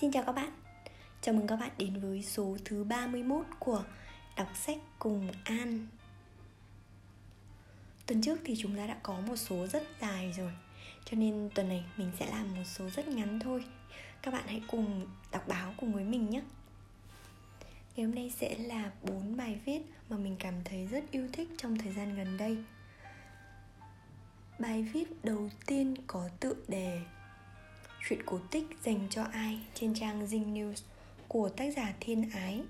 Xin 0.00 0.12
chào 0.12 0.22
các 0.22 0.32
bạn. 0.32 0.50
Chào 1.22 1.34
mừng 1.34 1.46
các 1.46 1.56
bạn 1.56 1.70
đến 1.78 2.00
với 2.00 2.22
số 2.22 2.56
thứ 2.64 2.84
31 2.84 3.46
của 3.58 3.84
Đọc 4.36 4.48
sách 4.54 4.78
cùng 4.98 5.28
An. 5.44 5.86
Tuần 8.06 8.22
trước 8.22 8.38
thì 8.44 8.54
chúng 8.58 8.76
ta 8.76 8.86
đã 8.86 8.96
có 9.02 9.20
một 9.20 9.36
số 9.36 9.66
rất 9.66 9.82
dài 10.00 10.32
rồi, 10.36 10.52
Cho 11.04 11.16
nên 11.16 11.50
tuần 11.54 11.68
này 11.68 11.84
mình 11.96 12.10
sẽ 12.18 12.26
làm 12.26 12.54
một 12.54 12.64
số 12.64 12.90
rất 12.90 13.08
ngắn 13.08 13.40
thôi. 13.40 13.64
Các 14.22 14.30
bạn 14.30 14.44
hãy 14.46 14.62
cùng 14.68 15.06
đọc 15.32 15.48
báo 15.48 15.74
cùng 15.76 15.92
với 15.92 16.04
mình 16.04 16.30
nhé. 16.30 16.42
Ngày 17.96 18.06
hôm 18.06 18.14
nay 18.14 18.32
sẽ 18.36 18.58
là 18.58 18.90
bốn 19.02 19.36
bài 19.36 19.60
viết 19.64 19.82
mà 20.08 20.16
mình 20.16 20.36
cảm 20.38 20.54
thấy 20.64 20.86
rất 20.86 21.04
yêu 21.10 21.28
thích 21.32 21.48
trong 21.58 21.78
thời 21.78 21.92
gian 21.92 22.16
gần 22.16 22.36
đây. 22.36 22.56
Bài 24.58 24.82
viết 24.82 25.24
đầu 25.24 25.50
tiên 25.66 25.94
có 26.06 26.28
tựa 26.40 26.54
đề 26.68 27.00
Chuyện 28.08 28.22
cổ 28.26 28.38
tích 28.50 28.64
dành 28.84 29.06
cho 29.10 29.22
ai 29.22 29.58
trên 29.74 29.94
trang 29.94 30.26
Zing 30.26 30.52
News 30.52 30.82
của 31.28 31.48
tác 31.48 31.74
giả 31.76 31.94
Thiên 32.00 32.30
Ái. 32.30 32.62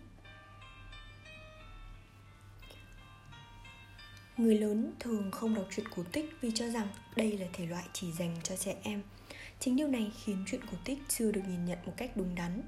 Người 4.37 4.59
lớn 4.59 4.93
thường 5.01 5.31
không 5.31 5.55
đọc 5.55 5.67
truyện 5.71 5.89
cổ 5.97 6.03
tích 6.13 6.25
vì 6.41 6.51
cho 6.55 6.69
rằng 6.69 6.89
đây 7.17 7.39
là 7.39 7.47
thể 7.53 7.67
loại 7.67 7.85
chỉ 7.93 8.13
dành 8.13 8.37
cho 8.43 8.57
trẻ 8.57 8.75
em. 8.83 9.03
Chính 9.61 9.77
điều 9.77 9.89
này 9.89 10.13
khiến 10.25 10.45
truyện 10.47 10.61
cổ 10.71 10.79
tích 10.85 10.99
chưa 11.09 11.33
được 11.33 11.43
nhìn 11.49 11.65
nhận 11.65 11.79
một 11.87 11.93
cách 11.97 12.17
đúng 12.17 12.35
đắn. 12.35 12.63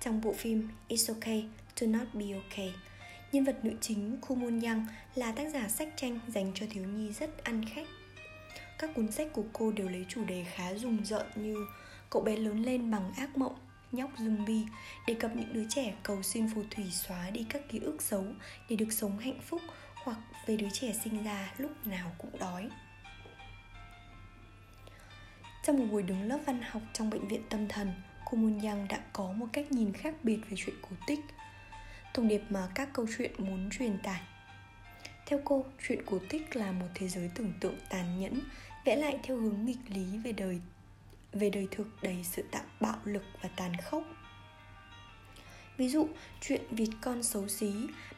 Trong 0.00 0.20
bộ 0.20 0.32
phim 0.32 0.68
It's 0.88 1.14
Okay 1.14 1.44
to 1.80 1.86
Not 1.86 2.14
Be 2.14 2.26
Okay, 2.32 2.74
nhân 3.32 3.44
vật 3.44 3.64
nữ 3.64 3.72
chính 3.80 4.18
Khu 4.20 4.36
Yang 4.62 4.86
là 5.14 5.32
tác 5.32 5.48
giả 5.52 5.68
sách 5.68 5.88
tranh 5.96 6.20
dành 6.28 6.52
cho 6.54 6.66
thiếu 6.70 6.84
nhi 6.84 7.12
rất 7.12 7.44
ăn 7.44 7.64
khách 7.74 7.86
các 8.78 8.90
cuốn 8.94 9.12
sách 9.12 9.28
của 9.32 9.44
cô 9.52 9.72
đều 9.72 9.88
lấy 9.88 10.06
chủ 10.08 10.24
đề 10.24 10.44
khá 10.54 10.74
rùng 10.74 11.04
rợn 11.04 11.26
như 11.34 11.66
cậu 12.10 12.22
bé 12.22 12.36
lớn 12.36 12.62
lên 12.62 12.90
bằng 12.90 13.12
ác 13.16 13.36
mộng 13.36 13.54
nhóc 13.92 14.10
zombie 14.16 14.66
đề 15.06 15.14
cập 15.14 15.36
những 15.36 15.52
đứa 15.52 15.64
trẻ 15.68 15.94
cầu 16.02 16.22
xin 16.22 16.50
phù 16.54 16.62
thủy 16.70 16.84
xóa 16.90 17.30
đi 17.30 17.46
các 17.48 17.62
ký 17.68 17.78
ức 17.78 18.02
xấu 18.02 18.24
để 18.68 18.76
được 18.76 18.92
sống 18.92 19.18
hạnh 19.18 19.40
phúc 19.46 19.60
hoặc 20.04 20.18
về 20.46 20.56
đứa 20.56 20.68
trẻ 20.72 20.92
sinh 21.04 21.24
ra 21.24 21.52
lúc 21.58 21.86
nào 21.86 22.12
cũng 22.18 22.38
đói. 22.38 22.68
Trong 25.64 25.78
một 25.78 25.84
buổi 25.90 26.02
đứng 26.02 26.22
lớp 26.22 26.38
văn 26.46 26.62
học 26.70 26.82
trong 26.92 27.10
bệnh 27.10 27.28
viện 27.28 27.42
tâm 27.48 27.68
thần 27.68 27.92
cô 28.24 28.38
Moon 28.38 28.60
Young 28.60 28.88
đã 28.88 29.00
có 29.12 29.32
một 29.32 29.46
cách 29.52 29.72
nhìn 29.72 29.92
khác 29.92 30.14
biệt 30.22 30.38
về 30.50 30.56
chuyện 30.56 30.76
cổ 30.82 30.96
tích 31.06 31.20
thông 32.14 32.28
điệp 32.28 32.42
mà 32.48 32.68
các 32.74 32.88
câu 32.92 33.06
chuyện 33.18 33.32
muốn 33.38 33.70
truyền 33.70 33.98
tải. 33.98 34.20
Theo 35.26 35.40
cô, 35.44 35.64
chuyện 35.88 36.02
cổ 36.06 36.18
tích 36.28 36.56
là 36.56 36.72
một 36.72 36.86
thế 36.94 37.08
giới 37.08 37.30
tưởng 37.34 37.52
tượng 37.60 37.76
tàn 37.88 38.20
nhẫn 38.20 38.40
vẽ 38.88 38.96
lại 38.96 39.18
theo 39.22 39.36
hướng 39.36 39.64
nghịch 39.64 39.78
lý 39.88 40.18
về 40.18 40.32
đời 40.32 40.60
về 41.32 41.50
đời 41.50 41.68
thực 41.70 41.86
đầy 42.02 42.24
sự 42.24 42.42
tạo 42.50 42.62
bạo 42.80 42.98
lực 43.04 43.22
và 43.42 43.48
tàn 43.56 43.72
khốc 43.76 44.02
Ví 45.76 45.88
dụ, 45.88 46.08
chuyện 46.40 46.62
vịt 46.70 46.88
con 47.00 47.22
xấu 47.22 47.48
xí, 47.48 47.72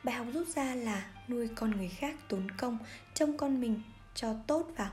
bài 0.05 0.15
học 0.15 0.27
rút 0.33 0.49
ra 0.49 0.75
là 0.75 1.11
nuôi 1.29 1.49
con 1.55 1.71
người 1.71 1.89
khác 1.89 2.17
tốn 2.29 2.51
công, 2.51 2.79
trông 3.15 3.37
con 3.37 3.61
mình 3.61 3.83
cho 4.15 4.35
tốt 4.47 4.71
vào. 4.77 4.91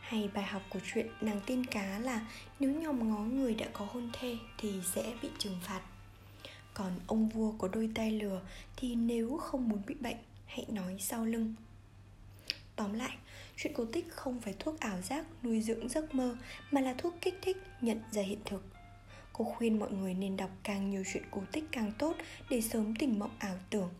Hay 0.00 0.30
bài 0.34 0.44
học 0.44 0.62
của 0.70 0.80
chuyện 0.92 1.06
nàng 1.20 1.40
tiên 1.46 1.66
cá 1.66 1.98
là 1.98 2.26
nếu 2.60 2.70
nhòm 2.70 3.08
ngó 3.08 3.18
người 3.18 3.54
đã 3.54 3.66
có 3.72 3.86
hôn 3.90 4.10
thê 4.12 4.36
thì 4.58 4.80
sẽ 4.94 5.14
bị 5.22 5.28
trừng 5.38 5.58
phạt. 5.62 5.80
Còn 6.74 6.92
ông 7.06 7.28
vua 7.28 7.52
có 7.58 7.68
đôi 7.68 7.90
tay 7.94 8.10
lừa 8.10 8.40
thì 8.76 8.94
nếu 8.94 9.36
không 9.36 9.68
muốn 9.68 9.82
bị 9.86 9.94
bệnh, 9.94 10.18
hãy 10.46 10.66
nói 10.68 10.96
sau 11.00 11.24
lưng. 11.24 11.54
Tóm 12.76 12.92
lại, 12.92 13.16
chuyện 13.56 13.74
cổ 13.74 13.84
tích 13.92 14.06
không 14.10 14.40
phải 14.40 14.54
thuốc 14.58 14.80
ảo 14.80 15.00
giác 15.02 15.24
nuôi 15.42 15.60
dưỡng 15.60 15.88
giấc 15.88 16.14
mơ 16.14 16.36
mà 16.70 16.80
là 16.80 16.94
thuốc 16.98 17.14
kích 17.20 17.34
thích 17.42 17.56
nhận 17.80 18.00
ra 18.12 18.22
hiện 18.22 18.40
thực. 18.44 18.64
Cô 19.32 19.44
khuyên 19.44 19.78
mọi 19.78 19.90
người 19.90 20.14
nên 20.14 20.36
đọc 20.36 20.50
càng 20.62 20.90
nhiều 20.90 21.02
chuyện 21.12 21.22
cổ 21.30 21.42
tích 21.52 21.64
càng 21.72 21.92
tốt 21.98 22.16
để 22.50 22.60
sớm 22.60 22.94
tỉnh 22.96 23.18
mộng 23.18 23.36
ảo 23.38 23.56
tưởng. 23.70 23.90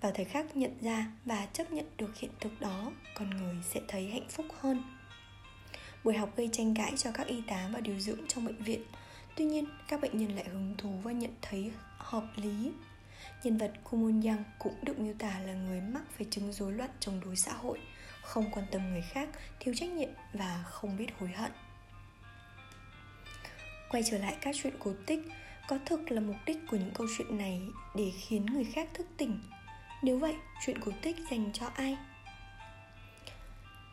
Vào 0.00 0.12
thời 0.12 0.24
khắc 0.24 0.56
nhận 0.56 0.72
ra 0.80 1.06
và 1.24 1.46
chấp 1.52 1.72
nhận 1.72 1.86
được 1.96 2.16
hiện 2.16 2.30
thực 2.40 2.60
đó, 2.60 2.92
con 3.14 3.30
người 3.30 3.54
sẽ 3.70 3.80
thấy 3.88 4.10
hạnh 4.10 4.28
phúc 4.28 4.46
hơn. 4.60 4.82
Buổi 6.04 6.14
học 6.14 6.36
gây 6.36 6.48
tranh 6.52 6.74
cãi 6.74 6.92
cho 6.96 7.10
các 7.12 7.26
y 7.26 7.42
tá 7.46 7.70
và 7.72 7.80
điều 7.80 8.00
dưỡng 8.00 8.20
trong 8.28 8.44
bệnh 8.44 8.62
viện. 8.62 8.82
Tuy 9.36 9.44
nhiên, 9.44 9.64
các 9.88 10.00
bệnh 10.00 10.18
nhân 10.18 10.36
lại 10.36 10.44
hứng 10.44 10.74
thú 10.78 10.90
và 11.02 11.12
nhận 11.12 11.30
thấy 11.42 11.72
hợp 11.98 12.24
lý 12.36 12.72
Nhân 13.42 13.58
vật 13.58 13.72
Kumon 13.84 14.20
Yang 14.22 14.44
cũng 14.58 14.74
được 14.82 14.98
miêu 14.98 15.14
tả 15.18 15.38
là 15.38 15.54
người 15.54 15.80
mắc 15.80 16.02
phải 16.16 16.26
chứng 16.30 16.52
rối 16.52 16.72
loạn 16.72 16.90
chống 17.00 17.20
đối 17.24 17.36
xã 17.36 17.52
hội, 17.52 17.78
không 18.22 18.50
quan 18.50 18.66
tâm 18.70 18.90
người 18.90 19.02
khác, 19.02 19.28
thiếu 19.60 19.74
trách 19.74 19.90
nhiệm 19.90 20.08
và 20.32 20.64
không 20.66 20.96
biết 20.96 21.06
hối 21.18 21.30
hận. 21.30 21.52
Quay 23.90 24.02
trở 24.10 24.18
lại 24.18 24.36
các 24.40 24.56
chuyện 24.62 24.74
cổ 24.78 24.92
tích, 25.06 25.20
có 25.68 25.78
thực 25.86 26.10
là 26.10 26.20
mục 26.20 26.36
đích 26.46 26.58
của 26.70 26.76
những 26.76 26.90
câu 26.94 27.06
chuyện 27.18 27.38
này 27.38 27.62
để 27.96 28.12
khiến 28.20 28.46
người 28.46 28.64
khác 28.64 28.88
thức 28.94 29.06
tỉnh. 29.16 29.40
Nếu 30.02 30.18
vậy, 30.18 30.34
chuyện 30.66 30.80
cổ 30.80 30.92
tích 31.02 31.16
dành 31.30 31.50
cho 31.52 31.66
ai? 31.74 31.96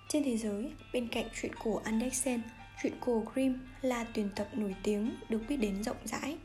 Trên 0.09 0.23
thế 0.23 0.37
giới, 0.37 0.71
bên 0.93 1.07
cạnh 1.07 1.25
chuyện 1.41 1.51
cổ 1.63 1.81
Andersen, 1.85 2.41
chuyện 2.83 2.93
cổ 2.99 3.23
Grimm 3.33 3.59
là 3.81 4.05
tuyển 4.13 4.29
tập 4.35 4.47
nổi 4.53 4.75
tiếng 4.83 5.15
được 5.29 5.41
biết 5.47 5.57
đến 5.57 5.83
rộng 5.83 5.97
rãi 6.05 6.37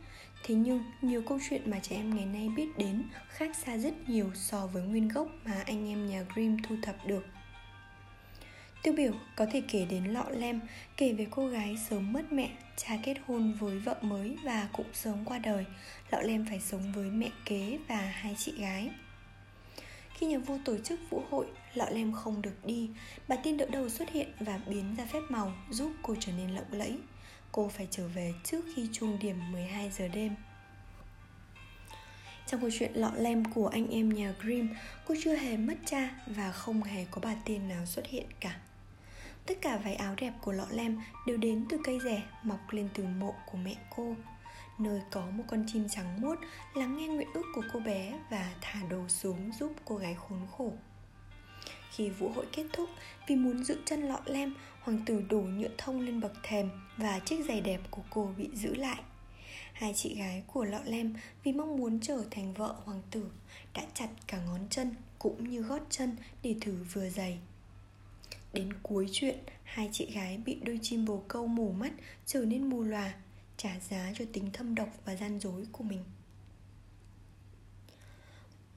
Thế 0.47 0.55
nhưng 0.55 0.83
nhiều 1.03 1.23
câu 1.23 1.39
chuyện 1.49 1.71
mà 1.71 1.79
trẻ 1.83 1.97
em 1.97 2.17
ngày 2.17 2.27
nay 2.27 2.49
biết 2.57 2.79
đến 2.79 3.03
khác 3.29 3.57
xa 3.57 3.77
rất 3.77 4.09
nhiều 4.09 4.31
so 4.35 4.67
với 4.67 4.83
nguyên 4.83 5.09
gốc 5.09 5.29
mà 5.45 5.63
anh 5.67 5.89
em 5.89 6.07
nhà 6.07 6.25
Grimm 6.35 6.57
thu 6.63 6.77
thập 6.83 7.07
được. 7.07 7.27
Tiêu 8.85 8.95
biểu 8.95 9.13
có 9.37 9.47
thể 9.51 9.63
kể 9.69 9.87
đến 9.91 10.05
Lọ 10.05 10.25
Lem, 10.31 10.61
kể 10.97 11.13
về 11.13 11.27
cô 11.31 11.47
gái 11.47 11.77
sớm 11.91 12.13
mất 12.13 12.33
mẹ, 12.33 12.51
cha 12.77 12.97
kết 13.03 13.17
hôn 13.27 13.53
với 13.53 13.79
vợ 13.79 13.97
mới 14.01 14.37
và 14.45 14.69
cũng 14.73 14.87
sớm 14.93 15.25
qua 15.25 15.39
đời. 15.39 15.65
Lọ 16.11 16.21
Lem 16.21 16.47
phải 16.47 16.61
sống 16.61 16.93
với 16.93 17.11
mẹ 17.11 17.31
kế 17.45 17.79
và 17.89 17.97
hai 17.97 18.37
chị 18.39 18.53
gái. 18.59 18.91
Khi 20.15 20.27
nhà 20.27 20.39
vua 20.39 20.59
tổ 20.65 20.77
chức 20.79 21.01
vũ 21.11 21.23
hội, 21.31 21.47
Lọ 21.75 21.87
Lem 21.91 22.13
không 22.13 22.43
được 22.43 22.65
đi, 22.65 22.91
bà 23.29 23.37
tiên 23.37 23.57
đỡ 23.57 23.67
đầu 23.71 23.89
xuất 23.89 24.11
hiện 24.11 24.33
và 24.41 24.61
biến 24.67 24.95
ra 24.99 25.05
phép 25.05 25.21
màu 25.29 25.53
giúp 25.71 25.93
cô 26.03 26.15
trở 26.21 26.33
nên 26.33 26.51
lộng 26.51 26.73
lẫy 26.73 26.99
cô 27.53 27.69
phải 27.69 27.89
trở 27.91 28.09
về 28.09 28.35
trước 28.45 28.65
khi 28.75 28.89
chuông 28.93 29.19
điểm 29.19 29.53
12 29.53 29.91
giờ 29.91 30.09
đêm. 30.09 30.35
Trong 32.47 32.61
câu 32.61 32.71
chuyện 32.79 32.93
lọ 32.95 33.13
lem 33.17 33.45
của 33.45 33.69
anh 33.69 33.91
em 33.91 34.09
nhà 34.09 34.35
Grimm, 34.41 34.69
cô 35.07 35.15
chưa 35.25 35.35
hề 35.35 35.57
mất 35.57 35.75
cha 35.87 36.11
và 36.27 36.53
không 36.53 36.83
hề 36.83 37.07
có 37.11 37.21
bà 37.25 37.35
tiên 37.45 37.69
nào 37.69 37.87
xuất 37.87 38.07
hiện 38.07 38.27
cả. 38.41 38.61
Tất 39.47 39.55
cả 39.61 39.77
váy 39.77 39.95
áo 39.95 40.15
đẹp 40.19 40.33
của 40.43 40.53
lọ 40.53 40.67
lem 40.71 41.01
đều 41.27 41.37
đến 41.37 41.67
từ 41.69 41.79
cây 41.85 41.99
rẻ 42.05 42.23
mọc 42.43 42.61
lên 42.71 42.89
từ 42.95 43.05
mộ 43.05 43.35
của 43.47 43.59
mẹ 43.59 43.77
cô 43.97 44.15
Nơi 44.79 45.01
có 45.11 45.27
một 45.31 45.45
con 45.49 45.65
chim 45.67 45.89
trắng 45.91 46.21
muốt 46.21 46.39
lắng 46.75 46.97
nghe 46.97 47.07
nguyện 47.07 47.29
ước 47.35 47.45
của 47.55 47.63
cô 47.73 47.81
bé 47.81 48.21
và 48.31 48.55
thả 48.61 48.81
đồ 48.91 49.09
xuống 49.09 49.53
giúp 49.53 49.73
cô 49.85 49.97
gái 49.97 50.15
khốn 50.15 50.39
khổ 50.57 50.73
khi 51.97 52.11
vũ 52.11 52.29
hội 52.29 52.47
kết 52.53 52.67
thúc, 52.73 52.89
vì 53.27 53.37
muốn 53.37 53.65
giữ 53.65 53.79
chân 53.85 54.03
lọ 54.03 54.21
lem, 54.27 54.55
hoàng 54.81 55.03
tử 55.07 55.23
đổ 55.29 55.41
nhựa 55.41 55.69
thông 55.79 56.01
lên 56.01 56.21
bậc 56.21 56.33
thềm 56.43 56.71
và 56.97 57.19
chiếc 57.19 57.45
giày 57.49 57.61
đẹp 57.61 57.81
của 57.91 58.03
cô 58.11 58.31
bị 58.37 58.49
giữ 58.55 58.75
lại. 58.75 59.03
Hai 59.73 59.93
chị 59.97 60.15
gái 60.15 60.43
của 60.47 60.65
lọ 60.65 60.81
lem 60.85 61.15
vì 61.45 61.53
mong 61.53 61.77
muốn 61.77 62.01
trở 62.01 62.25
thành 62.31 62.55
vợ 62.55 62.75
hoàng 62.85 63.03
tử 63.11 63.31
đã 63.75 63.83
chặt 63.95 64.09
cả 64.27 64.39
ngón 64.47 64.61
chân 64.71 64.95
cũng 65.19 65.49
như 65.49 65.63
gót 65.63 65.81
chân 65.91 66.17
để 66.43 66.55
thử 66.61 66.77
vừa 66.93 67.09
giày. 67.09 67.39
Đến 68.55 68.69
cuối 68.83 69.09
chuyện, 69.13 69.39
hai 69.65 69.89
chị 69.93 70.11
gái 70.15 70.39
bị 70.45 70.59
đôi 70.63 70.79
chim 70.83 71.05
bồ 71.05 71.23
câu 71.29 71.47
mù 71.47 71.73
mắt 71.73 71.93
trở 72.27 72.45
nên 72.45 72.65
mù 72.71 72.83
lòa, 72.83 73.15
trả 73.57 73.81
giá 73.81 74.13
cho 74.19 74.25
tính 74.33 74.51
thâm 74.53 74.75
độc 74.75 74.89
và 75.05 75.17
gian 75.17 75.41
dối 75.41 75.67
của 75.73 75.85
mình. 75.85 76.05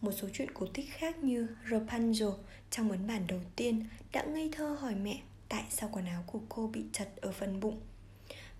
Một 0.02 0.12
số 0.12 0.28
chuyện 0.34 0.54
cổ 0.54 0.66
tích 0.74 0.90
khác 0.90 1.18
như 1.18 1.48
Rapunzel 1.70 2.34
trong 2.70 2.92
ấn 2.92 3.08
bản 3.08 3.28
đầu 3.28 3.40
tiên 3.56 3.86
đã 4.12 4.24
ngây 4.24 4.50
thơ 4.52 4.78
hỏi 4.80 4.96
mẹ 4.96 5.22
tại 5.50 5.64
sao 5.70 5.90
quần 5.92 6.06
áo 6.06 6.24
của 6.28 6.40
cô 6.50 6.68
bị 6.68 6.84
chật 6.94 7.10
ở 7.16 7.32
phần 7.32 7.60
bụng. 7.60 7.82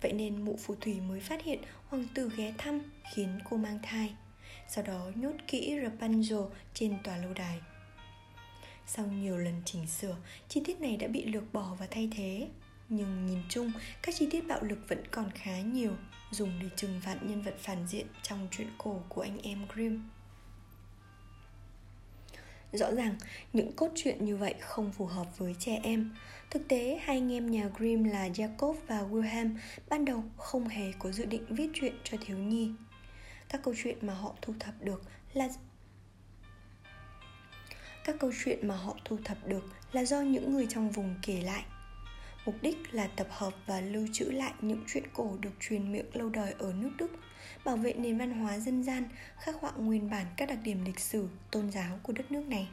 Vậy 0.00 0.12
nên 0.12 0.44
mụ 0.44 0.56
phù 0.56 0.74
thủy 0.74 1.00
mới 1.00 1.20
phát 1.20 1.44
hiện 1.44 1.62
hoàng 1.88 2.06
tử 2.14 2.30
ghé 2.36 2.54
thăm 2.58 2.80
khiến 3.14 3.38
cô 3.50 3.56
mang 3.56 3.78
thai. 3.82 4.14
Sau 4.68 4.84
đó 4.84 5.10
nhốt 5.14 5.34
kỹ 5.46 5.78
Rapunzel 5.78 6.48
trên 6.74 6.98
tòa 7.04 7.16
lâu 7.16 7.34
đài. 7.34 7.60
Sau 8.90 9.06
nhiều 9.06 9.38
lần 9.38 9.62
chỉnh 9.64 9.86
sửa, 9.86 10.16
chi 10.48 10.62
tiết 10.64 10.80
này 10.80 10.96
đã 10.96 11.08
bị 11.08 11.24
lược 11.24 11.52
bỏ 11.52 11.76
và 11.80 11.86
thay 11.90 12.10
thế. 12.16 12.48
Nhưng 12.88 13.26
nhìn 13.26 13.38
chung, 13.48 13.72
các 14.02 14.14
chi 14.14 14.28
tiết 14.30 14.48
bạo 14.48 14.62
lực 14.62 14.78
vẫn 14.88 15.02
còn 15.10 15.30
khá 15.30 15.60
nhiều, 15.60 15.92
dùng 16.30 16.50
để 16.62 16.68
trừng 16.76 17.00
phạt 17.02 17.16
nhân 17.22 17.42
vật 17.42 17.54
phản 17.58 17.86
diện 17.86 18.06
trong 18.22 18.48
truyện 18.50 18.68
cổ 18.78 19.00
của 19.08 19.20
anh 19.20 19.38
em 19.42 19.66
Grimm. 19.74 20.08
Rõ 22.72 22.94
ràng, 22.94 23.16
những 23.52 23.72
cốt 23.72 23.88
truyện 23.96 24.24
như 24.24 24.36
vậy 24.36 24.54
không 24.60 24.92
phù 24.92 25.06
hợp 25.06 25.38
với 25.38 25.56
trẻ 25.58 25.80
em. 25.82 26.14
Thực 26.50 26.68
tế, 26.68 27.00
hai 27.02 27.16
anh 27.16 27.32
em 27.32 27.50
nhà 27.50 27.68
Grimm 27.78 28.04
là 28.04 28.28
Jacob 28.28 28.74
và 28.86 29.02
Wilhelm 29.02 29.56
ban 29.88 30.04
đầu 30.04 30.24
không 30.36 30.68
hề 30.68 30.92
có 30.98 31.12
dự 31.12 31.24
định 31.24 31.44
viết 31.48 31.70
truyện 31.74 31.94
cho 32.04 32.18
thiếu 32.20 32.38
nhi. 32.38 32.72
Các 33.48 33.60
câu 33.64 33.74
chuyện 33.82 33.98
mà 34.00 34.14
họ 34.14 34.34
thu 34.42 34.54
thập 34.60 34.74
được 34.82 35.02
là 35.34 35.48
các 38.08 38.16
câu 38.20 38.32
chuyện 38.44 38.68
mà 38.68 38.76
họ 38.76 38.96
thu 39.04 39.18
thập 39.24 39.46
được 39.46 39.64
là 39.92 40.04
do 40.04 40.20
những 40.20 40.52
người 40.52 40.66
trong 40.70 40.90
vùng 40.90 41.14
kể 41.22 41.40
lại. 41.42 41.64
Mục 42.46 42.54
đích 42.62 42.94
là 42.94 43.06
tập 43.06 43.26
hợp 43.30 43.52
và 43.66 43.80
lưu 43.80 44.06
trữ 44.12 44.24
lại 44.24 44.52
những 44.60 44.84
chuyện 44.86 45.04
cổ 45.14 45.36
được 45.40 45.50
truyền 45.60 45.92
miệng 45.92 46.06
lâu 46.12 46.28
đời 46.28 46.54
ở 46.58 46.72
nước 46.72 46.90
Đức, 46.98 47.10
bảo 47.64 47.76
vệ 47.76 47.92
nền 47.92 48.18
văn 48.18 48.32
hóa 48.32 48.58
dân 48.58 48.82
gian, 48.82 49.04
khắc 49.38 49.56
họa 49.60 49.70
nguyên 49.76 50.10
bản 50.10 50.26
các 50.36 50.48
đặc 50.48 50.58
điểm 50.64 50.84
lịch 50.84 51.00
sử, 51.00 51.28
tôn 51.50 51.70
giáo 51.70 51.98
của 52.02 52.12
đất 52.12 52.32
nước 52.32 52.48
này. 52.48 52.68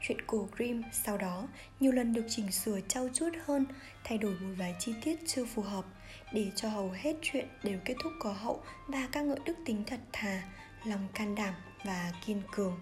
Chuyện 0.00 0.18
cổ 0.26 0.48
Grimm 0.56 0.82
sau 0.92 1.18
đó 1.18 1.48
nhiều 1.80 1.92
lần 1.92 2.12
được 2.12 2.24
chỉnh 2.28 2.52
sửa 2.52 2.80
trau 2.88 3.08
chuốt 3.14 3.32
hơn, 3.44 3.66
thay 4.04 4.18
đổi 4.18 4.34
một 4.34 4.54
vài 4.58 4.74
chi 4.78 4.94
tiết 5.04 5.16
chưa 5.26 5.44
phù 5.44 5.62
hợp 5.62 5.84
để 6.32 6.50
cho 6.56 6.68
hầu 6.68 6.90
hết 6.90 7.16
chuyện 7.22 7.48
đều 7.62 7.78
kết 7.84 7.94
thúc 8.02 8.12
có 8.20 8.32
hậu 8.32 8.62
và 8.86 9.08
ca 9.12 9.22
ngợi 9.22 9.38
đức 9.44 9.54
tính 9.66 9.84
thật 9.86 10.00
thà, 10.12 10.42
lòng 10.84 11.08
can 11.14 11.34
đảm 11.34 11.54
và 11.84 12.12
kiên 12.26 12.42
cường. 12.52 12.80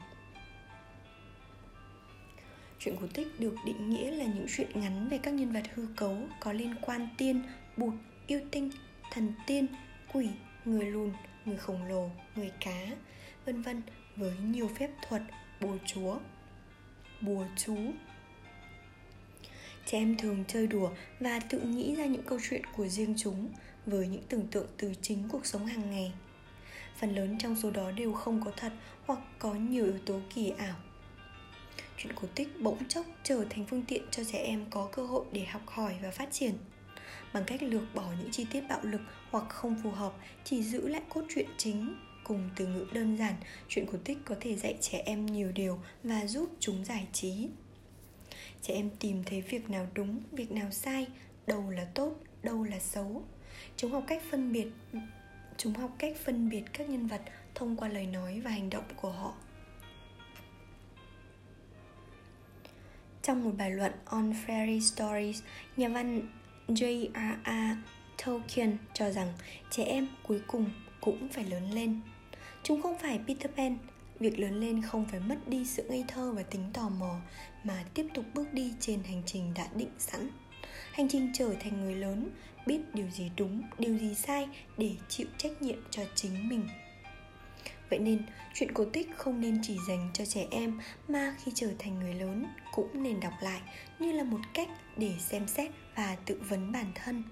Chuyện 2.81 2.97
cổ 3.01 3.07
tích 3.15 3.41
được 3.41 3.55
định 3.65 3.91
nghĩa 3.91 4.11
là 4.11 4.25
những 4.25 4.47
chuyện 4.57 4.69
ngắn 4.75 5.09
về 5.09 5.19
các 5.19 5.35
nhân 5.35 5.53
vật 5.53 5.63
hư 5.75 5.87
cấu 5.97 6.17
có 6.41 6.53
liên 6.53 6.75
quan 6.81 7.09
tiên, 7.19 7.43
bụt, 7.77 7.95
yêu 8.27 8.41
tinh, 8.51 8.71
thần 9.13 9.33
tiên, 9.47 9.67
quỷ, 10.13 10.29
người 10.65 10.85
lùn, 10.85 11.13
người 11.45 11.57
khổng 11.57 11.85
lồ, 11.85 12.11
người 12.37 12.51
cá, 12.61 12.87
vân 13.47 13.63
vân 13.63 13.83
với 14.17 14.33
nhiều 14.43 14.71
phép 14.79 14.91
thuật, 15.09 15.23
bùa 15.61 15.77
chúa, 15.87 16.19
bùa 17.21 17.45
chú. 17.57 17.77
Trẻ 19.87 19.99
em 19.99 20.17
thường 20.17 20.45
chơi 20.49 20.67
đùa 20.67 20.91
và 21.21 21.41
tự 21.41 21.61
nghĩ 21.61 21.95
ra 21.95 22.05
những 22.05 22.23
câu 22.23 22.39
chuyện 22.51 22.63
của 22.77 22.89
riêng 22.89 23.15
chúng 23.17 23.49
với 23.87 24.09
những 24.09 24.23
tưởng 24.29 24.47
tượng 24.51 24.67
từ 24.77 24.93
chính 25.03 25.29
cuộc 25.29 25.47
sống 25.47 25.67
hàng 25.67 25.91
ngày. 25.91 26.13
Phần 26.97 27.15
lớn 27.15 27.39
trong 27.39 27.57
số 27.57 27.71
đó 27.71 27.91
đều 27.91 28.13
không 28.13 28.45
có 28.45 28.53
thật 28.57 28.73
hoặc 29.07 29.19
có 29.39 29.55
nhiều 29.55 29.85
yếu 29.85 29.99
tố 30.07 30.21
kỳ 30.35 30.53
ảo 30.59 30.77
chuyện 32.03 32.13
cổ 32.17 32.29
tích 32.35 32.61
bỗng 32.61 32.89
chốc 32.89 33.07
trở 33.23 33.45
thành 33.51 33.67
phương 33.67 33.83
tiện 33.83 34.03
cho 34.11 34.25
trẻ 34.25 34.39
em 34.39 34.65
có 34.71 34.89
cơ 34.93 35.07
hội 35.07 35.25
để 35.33 35.45
học 35.45 35.63
hỏi 35.67 35.95
và 36.03 36.11
phát 36.11 36.29
triển. 36.33 36.55
Bằng 37.33 37.45
cách 37.47 37.63
lược 37.63 37.83
bỏ 37.95 38.13
những 38.19 38.31
chi 38.31 38.47
tiết 38.53 38.61
bạo 38.69 38.81
lực 38.83 39.01
hoặc 39.31 39.45
không 39.49 39.77
phù 39.83 39.91
hợp, 39.91 40.13
chỉ 40.45 40.63
giữ 40.63 40.89
lại 40.89 41.03
cốt 41.09 41.25
truyện 41.35 41.47
chính 41.57 41.97
cùng 42.25 42.51
từ 42.57 42.67
ngữ 42.67 42.87
đơn 42.93 43.17
giản, 43.17 43.35
chuyện 43.69 43.87
cổ 43.93 43.99
tích 44.05 44.19
có 44.25 44.35
thể 44.41 44.57
dạy 44.57 44.77
trẻ 44.81 45.03
em 45.07 45.27
nhiều 45.27 45.53
điều 45.53 45.79
và 46.03 46.27
giúp 46.27 46.51
chúng 46.61 46.85
giải 46.85 47.07
trí. 47.13 47.49
Trẻ 48.63 48.75
em 48.75 48.91
tìm 49.01 49.23
thấy 49.27 49.41
việc 49.41 49.71
nào 49.71 49.87
đúng, 49.95 50.23
việc 50.33 50.53
nào 50.53 50.71
sai, 50.71 51.07
đâu 51.47 51.71
là 51.71 51.85
tốt, 51.95 52.17
đâu 52.43 52.65
là 52.65 52.79
xấu. 52.79 53.25
Chúng 53.77 53.93
học 53.93 54.05
cách 54.07 54.23
phân 54.31 54.53
biệt, 54.53 54.67
chúng 55.57 55.75
học 55.75 55.91
cách 55.99 56.17
phân 56.25 56.49
biệt 56.49 56.63
các 56.73 56.89
nhân 56.89 57.07
vật 57.07 57.21
thông 57.55 57.77
qua 57.77 57.89
lời 57.89 58.07
nói 58.07 58.41
và 58.41 58.51
hành 58.51 58.71
động 58.71 58.85
của 58.97 59.11
họ. 59.11 59.35
Trong 63.31 63.45
một 63.45 63.51
bài 63.59 63.71
luận 63.71 63.93
On 64.05 64.33
Fairy 64.47 64.81
Stories, 64.81 65.43
nhà 65.77 65.89
văn 65.89 66.23
J.R.R. 66.69 67.77
Tolkien 68.25 68.77
cho 68.95 69.11
rằng 69.11 69.33
trẻ 69.71 69.85
em 69.85 70.09
cuối 70.23 70.41
cùng 70.47 70.71
cũng 71.01 71.29
phải 71.29 71.45
lớn 71.45 71.71
lên. 71.73 72.01
Chúng 72.63 72.83
không 72.83 72.99
phải 72.99 73.21
Peter 73.27 73.53
Pan, 73.57 73.79
việc 74.21 74.39
lớn 74.39 74.61
lên 74.61 74.83
không 74.83 75.05
phải 75.11 75.21
mất 75.21 75.49
đi 75.49 75.65
sự 75.65 75.83
ngây 75.89 76.05
thơ 76.09 76.33
và 76.33 76.43
tính 76.43 76.71
tò 76.73 76.89
mò 76.89 77.21
mà 77.65 77.85
tiếp 77.95 78.07
tục 78.15 78.25
bước 78.35 78.53
đi 78.53 78.73
trên 78.81 79.03
hành 79.03 79.23
trình 79.27 79.53
đã 79.55 79.67
định 79.75 79.93
sẵn. 79.99 80.29
Hành 80.93 81.09
trình 81.09 81.31
trở 81.35 81.55
thành 81.61 81.85
người 81.85 81.95
lớn, 81.95 82.31
biết 82.67 82.81
điều 82.95 83.11
gì 83.11 83.31
đúng, 83.37 83.63
điều 83.79 83.99
gì 83.99 84.15
sai 84.15 84.49
để 84.79 84.91
chịu 85.09 85.27
trách 85.39 85.63
nhiệm 85.63 85.79
cho 85.91 86.03
chính 86.15 86.49
mình 86.49 86.69
Vậy 87.91 87.99
nên, 87.99 88.23
chuyện 88.55 88.73
cổ 88.73 88.85
tích 88.85 89.09
không 89.17 89.41
nên 89.41 89.59
chỉ 89.63 89.79
dành 89.89 90.11
cho 90.15 90.25
trẻ 90.25 90.47
em 90.51 90.81
mà 91.09 91.35
khi 91.45 91.53
trở 91.55 91.69
thành 91.79 91.99
người 91.99 92.15
lớn 92.15 92.47
cũng 92.73 93.03
nên 93.03 93.21
đọc 93.21 93.33
lại 93.43 93.61
như 93.99 94.13
là 94.13 94.25
một 94.25 94.41
cách 94.55 94.69
để 94.97 95.13
xem 95.19 95.49
xét 95.49 95.71
và 95.97 96.17
tự 96.27 96.41
vấn 96.49 96.73
bản 96.73 96.87
thân. 96.95 97.23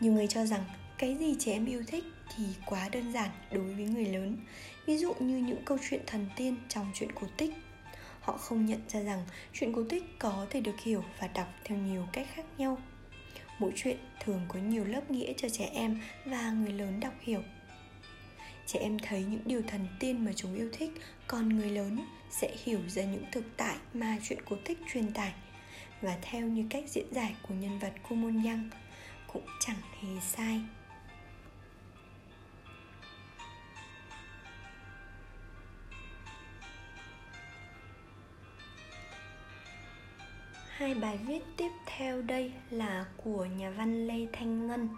Nhiều 0.00 0.12
người 0.12 0.26
cho 0.26 0.46
rằng 0.46 0.64
cái 0.98 1.16
gì 1.16 1.36
trẻ 1.38 1.52
em 1.52 1.66
yêu 1.66 1.82
thích 1.86 2.04
thì 2.36 2.44
quá 2.66 2.88
đơn 2.88 3.12
giản 3.12 3.30
đối 3.52 3.74
với 3.74 3.84
người 3.84 4.04
lớn. 4.06 4.36
Ví 4.86 4.98
dụ 4.98 5.14
như 5.14 5.36
những 5.36 5.64
câu 5.64 5.78
chuyện 5.90 6.00
thần 6.06 6.26
tiên 6.36 6.56
trong 6.68 6.90
chuyện 6.94 7.12
cổ 7.12 7.26
tích. 7.36 7.50
Họ 8.20 8.36
không 8.36 8.66
nhận 8.66 8.80
ra 8.88 9.00
rằng 9.00 9.26
chuyện 9.52 9.72
cổ 9.72 9.82
tích 9.88 10.04
có 10.18 10.46
thể 10.50 10.60
được 10.60 10.80
hiểu 10.82 11.04
và 11.20 11.26
đọc 11.26 11.48
theo 11.64 11.78
nhiều 11.78 12.06
cách 12.12 12.26
khác 12.34 12.44
nhau. 12.58 12.78
Mỗi 13.58 13.72
chuyện 13.76 13.96
thường 14.20 14.40
có 14.48 14.60
nhiều 14.60 14.84
lớp 14.84 15.10
nghĩa 15.10 15.32
cho 15.36 15.48
trẻ 15.48 15.70
em 15.72 16.00
và 16.24 16.50
người 16.50 16.72
lớn 16.72 17.00
đọc 17.00 17.14
hiểu 17.20 17.42
trẻ 18.66 18.78
em 18.80 18.98
thấy 18.98 19.24
những 19.24 19.42
điều 19.44 19.62
thần 19.62 19.86
tiên 20.00 20.24
mà 20.24 20.32
chúng 20.36 20.54
yêu 20.54 20.68
thích, 20.72 20.90
còn 21.26 21.48
người 21.48 21.70
lớn 21.70 21.98
sẽ 22.30 22.56
hiểu 22.64 22.80
ra 22.88 23.02
những 23.04 23.24
thực 23.32 23.44
tại 23.56 23.76
mà 23.94 24.18
chuyện 24.22 24.38
cổ 24.48 24.56
tích 24.64 24.78
truyền 24.92 25.12
tải 25.12 25.32
và 26.00 26.18
theo 26.22 26.46
như 26.46 26.66
cách 26.70 26.84
diễn 26.88 27.06
giải 27.10 27.36
của 27.48 27.54
nhân 27.54 27.78
vật 27.78 27.92
Kumon 28.08 28.44
Yang, 28.44 28.70
cũng 29.32 29.46
chẳng 29.60 29.80
hề 30.00 30.20
sai. 30.20 30.60
Hai 40.82 40.94
bài 40.94 41.18
viết 41.26 41.42
tiếp 41.56 41.70
theo 41.86 42.22
đây 42.22 42.52
là 42.70 43.06
của 43.16 43.44
nhà 43.44 43.70
văn 43.70 44.06
Lê 44.06 44.26
Thanh 44.32 44.66
Ngân 44.66 44.88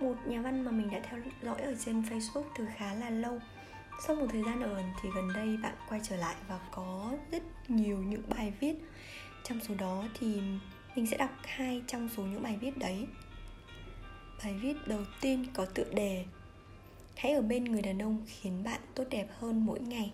một 0.00 0.14
nhà 0.26 0.40
văn 0.42 0.64
mà 0.64 0.70
mình 0.70 0.90
đã 0.90 1.00
theo 1.02 1.20
dõi 1.42 1.60
ở 1.60 1.74
trên 1.84 2.02
Facebook 2.02 2.44
từ 2.58 2.66
khá 2.76 2.94
là 2.94 3.10
lâu. 3.10 3.38
Sau 4.06 4.16
một 4.16 4.26
thời 4.32 4.42
gian 4.42 4.62
ở 4.62 4.82
thì 5.02 5.08
gần 5.14 5.28
đây 5.34 5.56
bạn 5.56 5.74
quay 5.88 6.00
trở 6.04 6.16
lại 6.16 6.34
và 6.48 6.60
có 6.70 7.12
rất 7.30 7.42
nhiều 7.68 7.98
những 7.98 8.22
bài 8.28 8.52
viết. 8.60 8.74
Trong 9.44 9.60
số 9.60 9.74
đó 9.74 10.04
thì 10.18 10.40
mình 10.96 11.06
sẽ 11.06 11.16
đọc 11.16 11.30
hai 11.44 11.82
trong 11.86 12.08
số 12.16 12.22
những 12.22 12.42
bài 12.42 12.58
viết 12.60 12.78
đấy. 12.78 13.06
Bài 14.44 14.54
viết 14.54 14.76
đầu 14.86 15.00
tiên 15.20 15.46
có 15.54 15.64
tựa 15.64 15.86
đề 15.94 16.24
hãy 17.16 17.32
ở 17.32 17.42
bên 17.42 17.64
người 17.64 17.82
đàn 17.82 18.02
ông 18.02 18.22
khiến 18.26 18.64
bạn 18.64 18.80
tốt 18.94 19.04
đẹp 19.10 19.26
hơn 19.38 19.66
mỗi 19.66 19.80
ngày 19.80 20.12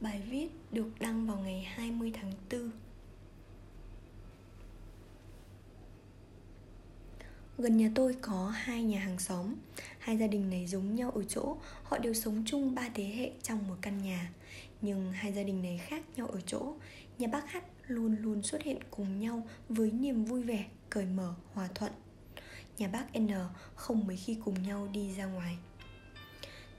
bài 0.00 0.22
viết 0.30 0.48
được 0.70 0.90
đăng 1.00 1.26
vào 1.26 1.36
ngày 1.36 1.68
20 1.74 2.12
tháng 2.20 2.32
4 2.50 2.70
Gần 7.58 7.76
nhà 7.76 7.90
tôi 7.94 8.16
có 8.22 8.52
hai 8.56 8.82
nhà 8.82 9.00
hàng 9.00 9.18
xóm. 9.18 9.54
Hai 9.98 10.16
gia 10.18 10.26
đình 10.26 10.50
này 10.50 10.66
giống 10.66 10.94
nhau 10.94 11.10
ở 11.10 11.24
chỗ 11.28 11.56
Họ 11.82 11.98
đều 11.98 12.14
sống 12.14 12.42
chung 12.46 12.74
ba 12.74 12.88
thế 12.94 13.04
hệ 13.04 13.30
trong 13.42 13.68
một 13.68 13.74
căn 13.80 14.02
nhà. 14.02 14.30
Nhưng 14.82 15.12
hai 15.12 15.32
gia 15.32 15.42
đình 15.42 15.62
này 15.62 15.80
khác 15.86 16.02
nhau 16.16 16.26
ở 16.26 16.40
chỗ 16.46 16.74
Nhà 17.18 17.28
bác 17.28 17.50
Hát 17.50 17.64
luôn 17.86 18.16
luôn 18.20 18.42
xuất 18.42 18.62
hiện 18.62 18.78
cùng 18.90 19.20
nhau 19.20 19.42
Với 19.68 19.90
niềm 19.90 20.24
vui 20.24 20.42
vẻ, 20.42 20.64
cởi 20.90 21.06
mở, 21.06 21.34
hòa 21.52 21.68
thuận. 21.74 21.92
Nhà 22.78 22.88
bác 22.88 23.18
N 23.18 23.28
không 23.74 24.06
mấy 24.06 24.16
khi 24.16 24.38
cùng 24.44 24.62
nhau 24.62 24.88
đi 24.92 25.14
ra 25.14 25.24
ngoài. 25.24 25.56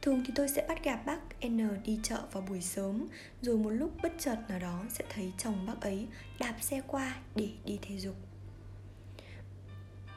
Thường 0.02 0.24
thì 0.28 0.34
tôi 0.36 0.50
sẽ 0.50 0.66
bắt 0.68 0.84
gặp 0.84 1.06
bác 1.06 1.48
N 1.48 1.84
đi 1.84 2.00
chợ 2.04 2.24
vào 2.32 2.44
buổi 2.50 2.62
sớm 2.62 3.08
Rồi 3.42 3.58
một 3.58 3.70
lúc 3.70 3.92
bất 4.04 4.14
chợt 4.20 4.38
nào 4.50 4.60
đó 4.60 4.86
sẽ 4.90 5.06
thấy 5.10 5.34
chồng 5.38 5.66
bác 5.68 5.82
ấy 5.82 6.08
đạp 6.40 6.56
xe 6.62 6.82
qua 6.88 7.18
để 7.36 7.50
đi 7.66 7.80
thể 7.82 8.00
dục. 8.00 8.27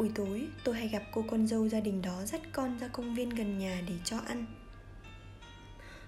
Buổi 0.00 0.10
tối, 0.14 0.48
tôi 0.64 0.74
hay 0.74 0.88
gặp 0.88 1.02
cô 1.12 1.24
con 1.30 1.46
dâu 1.46 1.68
gia 1.68 1.80
đình 1.80 2.02
đó 2.02 2.22
dắt 2.24 2.40
con 2.52 2.78
ra 2.78 2.88
công 2.88 3.14
viên 3.14 3.28
gần 3.28 3.58
nhà 3.58 3.82
để 3.88 3.94
cho 4.04 4.18
ăn. 4.18 4.46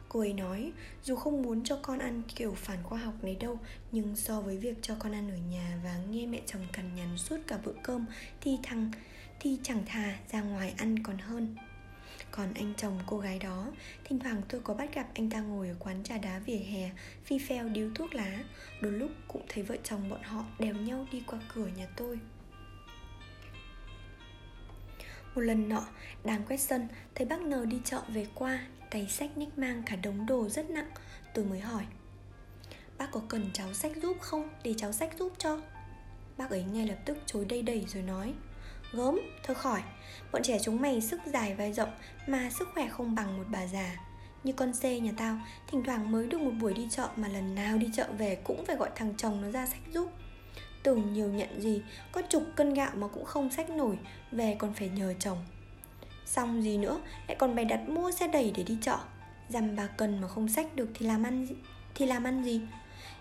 Cô 0.08 0.20
ấy 0.20 0.32
nói, 0.32 0.72
dù 1.04 1.16
không 1.16 1.42
muốn 1.42 1.64
cho 1.64 1.78
con 1.82 1.98
ăn 1.98 2.22
kiểu 2.34 2.54
phản 2.56 2.82
khoa 2.82 2.98
học 2.98 3.14
này 3.22 3.34
đâu, 3.34 3.58
Nhưng 3.92 4.16
so 4.16 4.40
với 4.40 4.58
việc 4.58 4.76
cho 4.82 4.94
con 4.98 5.12
ăn 5.12 5.30
ở 5.30 5.36
nhà 5.36 5.80
và 5.84 5.98
nghe 6.10 6.26
mẹ 6.26 6.40
chồng 6.46 6.66
cằn 6.72 6.94
nhằn 6.94 7.18
suốt 7.18 7.36
cả 7.46 7.58
bữa 7.64 7.72
cơm 7.82 8.06
Thì 8.40 8.58
thằng, 8.62 8.90
thì 9.40 9.58
chẳng 9.62 9.82
thà 9.86 10.18
ra 10.30 10.42
ngoài 10.42 10.74
ăn 10.76 11.02
còn 11.02 11.18
hơn. 11.18 11.56
Còn 12.30 12.54
anh 12.54 12.74
chồng 12.76 12.98
cô 13.06 13.18
gái 13.18 13.38
đó, 13.38 13.72
Thỉnh 14.04 14.18
thoảng 14.18 14.42
tôi 14.48 14.60
có 14.60 14.74
bắt 14.74 14.94
gặp 14.94 15.06
anh 15.14 15.30
ta 15.30 15.40
ngồi 15.40 15.68
ở 15.68 15.74
quán 15.78 16.04
trà 16.04 16.18
đá 16.18 16.38
vỉa 16.38 16.58
hè, 16.58 16.90
Phi 17.24 17.38
phèo 17.38 17.68
điếu 17.68 17.90
thuốc 17.94 18.14
lá. 18.14 18.44
Đôi 18.80 18.92
lúc 18.92 19.10
cũng 19.28 19.42
thấy 19.48 19.62
vợ 19.62 19.76
chồng 19.84 20.10
bọn 20.10 20.22
họ 20.22 20.44
đèo 20.58 20.74
nhau 20.74 21.06
đi 21.12 21.22
qua 21.26 21.38
cửa 21.54 21.66
nhà 21.66 21.86
tôi 21.96 22.18
một 25.34 25.40
lần 25.40 25.68
nọ, 25.68 25.84
đang 26.24 26.42
quét 26.48 26.56
sân, 26.56 26.88
thấy 27.14 27.26
bác 27.26 27.40
N 27.40 27.68
đi 27.68 27.80
chợ 27.84 28.02
về 28.08 28.26
qua, 28.34 28.66
tay 28.90 29.08
sách 29.08 29.38
nhích 29.38 29.58
mang 29.58 29.82
cả 29.86 29.96
đống 29.96 30.26
đồ 30.26 30.48
rất 30.48 30.70
nặng. 30.70 30.90
Tôi 31.34 31.44
mới 31.44 31.60
hỏi, 31.60 31.84
bác 32.98 33.10
có 33.10 33.20
cần 33.28 33.50
cháu 33.52 33.74
sách 33.74 33.92
giúp 34.02 34.16
không, 34.20 34.48
để 34.62 34.74
cháu 34.76 34.92
sách 34.92 35.10
giúp 35.18 35.32
cho. 35.38 35.60
Bác 36.36 36.50
ấy 36.50 36.62
ngay 36.62 36.86
lập 36.86 36.98
tức 37.04 37.18
chối 37.26 37.44
đây 37.44 37.62
đầy 37.62 37.84
rồi 37.88 38.02
nói, 38.02 38.34
gớm, 38.92 39.20
thôi 39.42 39.54
khỏi, 39.54 39.82
bọn 40.32 40.42
trẻ 40.42 40.58
chúng 40.62 40.80
mày 40.80 41.00
sức 41.00 41.20
dài 41.26 41.54
vai 41.54 41.72
rộng 41.72 41.90
mà 42.26 42.50
sức 42.50 42.68
khỏe 42.74 42.88
không 42.88 43.14
bằng 43.14 43.38
một 43.38 43.44
bà 43.48 43.66
già. 43.66 43.96
Như 44.44 44.52
con 44.52 44.72
C 44.72 44.84
nhà 44.84 45.12
tao, 45.16 45.38
thỉnh 45.66 45.82
thoảng 45.84 46.12
mới 46.12 46.26
được 46.26 46.40
một 46.40 46.52
buổi 46.60 46.74
đi 46.74 46.88
chợ 46.90 47.08
mà 47.16 47.28
lần 47.28 47.54
nào 47.54 47.78
đi 47.78 47.90
chợ 47.94 48.08
về 48.18 48.38
cũng 48.44 48.64
phải 48.66 48.76
gọi 48.76 48.90
thằng 48.96 49.14
chồng 49.16 49.42
nó 49.42 49.50
ra 49.50 49.66
sách 49.66 49.80
giúp 49.92 50.10
Tưởng 50.82 51.12
nhiều 51.12 51.28
nhận 51.28 51.60
gì, 51.60 51.82
Có 52.12 52.22
chục 52.22 52.42
cân 52.56 52.74
gạo 52.74 52.90
mà 52.94 53.08
cũng 53.08 53.24
không 53.24 53.50
sách 53.50 53.70
nổi, 53.70 53.98
Về 54.32 54.56
còn 54.58 54.74
phải 54.74 54.88
nhờ 54.88 55.14
chồng. 55.18 55.38
Xong 56.26 56.62
gì 56.62 56.78
nữa 56.78 57.00
Lại 57.28 57.36
còn 57.40 57.54
bày 57.54 57.64
đặt 57.64 57.88
mua 57.88 58.10
xe 58.10 58.28
đẩy 58.28 58.52
để 58.56 58.62
đi 58.62 58.78
chợ. 58.82 58.98
Dằm 59.48 59.76
bà 59.76 59.86
cần 59.86 60.20
mà 60.20 60.28
không 60.28 60.48
sách 60.48 60.76
được 60.76 60.88
thì 60.94 61.06
làm 61.06 61.22
ăn 61.22 61.46
thì 61.94 62.06
làm 62.06 62.24
ăn 62.24 62.44
gì? 62.44 62.60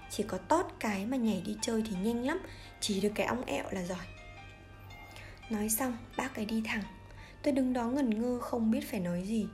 Chỉ 0.09 0.23
có 0.23 0.37
tót 0.37 0.65
cái 0.79 1.05
mà 1.05 1.17
nhảy 1.17 1.41
đi 1.45 1.57
chơi 1.61 1.83
thì 1.89 1.95
nhanh 1.95 2.25
lắm, 2.25 2.39
Chỉ 2.79 3.01
được 3.01 3.11
cái 3.15 3.25
ong 3.25 3.45
ẹo 3.45 3.65
là 3.71 3.83
giỏi. 3.83 4.05
Nói 5.49 5.69
xong, 5.69 5.97
bác 6.17 6.35
ấy 6.35 6.45
đi 6.45 6.63
thẳng. 6.65 6.83
Tôi 7.43 7.53
đứng 7.53 7.73
đó 7.73 7.87
ngẩn 7.87 8.21
ngơ 8.21 8.39
không 8.39 8.71
biết 8.71 8.91
phải 8.91 8.99
nói 8.99 9.23
gì. 9.27 9.47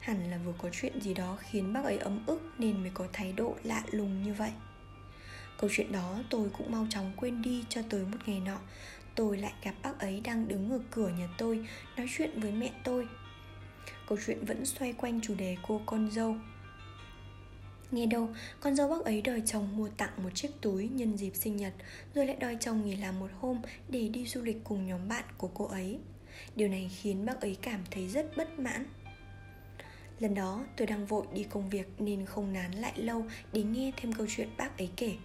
Hẳn 0.00 0.30
là 0.30 0.38
vừa 0.44 0.52
có 0.58 0.68
chuyện 0.72 1.00
gì 1.00 1.14
đó 1.14 1.38
khiến 1.40 1.72
bác 1.72 1.84
ấy 1.84 1.98
ấm 1.98 2.24
ức 2.26 2.40
Nên 2.58 2.82
mới 2.82 2.90
có 2.94 3.06
thái 3.12 3.32
độ 3.32 3.54
lạ 3.62 3.82
lùng 3.90 4.22
như 4.22 4.34
vậy. 4.34 4.50
Câu 5.62 5.70
chuyện 5.72 5.92
đó 5.92 6.18
tôi 6.30 6.48
cũng 6.58 6.72
mau 6.72 6.86
chóng 6.90 7.12
quên 7.16 7.42
đi 7.42 7.64
cho 7.68 7.82
tới 7.90 8.04
một 8.04 8.18
ngày 8.26 8.40
nọ. 8.40 8.58
Tôi 9.14 9.38
lại 9.38 9.52
gặp 9.62 9.74
bác 9.82 9.98
ấy 9.98 10.20
đang 10.24 10.48
đứng 10.48 10.70
ở 10.70 10.80
cửa 10.90 11.08
nhà 11.08 11.28
tôi 11.38 11.66
Nói 11.96 12.06
chuyện 12.16 12.40
với 12.40 12.52
mẹ 12.52 12.72
tôi. 12.84 13.08
Câu 14.08 14.18
chuyện 14.26 14.44
vẫn 14.44 14.66
xoay 14.66 14.92
quanh 14.92 15.20
chủ 15.20 15.34
đề 15.34 15.56
cô 15.68 15.80
con 15.86 16.10
dâu. 16.10 16.36
Nghe 17.90 18.06
đâu, 18.06 18.28
con 18.60 18.74
dâu 18.76 18.88
bác 18.88 19.04
ấy 19.04 19.22
đòi 19.22 19.42
chồng 19.46 19.76
mua 19.76 19.88
tặng 19.88 20.22
một 20.22 20.30
chiếc 20.34 20.60
túi 20.60 20.88
nhân 20.88 21.16
dịp 21.16 21.32
sinh 21.34 21.56
nhật 21.56 21.72
Rồi 22.14 22.26
lại 22.26 22.36
đòi 22.36 22.56
chồng 22.60 22.84
nghỉ 22.84 22.96
làm 22.96 23.20
một 23.20 23.30
hôm 23.40 23.60
để 23.88 24.08
đi 24.08 24.26
du 24.26 24.42
lịch 24.42 24.64
cùng 24.64 24.86
nhóm 24.86 25.08
bạn 25.08 25.24
của 25.38 25.50
cô 25.54 25.66
ấy. 25.66 25.98
Điều 26.56 26.68
này 26.68 26.90
khiến 27.00 27.26
bác 27.26 27.40
ấy 27.40 27.56
cảm 27.62 27.80
thấy 27.90 28.08
rất 28.08 28.36
bất 28.36 28.58
mãn. 28.58 28.84
Lần 30.18 30.34
đó 30.34 30.64
tôi 30.76 30.86
đang 30.86 31.06
vội 31.06 31.26
đi 31.34 31.44
công 31.44 31.70
việc 31.70 31.88
nên 31.98 32.26
không 32.26 32.52
nán 32.52 32.72
lại 32.72 32.92
lâu 32.96 33.26
để 33.52 33.62
nghe 33.62 33.92
thêm 33.96 34.12
câu 34.12 34.26
chuyện 34.30 34.48
bác 34.56 34.78
ấy 34.78 34.90
kể. 34.96 35.16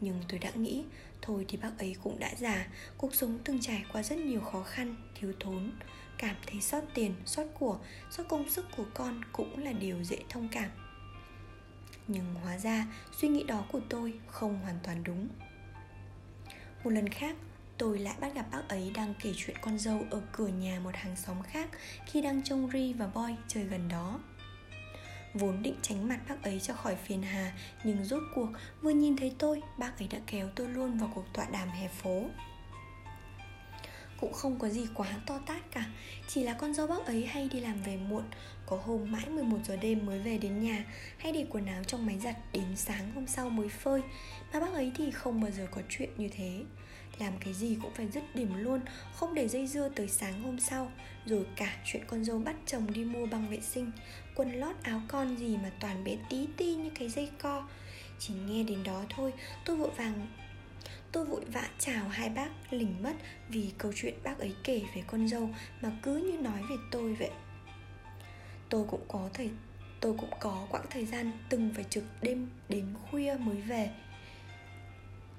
Nhưng 0.00 0.22
tôi 0.28 0.38
đã 0.38 0.50
nghĩ 0.50 0.84
Thôi 1.22 1.44
thì 1.48 1.58
bác 1.58 1.78
ấy 1.78 1.96
cũng 2.02 2.18
đã 2.18 2.30
già 2.38 2.66
Cuộc 2.96 3.14
sống 3.14 3.38
từng 3.44 3.60
trải 3.60 3.84
qua 3.92 4.02
rất 4.02 4.18
nhiều 4.18 4.40
khó 4.40 4.62
khăn, 4.62 4.96
thiếu 5.14 5.32
thốn. 5.40 5.72
Cảm 6.18 6.36
thấy 6.46 6.60
sót 6.60 6.80
tiền, 6.94 7.14
sót 7.26 7.44
của, 7.58 7.78
sót 8.10 8.22
công 8.28 8.50
sức 8.50 8.66
của 8.76 8.86
con 8.94 9.20
cũng 9.32 9.58
là 9.64 9.72
điều 9.72 10.04
dễ 10.04 10.18
thông 10.28 10.48
cảm. 10.52 10.70
Nhưng 12.08 12.34
hóa 12.34 12.58
ra 12.58 12.86
suy 13.20 13.28
nghĩ 13.28 13.44
đó 13.44 13.64
của 13.72 13.80
tôi 13.88 14.14
không 14.26 14.60
hoàn 14.62 14.78
toàn 14.82 15.04
đúng. 15.04 15.28
Một 16.84 16.90
lần 16.90 17.08
khác 17.08 17.36
tôi 17.78 17.98
lại 17.98 18.14
bắt 18.20 18.34
gặp 18.34 18.46
bác 18.52 18.68
ấy 18.68 18.92
đang 18.94 19.14
kể 19.22 19.32
chuyện 19.36 19.56
con 19.60 19.78
dâu 19.78 20.06
ở 20.10 20.22
cửa 20.32 20.48
nhà 20.48 20.80
một 20.84 20.94
hàng 20.94 21.16
xóm 21.16 21.42
khác 21.42 21.68
khi 22.06 22.22
đang 22.22 22.42
trông 22.42 22.70
Ri 22.72 22.92
và 22.92 23.06
Boy 23.06 23.34
chơi 23.48 23.64
gần 23.64 23.88
đó. 23.88 24.20
Vốn 25.38 25.62
định 25.62 25.74
tránh 25.82 26.08
mặt 26.08 26.20
bác 26.28 26.42
ấy 26.42 26.60
cho 26.60 26.74
khỏi 26.74 26.96
phiền 26.96 27.22
hà, 27.22 27.52
Nhưng 27.84 28.04
rốt 28.04 28.22
cuộc 28.34 28.48
vừa 28.82 28.90
nhìn 28.90 29.16
thấy 29.16 29.34
tôi, 29.38 29.62
Bác 29.78 29.98
ấy 29.98 30.08
đã 30.08 30.18
kéo 30.26 30.48
tôi 30.54 30.68
luôn 30.68 30.98
vào 30.98 31.10
cuộc 31.14 31.24
tọa 31.32 31.46
đàm 31.52 31.68
hè 31.68 31.88
phố. 31.88 32.22
Cũng 34.20 34.32
không 34.32 34.58
có 34.58 34.68
gì 34.68 34.86
quá 34.94 35.08
to 35.26 35.38
tát 35.46 35.70
cả, 35.70 35.84
Chỉ 36.28 36.42
là 36.42 36.52
con 36.52 36.74
dâu 36.74 36.86
bác 36.86 37.06
ấy 37.06 37.26
hay 37.26 37.48
đi 37.52 37.60
làm 37.60 37.82
về 37.82 37.96
muộn. 37.96 38.24
Có 38.66 38.80
hôm 38.84 39.12
mãi 39.12 39.28
11 39.28 39.58
giờ 39.64 39.76
đêm 39.76 40.06
mới 40.06 40.18
về 40.18 40.38
đến 40.38 40.62
nhà, 40.62 40.84
Hay 41.18 41.32
để 41.32 41.46
quần 41.50 41.66
áo 41.66 41.84
trong 41.84 42.06
máy 42.06 42.18
giặt 42.18 42.36
đến 42.52 42.76
sáng 42.76 43.12
hôm 43.14 43.26
sau 43.26 43.50
mới 43.50 43.68
phơi, 43.68 44.02
Mà 44.52 44.60
bác 44.60 44.72
ấy 44.72 44.92
thì 44.96 45.10
không 45.10 45.40
bao 45.40 45.50
giờ 45.50 45.66
có 45.70 45.82
chuyện 45.88 46.10
như 46.16 46.28
thế. 46.28 46.62
Làm 47.18 47.32
cái 47.40 47.54
gì 47.54 47.78
cũng 47.82 47.92
phải 47.94 48.08
dứt 48.08 48.22
điểm 48.34 48.54
luôn, 48.54 48.80
Không 49.14 49.34
để 49.34 49.48
dây 49.48 49.66
dưa 49.66 49.88
tới 49.88 50.08
sáng 50.08 50.42
hôm 50.42 50.60
sau, 50.60 50.92
Rồi 51.26 51.46
cả 51.56 51.76
chuyện 51.84 52.02
con 52.06 52.24
dâu 52.24 52.38
bắt 52.38 52.56
chồng 52.66 52.92
đi 52.92 53.04
mua 53.04 53.26
băng 53.26 53.50
vệ 53.50 53.60
sinh. 53.60 53.90
Quần 54.38 54.52
lót 54.52 54.76
áo 54.82 55.00
con 55.08 55.36
gì 55.36 55.56
mà 55.56 55.70
toàn 55.80 56.04
bé 56.04 56.16
tí 56.30 56.46
ti 56.56 56.74
như 56.74 56.90
cái 56.94 57.08
dây 57.08 57.30
co. 57.42 57.68
Chỉ 58.18 58.34
nghe 58.34 58.62
đến 58.62 58.82
đó 58.84 59.02
thôi 59.08 59.32
Tôi 59.64 59.76
vội 59.76 59.90
vàng 59.96 60.26
Tôi 61.12 61.24
vội 61.24 61.44
vã 61.44 61.68
chào 61.78 62.08
hai 62.08 62.28
bác 62.28 62.50
lỉnh 62.70 63.02
mất 63.02 63.12
Vì 63.48 63.70
câu 63.78 63.92
chuyện 63.94 64.14
bác 64.22 64.38
ấy 64.38 64.54
kể 64.64 64.82
về 64.94 65.02
con 65.06 65.28
dâu 65.28 65.50
Mà 65.80 65.92
cứ 66.02 66.16
như 66.16 66.38
nói 66.38 66.62
về 66.70 66.76
tôi 66.90 67.14
vậy. 67.14 67.30
Tôi 68.68 68.84
cũng 68.90 69.04
có 69.08 69.28
thời 69.34 69.50
Tôi 70.00 70.14
cũng 70.18 70.30
có 70.40 70.66
quãng 70.70 70.86
thời 70.90 71.06
gian 71.06 71.32
từng 71.48 71.70
phải 71.74 71.84
trực 71.90 72.04
đêm 72.22 72.48
đến 72.68 72.86
khuya 73.10 73.36
mới 73.40 73.60
về. 73.60 73.90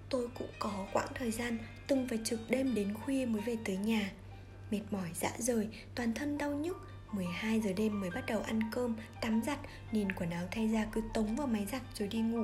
Tôi 0.09 0.27
cũng 0.37 0.49
có 0.59 0.87
quãng 0.93 1.09
thời 1.15 1.31
gian 1.31 1.57
từng 1.87 2.07
phải 2.07 2.19
trực 2.23 2.39
đêm 2.49 2.75
đến 2.75 2.93
khuya 2.93 3.25
mới 3.25 3.41
về 3.41 3.57
tới 3.65 3.77
nhà. 3.77 4.11
Mệt 4.71 4.81
mỏi 4.91 5.09
dã 5.13 5.31
rời, 5.37 5.67
toàn 5.95 6.13
thân 6.13 6.37
đau 6.37 6.51
nhức 6.51 6.88
12 7.11 7.61
giờ 7.61 7.73
đêm 7.73 8.01
mới 8.01 8.09
bắt 8.09 8.23
đầu 8.27 8.41
ăn 8.41 8.59
cơm, 8.71 8.95
tắm 9.21 9.41
giặt 9.45 9.59
Nhìn 9.91 10.11
quần 10.11 10.29
áo 10.29 10.47
thay 10.51 10.67
ra 10.67 10.85
cứ 10.91 11.01
tống 11.13 11.35
vào 11.35 11.47
máy 11.47 11.65
giặt 11.71 11.81
rồi 11.93 12.07
đi 12.07 12.19
ngủ. 12.19 12.43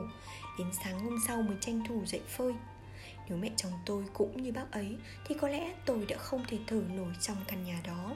Đến 0.59 0.67
sáng 0.83 0.99
hôm 0.99 1.17
sau 1.27 1.41
mới 1.41 1.57
tranh 1.61 1.83
thủ 1.87 2.05
dậy 2.05 2.21
phơi. 2.27 2.53
Nếu 3.29 3.37
mẹ 3.37 3.51
chồng 3.55 3.71
tôi 3.85 4.03
cũng 4.13 4.43
như 4.43 4.51
bác 4.51 4.71
ấy 4.71 4.97
Thì 5.27 5.35
có 5.41 5.47
lẽ 5.47 5.73
tôi 5.85 6.05
đã 6.05 6.17
không 6.17 6.43
thể 6.47 6.57
thở 6.67 6.81
nổi 6.95 7.13
trong 7.21 7.37
căn 7.47 7.63
nhà 7.63 7.81
đó. 7.87 8.15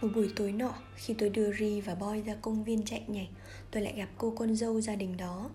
Một 0.00 0.08
buổi 0.14 0.32
tối 0.36 0.52
nọ, 0.52 0.74
khi 0.96 1.14
tôi 1.14 1.28
đưa 1.28 1.52
Ri 1.52 1.80
và 1.80 1.94
Boy 1.94 2.22
ra 2.22 2.34
công 2.42 2.64
viên 2.64 2.84
chạy 2.84 3.04
nhảy 3.06 3.28
Tôi 3.70 3.82
lại 3.82 3.94
gặp 3.96 4.08
cô 4.18 4.34
con 4.38 4.56
dâu 4.56 4.80
gia 4.80 4.94
đình 4.94 5.16
đó. 5.16 5.50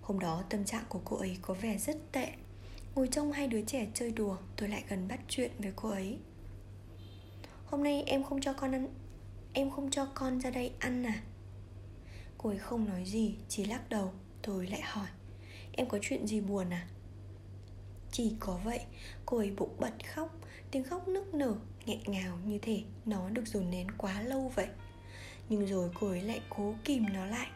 Hôm 0.00 0.18
đó 0.18 0.42
tâm 0.48 0.64
trạng 0.64 0.84
của 0.88 1.00
cô 1.04 1.16
ấy 1.16 1.36
có 1.42 1.54
vẻ 1.54 1.78
rất 1.78 1.96
tệ. 2.12 2.32
Ngồi 2.94 3.08
trông 3.08 3.32
hai 3.32 3.48
đứa 3.48 3.62
trẻ 3.62 3.86
chơi 3.94 4.10
đùa 4.10 4.36
Tôi 4.56 4.68
lại 4.68 4.84
gần 4.88 5.08
bắt 5.08 5.20
chuyện 5.28 5.50
với 5.58 5.72
cô 5.76 5.88
ấy. 5.90 6.18
Hôm 7.70 7.84
nay 7.84 8.02
em 8.06 8.22
không 8.22 8.40
cho 8.40 8.52
con 8.52 8.72
ăn 8.72 8.88
Em 9.52 9.70
không 9.70 9.90
cho 9.90 10.06
con 10.14 10.40
ra 10.40 10.50
đây 10.50 10.72
ăn 10.78 11.06
à? 11.06 11.22
Cô 12.38 12.50
ấy 12.50 12.58
không 12.58 12.88
nói 12.88 13.04
gì, 13.04 13.36
Chỉ 13.48 13.64
lắc 13.64 13.88
đầu 13.88 14.12
Tôi 14.42 14.66
lại 14.66 14.80
hỏi, 14.80 15.06
Em 15.72 15.88
có 15.88 15.98
chuyện 16.02 16.26
gì 16.26 16.40
buồn 16.40 16.70
à? 16.70 16.86
Chỉ 18.12 18.32
có 18.40 18.60
vậy. 18.64 18.80
Cô 19.26 19.38
ấy 19.38 19.50
bụng 19.50 19.76
bật 19.78 19.92
khóc, 20.14 20.36
Tiếng 20.70 20.84
khóc 20.84 21.08
nức 21.08 21.34
nở, 21.34 21.54
nghẹn 21.86 21.98
ngào 22.06 22.38
như 22.44 22.58
thể 22.58 22.82
Nó 23.06 23.28
được 23.30 23.46
dồn 23.46 23.70
nén 23.70 23.86
quá 23.98 24.22
lâu 24.22 24.52
vậy. 24.54 24.68
Nhưng 25.48 25.66
rồi 25.66 25.90
cô 26.00 26.08
ấy 26.08 26.22
lại 26.22 26.40
cố 26.48 26.74
kìm 26.84 27.12
nó 27.12 27.26
lại. 27.26 27.48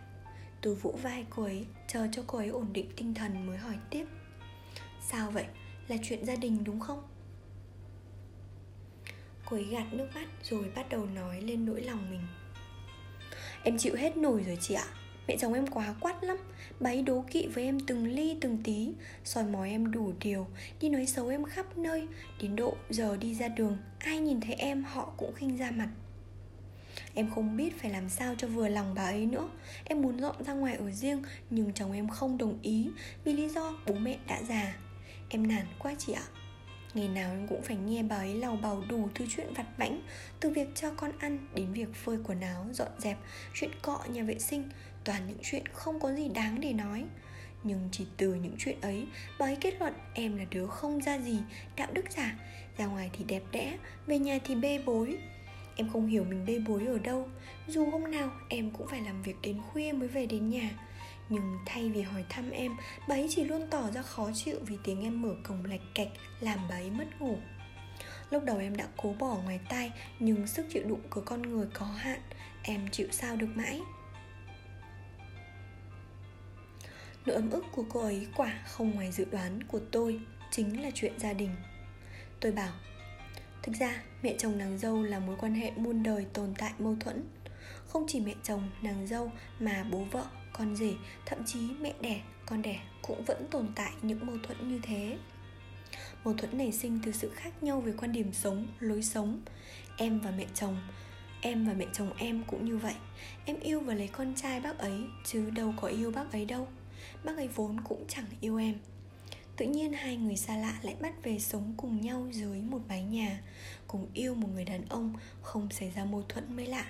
Tôi 0.61 0.75
vỗ 0.75 0.95
vai 1.03 1.27
cô 1.31 1.43
ấy, 1.43 1.67
Chờ 1.89 2.09
cho 2.13 2.23
cô 2.27 2.39
ấy 2.39 2.49
ổn 2.49 2.73
định 2.73 2.91
tinh 2.97 3.15
thần 3.15 3.47
mới 3.47 3.57
hỏi 3.57 3.77
tiếp, 3.91 4.07
Sao 5.01 5.31
vậy? 5.31 5.45
Là 5.89 5.97
chuyện 6.03 6.25
gia 6.27 6.37
đình 6.37 6.65
đúng 6.65 6.81
không? 6.81 7.03
Cô 9.47 9.57
ấy 9.57 9.65
gạt 9.65 9.85
nước 9.93 10.07
mắt 10.15 10.27
rồi 10.43 10.65
bắt 10.75 10.89
đầu 10.89 11.07
nói 11.07 11.41
lên 11.41 11.67
nỗi 11.67 11.81
lòng 11.81 12.11
mình. 12.11 12.21
Em 13.63 13.79
chịu 13.79 13.95
hết 13.97 14.17
nổi 14.17 14.43
rồi 14.47 14.59
chị 14.61 14.75
ạ. 14.75 14.85
Mẹ 15.29 15.37
chồng 15.41 15.55
em 15.55 15.67
quá 15.67 15.95
quát 16.01 16.25
lắm. 16.25 16.37
Bà 16.81 16.91
ấy 16.91 17.03
đố 17.03 17.25
kỵ 17.31 17.47
với 17.47 17.65
em 17.65 17.81
từng 17.81 18.07
ly, 18.07 18.37
từng 18.41 18.59
tí. 18.65 18.93
Soi 19.25 19.45
mói 19.45 19.71
em 19.71 19.91
đủ 19.91 20.13
điều. 20.21 20.47
Đi 20.81 20.89
nói 20.89 21.07
xấu 21.07 21.29
em 21.29 21.45
khắp 21.45 21.79
nơi. 21.79 22.09
Đến 22.41 22.57
độ 22.57 22.77
giờ 22.91 23.17
đi 23.17 23.35
ra 23.35 23.49
đường, 23.49 23.79
Ai 23.99 24.19
nhìn 24.19 24.41
thấy 24.41 24.55
em, 24.55 24.85
họ 24.85 25.13
cũng 25.17 25.35
khinh 25.35 25.57
ra 25.57 25.71
mặt. 25.71 25.89
Em 27.15 27.31
không 27.35 27.57
biết 27.57 27.81
phải 27.81 27.91
làm 27.91 28.09
sao 28.09 28.35
cho 28.39 28.49
vừa 28.49 28.69
lòng 28.69 28.95
bà 28.95 29.03
ấy 29.03 29.27
nữa. 29.27 29.49
Em 29.85 30.03
muốn 30.03 30.21
dọn 30.21 30.45
ra 30.45 30.53
ngoài 30.53 30.77
ở 30.77 30.91
riêng, 30.91 31.23
Nhưng 31.51 31.73
chồng 31.73 31.93
em 31.93 32.09
không 32.09 32.39
đồng 32.39 32.59
ý 32.63 32.91
Vì 33.25 33.33
lý 33.33 33.49
do 33.49 33.75
bố 33.87 33.95
mẹ 33.95 34.19
đã 34.27 34.43
già. 34.49 34.77
Em 35.29 35.47
nản 35.47 35.67
quá 35.79 35.95
chị 35.99 36.13
ạ. 36.13 36.25
Ngày 36.95 37.09
nào 37.09 37.31
em 37.31 37.47
cũng 37.47 37.63
phải 37.63 37.77
nghe 37.77 38.03
bà 38.03 38.17
ấy 38.17 38.35
lầu 38.35 38.57
bầu 38.57 38.85
đủ 38.89 39.09
thứ 39.15 39.27
chuyện 39.37 39.47
vặt 39.57 39.67
vãnh 39.77 40.01
Từ 40.41 40.51
việc 40.51 40.69
cho 40.75 40.91
con 40.97 41.13
ăn 41.19 41.39
đến 41.55 41.73
việc 41.73 41.95
phơi 41.95 42.19
quần 42.25 42.41
áo, 42.41 42.67
dọn 42.73 42.89
dẹp 42.99 43.19
Chuyện 43.55 43.71
cọ 43.83 44.01
nhà 44.09 44.23
vệ 44.23 44.39
sinh 44.39 44.69
Toàn 45.05 45.23
những 45.29 45.39
chuyện 45.43 45.67
không 45.73 46.01
có 46.01 46.13
gì 46.13 46.29
đáng 46.29 46.61
để 46.61 46.73
nói. 46.73 47.05
Nhưng 47.63 47.89
chỉ 47.93 48.07
từ 48.17 48.35
những 48.35 48.55
chuyện 48.59 48.81
ấy 48.81 49.07
Bà 49.39 49.47
ấy 49.47 49.57
kết 49.61 49.75
luận 49.81 49.93
em 50.15 50.37
là 50.37 50.45
đứa 50.51 50.67
không 50.67 51.01
ra 51.01 51.19
gì 51.19 51.39
Đạo 51.77 51.89
đức 51.93 52.05
giả 52.11 52.39
Ra 52.77 52.87
ngoài 52.87 53.11
thì 53.13 53.25
đẹp 53.25 53.43
đẽ 53.53 53.79
Về 54.07 54.19
nhà 54.19 54.39
thì 54.45 54.55
bê 54.55 54.81
bối. 54.87 55.19
Em 55.77 55.89
không 55.93 56.07
hiểu 56.07 56.25
mình 56.25 56.45
bê 56.47 56.59
bối 56.59 56.87
ở 56.87 56.99
đâu 56.99 57.29
Dù 57.69 57.91
hôm 57.91 58.11
nào 58.11 58.31
em 58.49 58.71
cũng 58.71 58.87
phải 58.87 59.01
làm 59.01 59.23
việc 59.23 59.37
đến 59.43 59.61
khuya 59.73 59.93
mới 59.93 60.09
về 60.09 60.27
đến 60.27 60.49
nhà. 60.49 60.71
Nhưng 61.29 61.59
thay 61.67 61.91
vì 61.91 62.03
hỏi 62.03 62.25
thăm 62.29 62.51
em 62.51 62.77
Bà 63.09 63.15
ấy 63.15 63.27
chỉ 63.31 63.45
luôn 63.45 63.67
tỏ 63.71 63.91
ra 63.91 64.03
khó 64.03 64.31
chịu 64.35 64.59
Vì 64.67 64.77
tiếng 64.85 65.03
em 65.03 65.23
mở 65.23 65.35
cổng 65.45 65.65
lạch 65.65 65.81
cạch 65.95 66.09
Làm 66.41 66.59
bà 66.69 66.75
ấy 66.75 66.91
mất 66.91 67.21
ngủ. 67.21 67.39
Lúc 68.31 68.45
đầu 68.45 68.59
em 68.59 68.77
đã 68.77 68.89
cố 68.97 69.15
bỏ 69.19 69.35
ngoài 69.45 69.61
tai 69.69 69.93
Nhưng 70.19 70.47
sức 70.47 70.67
chịu 70.71 70.83
đựng 70.87 71.03
của 71.11 71.21
con 71.21 71.43
người 71.43 71.67
có 71.75 71.87
hạn 71.87 72.21
Em 72.63 72.89
chịu 72.89 73.09
sao 73.11 73.37
được 73.37 73.49
mãi? 73.55 73.81
Nỗi 77.27 77.37
ấm 77.37 77.51
ức 77.51 77.65
của 77.73 77.85
cô 77.89 78.01
ấy 78.01 78.27
quả 78.37 78.63
không 78.67 78.91
ngoài 78.91 79.13
dự 79.13 79.25
đoán 79.25 79.63
của 79.63 79.81
tôi 79.93 80.21
Chính 80.51 80.83
là 80.83 80.91
chuyện 80.95 81.19
gia 81.19 81.33
đình. 81.33 81.51
Tôi 82.41 82.53
bảo 82.53 82.73
Thực 83.65 83.73
ra 83.81 84.03
mẹ 84.23 84.35
chồng 84.39 84.59
nàng 84.59 84.79
dâu 84.79 85.03
là 85.03 85.19
mối 85.19 85.37
quan 85.39 85.55
hệ 85.55 85.71
muôn 85.77 86.03
đời 86.03 86.27
tồn 86.33 86.55
tại 86.59 86.73
mâu 86.79 86.97
thuẫn. 87.01 87.25
Không 87.87 88.05
chỉ 88.09 88.21
mẹ 88.21 88.35
chồng, 88.43 88.71
nàng 88.83 89.07
dâu 89.07 89.31
mà 89.61 89.85
bố 89.91 90.05
vợ, 90.11 90.27
con 90.59 90.77
rể, 90.77 90.95
thậm 91.27 91.39
chí 91.47 91.59
mẹ 91.81 91.93
đẻ, 92.01 92.21
con 92.47 92.63
đẻ 92.63 92.81
cũng 93.03 93.25
vẫn 93.25 93.47
tồn 93.51 93.69
tại 93.75 93.93
những 94.03 94.27
mâu 94.27 94.37
thuẫn 94.43 94.69
như 94.69 94.81
thế. 94.83 95.19
Mâu 96.25 96.35
thuẫn 96.35 96.59
nảy 96.59 96.73
sinh 96.73 97.01
từ 97.05 97.13
sự 97.13 97.31
khác 97.35 97.63
nhau 97.63 97.81
về 97.81 97.93
quan 97.99 98.13
điểm 98.13 98.33
sống, 98.33 98.67
lối 98.81 99.03
sống. 99.03 99.41
Em 99.97 100.21
và 100.21 100.31
mẹ 100.31 100.47
chồng 100.55 100.77
Em 101.47 101.67
và 101.67 101.73
mẹ 101.73 101.87
chồng 101.93 102.13
em 102.19 102.45
cũng 102.47 102.65
như 102.65 102.77
vậy. 102.77 102.95
Em 103.45 103.61
yêu 103.61 103.81
và 103.81 103.95
lấy 103.95 104.09
con 104.09 104.35
trai 104.35 104.61
bác 104.61 104.79
ấy 104.79 105.05
Chứ 105.25 105.51
đâu 105.51 105.75
có 105.81 105.89
yêu 105.89 106.11
bác 106.11 106.33
ấy 106.33 106.45
đâu. 106.45 106.69
Bác 107.25 107.37
ấy 107.37 107.49
vốn 107.49 107.81
cũng 107.81 108.05
chẳng 108.09 108.27
yêu 108.41 108.57
em. 108.57 108.75
Tự 109.57 109.67
nhiên 109.67 109.93
hai 109.93 110.17
người 110.17 110.37
xa 110.37 110.57
lạ 110.57 110.79
lại 110.83 110.97
bắt 111.01 111.23
về 111.23 111.39
sống 111.39 111.75
cùng 111.77 112.01
nhau 112.01 112.29
dưới 112.33 112.61
một 112.61 112.81
mái 112.89 113.03
nhà 113.03 113.41
Cùng 113.87 114.07
yêu 114.15 114.35
một 114.35 114.49
người 114.55 114.65
đàn 114.65 114.89
ông 114.89 115.13
Không 115.43 115.71
xảy 115.71 115.91
ra 115.91 116.05
mâu 116.05 116.25
thuẫn 116.29 116.57
mới 116.57 116.67
lạ. 116.67 116.87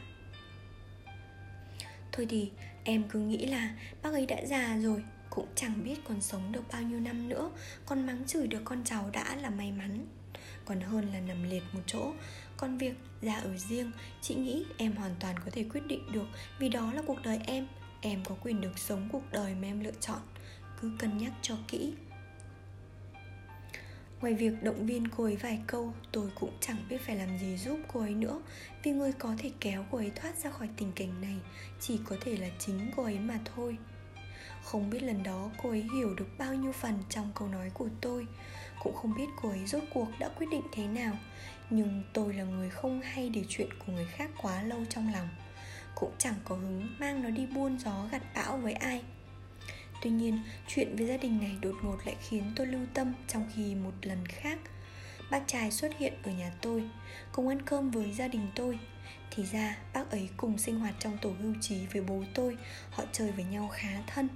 Thôi 2.12 2.26
thì 2.30 2.50
Em 2.84 3.02
cứ 3.08 3.18
nghĩ 3.18 3.46
là 3.46 3.74
bác 4.02 4.12
ấy 4.12 4.26
đã 4.26 4.36
già 4.46 4.76
rồi, 4.76 5.04
Cũng 5.30 5.46
chẳng 5.54 5.84
biết 5.84 5.96
còn 6.08 6.20
sống 6.20 6.52
được 6.52 6.62
bao 6.72 6.82
nhiêu 6.82 7.00
năm 7.00 7.28
nữa. 7.28 7.50
Còn 7.86 8.06
mắng 8.06 8.24
chửi 8.26 8.46
được 8.46 8.60
con 8.64 8.84
cháu 8.84 9.10
đã 9.12 9.36
là 9.36 9.50
may 9.50 9.72
mắn. 9.72 10.06
Còn 10.64 10.80
hơn 10.80 11.12
là 11.12 11.20
nằm 11.20 11.42
liệt 11.42 11.62
một 11.72 11.80
chỗ. 11.86 12.12
Còn 12.56 12.78
việc 12.78 12.94
ra 13.22 13.34
ở 13.34 13.56
riêng, 13.56 13.90
Chị 14.20 14.34
nghĩ 14.34 14.64
em 14.76 14.92
hoàn 14.92 15.14
toàn 15.20 15.36
có 15.44 15.50
thể 15.52 15.64
quyết 15.72 15.86
định 15.86 16.12
được. 16.12 16.26
Vì 16.58 16.68
đó 16.68 16.92
là 16.92 17.02
cuộc 17.06 17.22
đời 17.22 17.40
em. 17.46 17.66
Em 18.00 18.24
có 18.24 18.34
quyền 18.42 18.60
được 18.60 18.78
sống 18.78 19.08
cuộc 19.12 19.32
đời 19.32 19.54
mà 19.54 19.68
em 19.68 19.80
lựa 19.80 19.92
chọn. 20.00 20.20
Cứ 20.80 20.92
cân 20.98 21.18
nhắc 21.18 21.32
cho 21.42 21.56
kỹ. 21.68 21.92
Ngoài 24.24 24.34
việc 24.34 24.62
động 24.62 24.86
viên 24.86 25.08
cô 25.08 25.24
ấy 25.24 25.36
vài 25.36 25.60
câu, 25.66 25.92
Tôi 26.12 26.30
cũng 26.40 26.50
chẳng 26.60 26.76
biết 26.88 27.00
phải 27.06 27.16
làm 27.16 27.38
gì 27.38 27.56
giúp 27.56 27.78
cô 27.92 28.00
ấy 28.00 28.14
nữa, 28.14 28.40
Vì 28.82 28.90
người 28.90 29.12
có 29.12 29.34
thể 29.38 29.50
kéo 29.60 29.84
cô 29.90 29.98
ấy 29.98 30.12
thoát 30.16 30.38
ra 30.38 30.50
khỏi 30.50 30.68
tình 30.76 30.92
cảnh 30.92 31.20
này 31.20 31.36
Chỉ 31.80 31.98
có 32.04 32.16
thể 32.20 32.36
là 32.36 32.48
chính 32.58 32.90
cô 32.96 33.02
ấy 33.02 33.18
mà 33.18 33.38
thôi. 33.54 33.76
Không 34.62 34.90
biết 34.90 35.02
lần 35.02 35.22
đó 35.22 35.50
cô 35.62 35.70
ấy 35.70 35.86
hiểu 35.94 36.14
được 36.14 36.26
bao 36.38 36.54
nhiêu 36.54 36.72
phần 36.72 36.94
trong 37.08 37.30
câu 37.34 37.48
nói 37.48 37.70
của 37.74 37.88
tôi, 38.00 38.26
Cũng 38.82 38.94
không 38.94 39.14
biết 39.14 39.26
cô 39.42 39.48
ấy 39.48 39.66
rốt 39.66 39.82
cuộc 39.94 40.08
đã 40.18 40.28
quyết 40.28 40.46
định 40.50 40.64
thế 40.72 40.86
nào, 40.86 41.16
Nhưng 41.70 42.02
tôi 42.12 42.34
là 42.34 42.44
người 42.44 42.70
không 42.70 43.00
hay 43.00 43.28
để 43.28 43.44
chuyện 43.48 43.68
của 43.78 43.92
người 43.92 44.06
khác 44.06 44.30
quá 44.42 44.62
lâu 44.62 44.84
trong 44.88 45.12
lòng, 45.12 45.28
Cũng 45.94 46.12
chẳng 46.18 46.36
có 46.44 46.56
hứng 46.56 46.86
mang 46.98 47.22
nó 47.22 47.30
đi 47.30 47.46
buôn 47.46 47.78
gió 47.78 48.08
gặt 48.12 48.22
bão 48.34 48.56
với 48.56 48.72
ai. 48.72 49.02
Tuy 50.02 50.10
nhiên, 50.10 50.38
chuyện 50.68 50.96
với 50.96 51.06
gia 51.06 51.16
đình 51.16 51.40
này 51.40 51.56
đột 51.62 51.74
ngột 51.82 51.98
lại 52.06 52.16
khiến 52.20 52.52
tôi 52.56 52.66
lưu 52.66 52.86
tâm 52.94 53.12
trong 53.28 53.50
khi 53.54 53.74
một 53.74 53.92
lần 54.02 54.26
khác 54.26 54.58
Bác 55.30 55.42
trai 55.46 55.70
xuất 55.70 55.98
hiện 55.98 56.12
ở 56.22 56.30
nhà 56.30 56.52
tôi, 56.60 56.84
cùng 57.32 57.48
ăn 57.48 57.62
cơm 57.62 57.90
với 57.90 58.12
gia 58.12 58.28
đình 58.28 58.48
tôi. 58.54 58.78
Thì 59.30 59.44
ra 59.44 59.76
bác 59.94 60.10
ấy 60.10 60.28
cùng 60.36 60.58
sinh 60.58 60.80
hoạt 60.80 60.94
trong 60.98 61.18
tổ 61.18 61.30
hưu 61.40 61.54
trí 61.60 61.86
với 61.86 62.02
bố 62.02 62.24
tôi 62.34 62.56
Họ 62.90 63.04
chơi 63.12 63.32
với 63.32 63.44
nhau 63.44 63.68
khá 63.72 64.02
thân. 64.06 64.28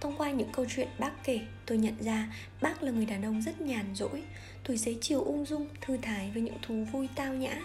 Thông 0.00 0.16
qua 0.16 0.30
những 0.30 0.52
câu 0.52 0.66
chuyện 0.68 0.88
bác 0.98 1.24
kể, 1.24 1.40
tôi 1.66 1.78
nhận 1.78 2.02
ra 2.02 2.34
bác 2.60 2.82
là 2.82 2.90
người 2.90 3.06
đàn 3.06 3.22
ông 3.22 3.42
rất 3.42 3.60
nhàn 3.60 3.94
rỗi, 3.94 4.22
tuổi 4.68 4.76
xế 4.76 4.96
chiều 5.00 5.22
ung 5.22 5.44
dung, 5.44 5.68
thư 5.80 5.96
thái 5.96 6.30
với 6.30 6.42
những 6.42 6.58
thú 6.62 6.84
vui 6.92 7.08
tao 7.16 7.34
nhã, 7.34 7.58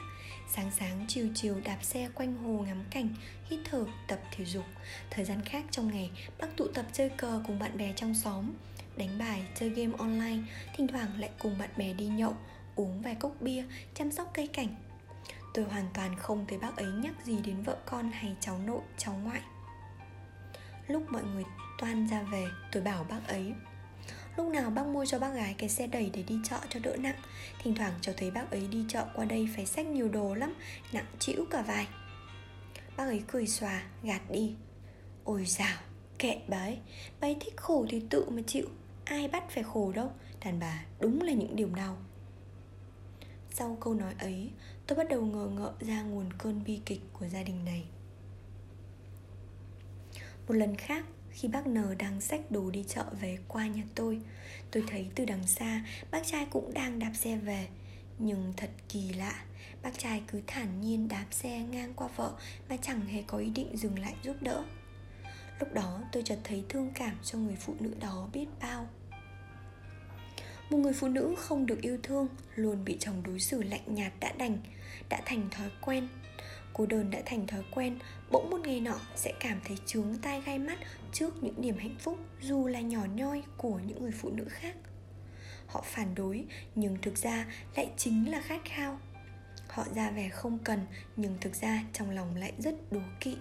Sáng 0.48 0.72
sáng 0.72 1.06
chiều 1.08 1.28
chiều 1.36 1.56
đạp 1.64 1.78
xe 1.82 2.10
quanh 2.16 2.38
hồ 2.38 2.64
ngắm 2.68 2.84
cảnh 2.92 3.10
Hít 3.50 3.60
thở 3.70 3.86
tập 4.08 4.20
thể 4.32 4.46
dục. 4.46 4.64
Thời 5.10 5.26
gian 5.26 5.42
khác 5.42 5.66
trong 5.72 5.92
ngày 5.92 6.12
Bác 6.40 6.48
tụ 6.58 6.68
tập 6.68 6.86
chơi 6.94 7.10
cờ 7.10 7.44
cùng 7.48 7.60
bạn 7.60 7.78
bè 7.78 7.94
trong 7.96 8.16
xóm. 8.16 8.52
Đánh 8.98 9.18
bài, 9.20 9.44
chơi 9.56 9.70
game 9.70 9.92
online 9.98 10.38
Thỉnh 10.76 10.88
thoảng 10.88 11.20
lại 11.20 11.30
cùng 11.40 11.58
bạn 11.58 11.70
bè 11.78 11.94
đi 11.94 12.06
nhậu 12.08 12.36
Uống 12.76 13.02
vài 13.02 13.16
cốc 13.16 13.36
bia, 13.40 13.64
chăm 13.96 14.12
sóc 14.12 14.32
cây 14.34 14.48
cảnh. 14.48 14.76
Tôi 15.54 15.66
hoàn 15.66 15.86
toàn 15.94 16.16
không 16.16 16.46
thấy 16.48 16.58
bác 16.58 16.78
ấy 16.78 16.88
nhắc 16.88 17.14
gì 17.26 17.38
đến 17.46 17.64
vợ 17.64 17.78
con 17.86 18.12
hay 18.12 18.36
cháu 18.40 18.60
nội, 18.66 18.82
cháu 18.98 19.20
ngoại. 19.24 19.42
Lúc 20.88 21.12
mọi 21.12 21.24
người 21.24 21.44
toan 21.80 22.08
ra 22.08 22.22
về 22.22 22.46
Tôi 22.72 22.84
bảo 22.84 23.06
bác 23.10 23.28
ấy 23.28 23.54
Lúc 24.38 24.48
nào 24.48 24.70
bác 24.70 24.88
mua 24.88 25.06
cho 25.06 25.20
bác 25.20 25.34
gái 25.34 25.56
cái 25.58 25.70
xe 25.70 25.88
đẩy 25.88 26.10
để 26.14 26.24
đi 26.24 26.40
chợ 26.44 26.58
cho 26.70 26.80
đỡ 26.80 26.96
nặng. 26.98 27.20
Thỉnh 27.64 27.76
thoảng 27.76 27.94
cháu 28.02 28.16
thấy 28.18 28.32
bác 28.32 28.52
ấy 28.52 28.68
đi 28.68 28.86
chợ 28.88 29.06
qua 29.16 29.26
đây 29.26 29.50
phải 29.56 29.66
xách 29.66 29.86
nhiều 29.86 30.10
đồ 30.10 30.36
lắm 30.36 30.54
Nặng 30.94 31.06
chịu 31.20 31.46
cả 31.50 31.62
vai. 31.62 31.88
Bác 32.98 33.06
ấy 33.06 33.24
cười 33.28 33.48
xòa, 33.48 33.84
gạt 34.04 34.22
đi. 34.32 34.56
Ôi 35.24 35.46
dào, 35.46 35.78
kệ 36.20 36.42
bà 36.48 36.58
ấy. 36.58 36.78
Bà 37.20 37.28
ấy 37.28 37.38
thích 37.40 37.58
khổ 37.58 37.86
thì 37.90 38.02
tự 38.10 38.30
mà 38.30 38.42
chịu. 38.48 38.66
Ai 39.06 39.28
bắt 39.28 39.44
phải 39.50 39.64
khổ 39.64 39.92
đâu. 39.96 40.12
Đàn 40.46 40.60
bà 40.60 40.86
đúng 41.00 41.22
là 41.22 41.34
những 41.34 41.56
điều 41.56 41.70
đau. 41.76 41.98
Sau 43.50 43.78
câu 43.82 43.94
nói 43.94 44.14
ấy 44.20 44.50
Tôi 44.88 44.98
bắt 44.98 45.10
đầu 45.10 45.22
ngờ 45.22 45.50
ngợ 45.56 45.74
ra 45.80 46.02
nguồn 46.02 46.34
cơn 46.38 46.64
bi 46.64 46.82
kịch 46.86 47.02
của 47.14 47.28
gia 47.28 47.44
đình 47.44 47.66
này. 47.66 47.86
Một 50.48 50.54
lần 50.54 50.76
khác 50.76 51.06
khi 51.34 51.48
bác 51.48 51.68
N 51.68 51.98
đang 51.98 52.22
xách 52.22 52.52
đồ 52.52 52.72
đi 52.72 52.84
chợ 52.88 53.06
về 53.22 53.38
qua 53.48 53.68
nhà 53.68 53.84
tôi. 53.96 54.22
Tôi 54.72 54.84
thấy 54.88 55.10
từ 55.16 55.26
đằng 55.26 55.48
xa, 55.48 55.86
bác 56.12 56.28
trai 56.28 56.46
cũng 56.46 56.74
đang 56.74 57.00
đạp 57.00 57.12
xe 57.14 57.38
về. 57.38 57.68
Nhưng 58.20 58.54
thật 58.58 58.70
kỳ 58.90 59.14
lạ, 59.14 59.44
Bác 59.84 60.00
trai 60.00 60.24
cứ 60.28 60.42
thản 60.48 60.82
nhiên 60.82 61.08
đạp 61.08 61.26
xe 61.32 61.60
ngang 61.60 61.94
qua 61.96 62.08
vợ 62.16 62.34
Mà 62.70 62.78
chẳng 62.82 63.02
hề 63.02 63.24
có 63.28 63.38
ý 63.38 63.50
định 63.50 63.78
dừng 63.78 64.00
lại 64.00 64.16
giúp 64.24 64.36
đỡ. 64.42 64.64
Lúc 65.60 65.74
đó 65.74 66.02
tôi 66.12 66.24
chợt 66.24 66.40
thấy 66.44 66.64
thương 66.70 66.92
cảm 66.96 67.16
cho 67.24 67.38
người 67.38 67.56
phụ 67.56 67.76
nữ 67.80 67.94
đó 68.00 68.30
biết 68.34 68.46
bao. 68.62 68.88
Một 70.70 70.78
người 70.78 70.94
phụ 70.94 71.08
nữ 71.08 71.36
không 71.38 71.66
được 71.66 71.82
yêu 71.82 71.98
thương, 72.04 72.28
Luôn 72.56 72.86
bị 72.86 72.98
chồng 73.00 73.24
đối 73.26 73.40
xử 73.40 73.64
lạnh 73.64 73.96
nhạt 73.96 74.14
đã 74.20 74.32
đành, 74.38 74.58
Đã 75.10 75.22
thành 75.26 75.50
thói 75.50 75.70
quen. 75.82 76.08
Cô 76.74 76.86
đơn 76.86 77.12
đã 77.12 77.22
thành 77.26 77.48
thói 77.48 77.64
quen, 77.72 78.00
Bỗng 78.32 78.50
một 78.50 78.60
ngày 78.64 78.82
nọ 78.82 79.00
sẽ 79.16 79.34
cảm 79.40 79.60
thấy 79.66 79.78
chướng 79.86 80.16
tai 80.22 80.42
gai 80.42 80.60
mắt 80.60 80.78
Trước 81.12 81.44
những 81.44 81.62
niềm 81.62 81.78
hạnh 81.78 81.96
phúc 82.00 82.18
Dù 82.42 82.68
là 82.68 82.80
nhỏ 82.80 83.06
nhoi 83.16 83.44
của 83.58 83.80
những 83.80 84.02
người 84.02 84.12
phụ 84.12 84.30
nữ 84.30 84.46
khác. 84.50 84.76
Họ 85.68 85.84
phản 85.86 86.16
đối, 86.16 86.46
Nhưng 86.76 86.98
thực 87.02 87.18
ra 87.18 87.46
lại 87.76 87.92
chính 87.98 88.32
là 88.32 88.42
khát 88.42 88.62
khao. 88.66 89.00
Họ 89.68 89.86
ra 89.96 90.12
vẻ 90.12 90.30
không 90.30 90.60
cần, 90.60 90.80
Nhưng 91.16 91.38
thực 91.42 91.56
ra 91.56 91.84
trong 91.94 92.10
lòng 92.10 92.36
lại 92.36 92.54
rất 92.58 92.76
đố 92.92 93.02
kỵ. 93.20 93.38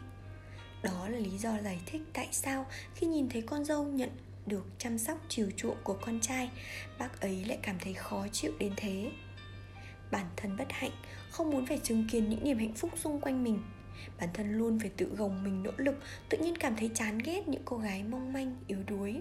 Đó 0.82 1.08
là 1.08 1.18
lý 1.18 1.38
do 1.38 1.58
giải 1.64 1.80
thích 1.86 2.02
tại 2.12 2.28
sao 2.32 2.66
Khi 2.94 3.06
nhìn 3.06 3.28
thấy 3.28 3.42
con 3.42 3.64
dâu 3.64 3.84
nhận 3.84 4.10
được 4.46 4.66
chăm 4.78 4.98
sóc 4.98 5.18
chiều 5.28 5.50
chuộng 5.56 5.76
của 5.84 5.98
con 6.00 6.20
trai, 6.20 6.50
Bác 6.98 7.20
ấy 7.20 7.44
lại 7.44 7.58
cảm 7.62 7.76
thấy 7.80 7.94
khó 7.94 8.26
chịu 8.32 8.52
đến 8.58 8.72
thế. 8.76 9.10
Bản 10.10 10.26
thân 10.36 10.56
bất 10.56 10.72
hạnh 10.72 10.90
không 11.32 11.50
muốn 11.50 11.66
phải 11.66 11.78
chứng 11.78 12.06
kiến 12.10 12.28
những 12.28 12.44
niềm 12.44 12.58
hạnh 12.58 12.74
phúc 12.74 12.90
xung 12.96 13.20
quanh 13.20 13.44
mình. 13.44 13.62
Bản 14.20 14.28
thân 14.34 14.58
luôn 14.58 14.80
phải 14.80 14.90
tự 14.96 15.14
gồng 15.16 15.44
mình 15.44 15.62
nỗ 15.62 15.70
lực, 15.76 15.94
tự 16.28 16.38
nhiên 16.38 16.56
cảm 16.56 16.76
thấy 16.76 16.90
chán 16.94 17.18
ghét 17.18 17.48
những 17.48 17.62
cô 17.64 17.78
gái 17.78 18.02
mong 18.02 18.32
manh, 18.32 18.56
yếu 18.66 18.78
đuối. 18.86 19.20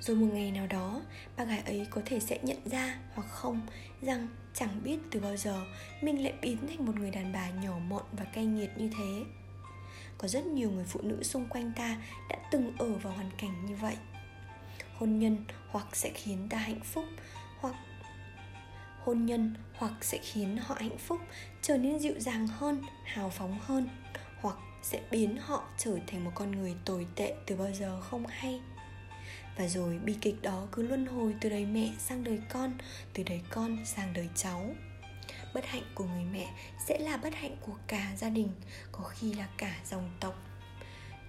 Rồi 0.00 0.16
một 0.16 0.26
ngày 0.32 0.50
nào 0.50 0.66
đó 0.66 1.02
bà 1.36 1.44
gái 1.44 1.60
ấy 1.60 1.86
có 1.90 2.02
thể 2.04 2.20
sẽ 2.20 2.38
nhận 2.42 2.58
ra 2.64 2.98
hoặc 3.14 3.28
không 3.28 3.60
rằng 4.02 4.28
chẳng 4.54 4.80
biết 4.84 4.98
từ 5.10 5.20
bao 5.20 5.36
giờ 5.36 5.64
mình 6.02 6.24
lại 6.24 6.32
biến 6.42 6.58
thành 6.68 6.86
một 6.86 6.96
người 6.96 7.10
đàn 7.10 7.32
bà 7.32 7.50
nhỏ 7.50 7.78
mọn 7.88 8.02
và 8.12 8.24
cay 8.24 8.46
nghiệt 8.46 8.70
như 8.76 8.90
thế. 8.98 9.24
Có 10.18 10.28
rất 10.28 10.46
nhiều 10.46 10.70
người 10.70 10.84
phụ 10.84 11.00
nữ 11.02 11.22
xung 11.22 11.46
quanh 11.46 11.72
ta 11.76 11.96
đã 12.30 12.36
từng 12.50 12.72
ở 12.78 12.92
vào 12.92 13.12
hoàn 13.12 13.30
cảnh 13.38 13.66
như 13.66 13.76
vậy. 13.76 13.96
Hôn 14.94 15.18
nhân 15.18 15.44
hoặc 15.68 15.96
sẽ 15.96 16.10
khiến 16.14 16.46
ta 16.50 16.58
hạnh 16.58 16.80
phúc, 16.84 17.04
hoặc 17.60 17.74
hôn 19.04 19.26
nhân 19.26 19.54
hoặc 19.74 19.92
sẽ 20.00 20.18
khiến 20.22 20.56
họ 20.56 20.74
hạnh 20.78 20.98
phúc, 20.98 21.20
trở 21.62 21.76
nên 21.76 21.98
dịu 21.98 22.14
dàng 22.20 22.46
hơn, 22.46 22.82
hào 23.04 23.30
phóng 23.30 23.58
hơn, 23.60 23.88
hoặc 24.40 24.56
sẽ 24.82 25.00
biến 25.10 25.36
họ 25.36 25.64
trở 25.78 25.98
thành 26.06 26.24
một 26.24 26.30
con 26.34 26.52
người 26.52 26.74
tồi 26.84 27.06
tệ 27.14 27.34
từ 27.46 27.56
bao 27.56 27.72
giờ 27.72 28.00
không 28.00 28.26
hay. 28.26 28.60
Và 29.56 29.68
rồi 29.68 29.98
bi 29.98 30.16
kịch 30.20 30.42
đó 30.42 30.66
cứ 30.72 30.82
luân 30.82 31.06
hồi 31.06 31.34
từ 31.40 31.48
đời 31.48 31.66
mẹ 31.66 31.92
sang 31.98 32.24
đời 32.24 32.40
con, 32.48 32.72
từ 33.12 33.22
đời 33.22 33.40
con 33.50 33.78
sang 33.84 34.12
đời 34.12 34.28
cháu. 34.34 34.74
Bất 35.54 35.66
hạnh 35.66 35.82
của 35.94 36.04
người 36.04 36.24
mẹ 36.32 36.50
sẽ 36.86 36.98
là 36.98 37.16
bất 37.16 37.34
hạnh 37.34 37.56
của 37.60 37.76
cả 37.86 38.12
gia 38.16 38.28
đình, 38.28 38.48
có 38.92 39.04
khi 39.04 39.34
là 39.34 39.48
cả 39.56 39.74
dòng 39.90 40.10
tộc. 40.20 40.34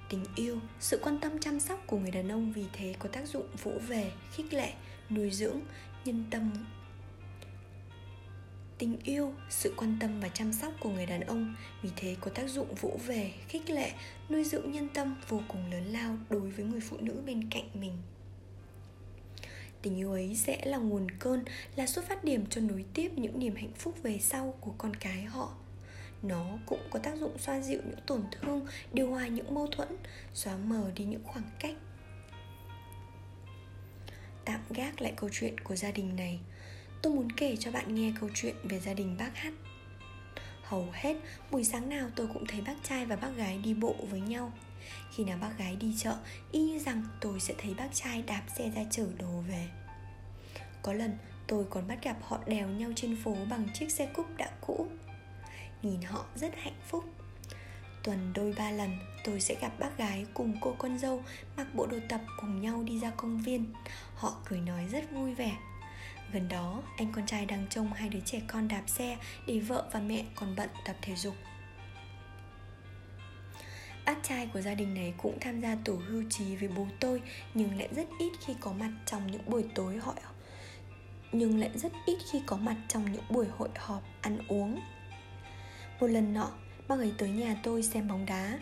Tình 0.10 0.26
yêu, 0.36 0.60
sự 0.80 1.00
quan 1.04 1.20
tâm 1.20 1.40
chăm 1.40 1.60
sóc 1.60 1.80
của 1.88 1.98
người 1.98 2.12
đàn 2.12 2.32
ông 2.32 2.52
vì 2.52 2.66
thế 2.74 2.96
có 3.00 3.10
tác 3.10 3.28
dụng 3.28 3.48
vỗ 3.64 3.72
về, 3.88 4.12
khích 4.32 4.54
lệ, 4.54 4.74
nuôi 5.10 5.32
dưỡng 5.32 5.60
nhân 6.06 6.24
tâm 6.32 6.66
tình 8.78 8.98
yêu, 9.04 9.34
sự 9.50 9.74
quan 9.78 9.98
tâm 10.00 10.20
và 10.20 10.30
chăm 10.30 10.54
sóc 10.54 10.74
của 10.80 10.90
người 10.90 11.06
đàn 11.06 11.22
ông. 11.22 11.56
Vì 11.82 11.90
thế 11.96 12.16
có 12.22 12.32
tác 12.32 12.50
dụng 12.50 12.76
vỗ 12.76 13.00
về, 13.06 13.34
khích 13.48 13.70
lệ, 13.70 13.92
nuôi 14.30 14.44
dưỡng 14.44 14.72
nhân 14.72 14.90
tâm 14.94 15.16
vô 15.30 15.42
cùng 15.48 15.72
lớn 15.72 15.84
lao 15.84 16.18
đối 16.30 16.50
với 16.50 16.66
người 16.66 16.80
phụ 16.80 16.98
nữ 17.00 17.24
bên 17.26 17.50
cạnh 17.50 17.70
mình. 17.74 17.98
Tình 19.82 19.98
yêu 19.98 20.12
ấy 20.12 20.36
sẽ 20.36 20.66
là 20.66 20.78
nguồn 20.78 21.12
cơn, 21.12 21.44
là 21.76 21.88
xuất 21.88 22.08
phát 22.08 22.24
điểm 22.24 22.46
cho 22.50 22.62
nối 22.62 22.86
tiếp 22.94 23.12
những 23.16 23.40
niềm 23.40 23.56
hạnh 23.56 23.74
phúc 23.78 23.96
về 24.04 24.20
sau 24.20 24.54
của 24.62 24.74
con 24.78 24.94
cái 24.96 25.24
họ. 25.24 25.54
Nó 26.22 26.58
cũng 26.66 26.80
có 26.90 27.00
tác 27.00 27.18
dụng 27.18 27.38
xoa 27.38 27.60
dịu 27.62 27.82
những 27.86 28.00
tổn 28.06 28.24
thương, 28.32 28.66
điều 28.94 29.10
hòa 29.10 29.28
những 29.28 29.54
mâu 29.54 29.68
thuẫn, 29.68 29.90
xóa 30.34 30.58
mờ 30.58 30.92
đi 30.96 31.06
những 31.06 31.24
khoảng 31.24 31.50
cách. 31.60 31.76
Tạm 34.46 34.60
gác 34.70 35.02
lại 35.02 35.14
câu 35.16 35.30
chuyện 35.34 35.60
của 35.60 35.76
gia 35.76 35.92
đình 35.92 36.16
này 36.16 36.40
tôi 37.06 37.14
muốn 37.14 37.32
kể 37.32 37.56
cho 37.60 37.72
bạn 37.72 37.96
nghe 37.96 38.14
câu 38.20 38.30
chuyện 38.34 38.56
về 38.64 38.80
gia 38.80 38.94
đình 38.94 39.16
bác 39.20 39.36
Hát. 39.36 39.54
Hầu 40.64 40.88
hết 40.94 41.16
buổi 41.52 41.64
sáng 41.64 41.90
nào 41.90 42.10
tôi 42.16 42.28
cũng 42.34 42.46
thấy 42.48 42.62
bác 42.62 42.74
trai 42.84 43.06
và 43.06 43.16
bác 43.16 43.30
gái 43.38 43.58
đi 43.58 43.74
bộ 43.74 43.96
với 44.10 44.20
nhau. 44.22 44.52
Khi 45.12 45.24
nào 45.24 45.38
bác 45.42 45.58
gái 45.58 45.76
đi 45.76 45.94
chợ, 45.98 46.16
y 46.52 46.60
như 46.60 46.80
rằng 46.80 47.04
tôi 47.22 47.40
sẽ 47.40 47.54
thấy 47.58 47.74
bác 47.74 47.88
trai 47.94 48.22
đạp 48.22 48.42
xe 48.58 48.70
ra 48.76 48.82
chở 48.92 49.08
đồ 49.20 49.44
về. 49.50 49.68
Có 50.82 50.94
lần 50.94 51.18
tôi 51.48 51.66
còn 51.70 51.88
bắt 51.88 52.04
gặp 52.04 52.18
họ 52.22 52.40
đèo 52.48 52.68
nhau 52.68 52.92
trên 52.96 53.18
phố 53.24 53.36
bằng 53.50 53.68
chiếc 53.74 53.92
xe 53.92 54.06
cúp 54.06 54.38
đã 54.38 54.52
cũ. 54.62 54.88
Nhìn 55.82 56.02
họ 56.02 56.26
rất 56.36 56.56
hạnh 56.58 56.80
phúc. 56.88 57.04
Tuần 58.04 58.34
đôi 58.34 58.54
ba 58.58 58.72
lần 58.72 58.98
tôi 59.24 59.42
sẽ 59.42 59.56
gặp 59.62 59.80
bác 59.80 59.98
gái 59.98 60.26
cùng 60.34 60.58
cô 60.62 60.76
con 60.78 60.98
dâu 60.98 61.24
mặc 61.58 61.68
bộ 61.74 61.86
đồ 61.86 61.98
tập 62.10 62.22
cùng 62.42 62.62
nhau 62.62 62.84
đi 62.84 63.00
ra 63.00 63.12
công 63.18 63.42
viên. 63.42 63.74
Họ 64.16 64.38
cười 64.46 64.60
nói 64.60 64.88
rất 64.92 65.12
vui 65.12 65.36
vẻ. 65.36 65.58
Gần 66.36 66.48
đó, 66.50 66.82
anh 66.98 67.12
con 67.12 67.26
trai 67.26 67.46
đang 67.46 67.68
trông 67.70 67.94
hai 67.94 68.10
đứa 68.10 68.20
trẻ 68.26 68.42
con 68.48 68.68
đạp 68.68 68.84
xe 68.88 69.18
để 69.48 69.60
vợ 69.60 69.86
và 69.92 70.00
mẹ 70.00 70.26
còn 70.36 70.56
bận 70.56 70.70
tập 70.86 70.96
thể 71.02 71.16
dục. 71.16 71.36
Bác 74.06 74.24
trai 74.24 74.50
của 74.54 74.62
gia 74.62 74.74
đình 74.74 74.94
này 74.94 75.14
cũng 75.18 75.38
tham 75.42 75.62
gia 75.62 75.78
tổ 75.86 75.94
hưu 76.08 76.24
trí 76.30 76.56
với 76.56 76.70
bố 76.70 76.88
tôi 77.00 77.22
Nhưng 77.54 77.78
lại 77.78 77.90
rất 77.96 78.08
ít 78.20 78.32
khi 78.46 78.54
có 78.60 78.74
mặt 78.74 78.92
trong 79.06 79.32
những 79.32 79.42
buổi 79.50 79.66
tối 79.76 79.98
hội 79.98 80.16
Nhưng 81.32 81.60
lại 81.60 81.70
rất 81.76 81.92
ít 82.06 82.18
khi 82.32 82.42
có 82.46 82.58
mặt 82.58 82.76
trong 82.88 83.12
những 83.12 83.24
buổi 83.30 83.48
hội 83.58 83.70
họp 83.76 84.04
ăn 84.22 84.38
uống. 84.48 84.80
Một 86.00 86.08
lần 86.08 86.34
nọ, 86.34 86.50
bác 86.88 87.00
ấy 87.00 87.14
tới 87.18 87.30
nhà 87.30 87.56
tôi 87.64 87.84
xem 87.84 88.08
bóng 88.08 88.26
đá. 88.26 88.60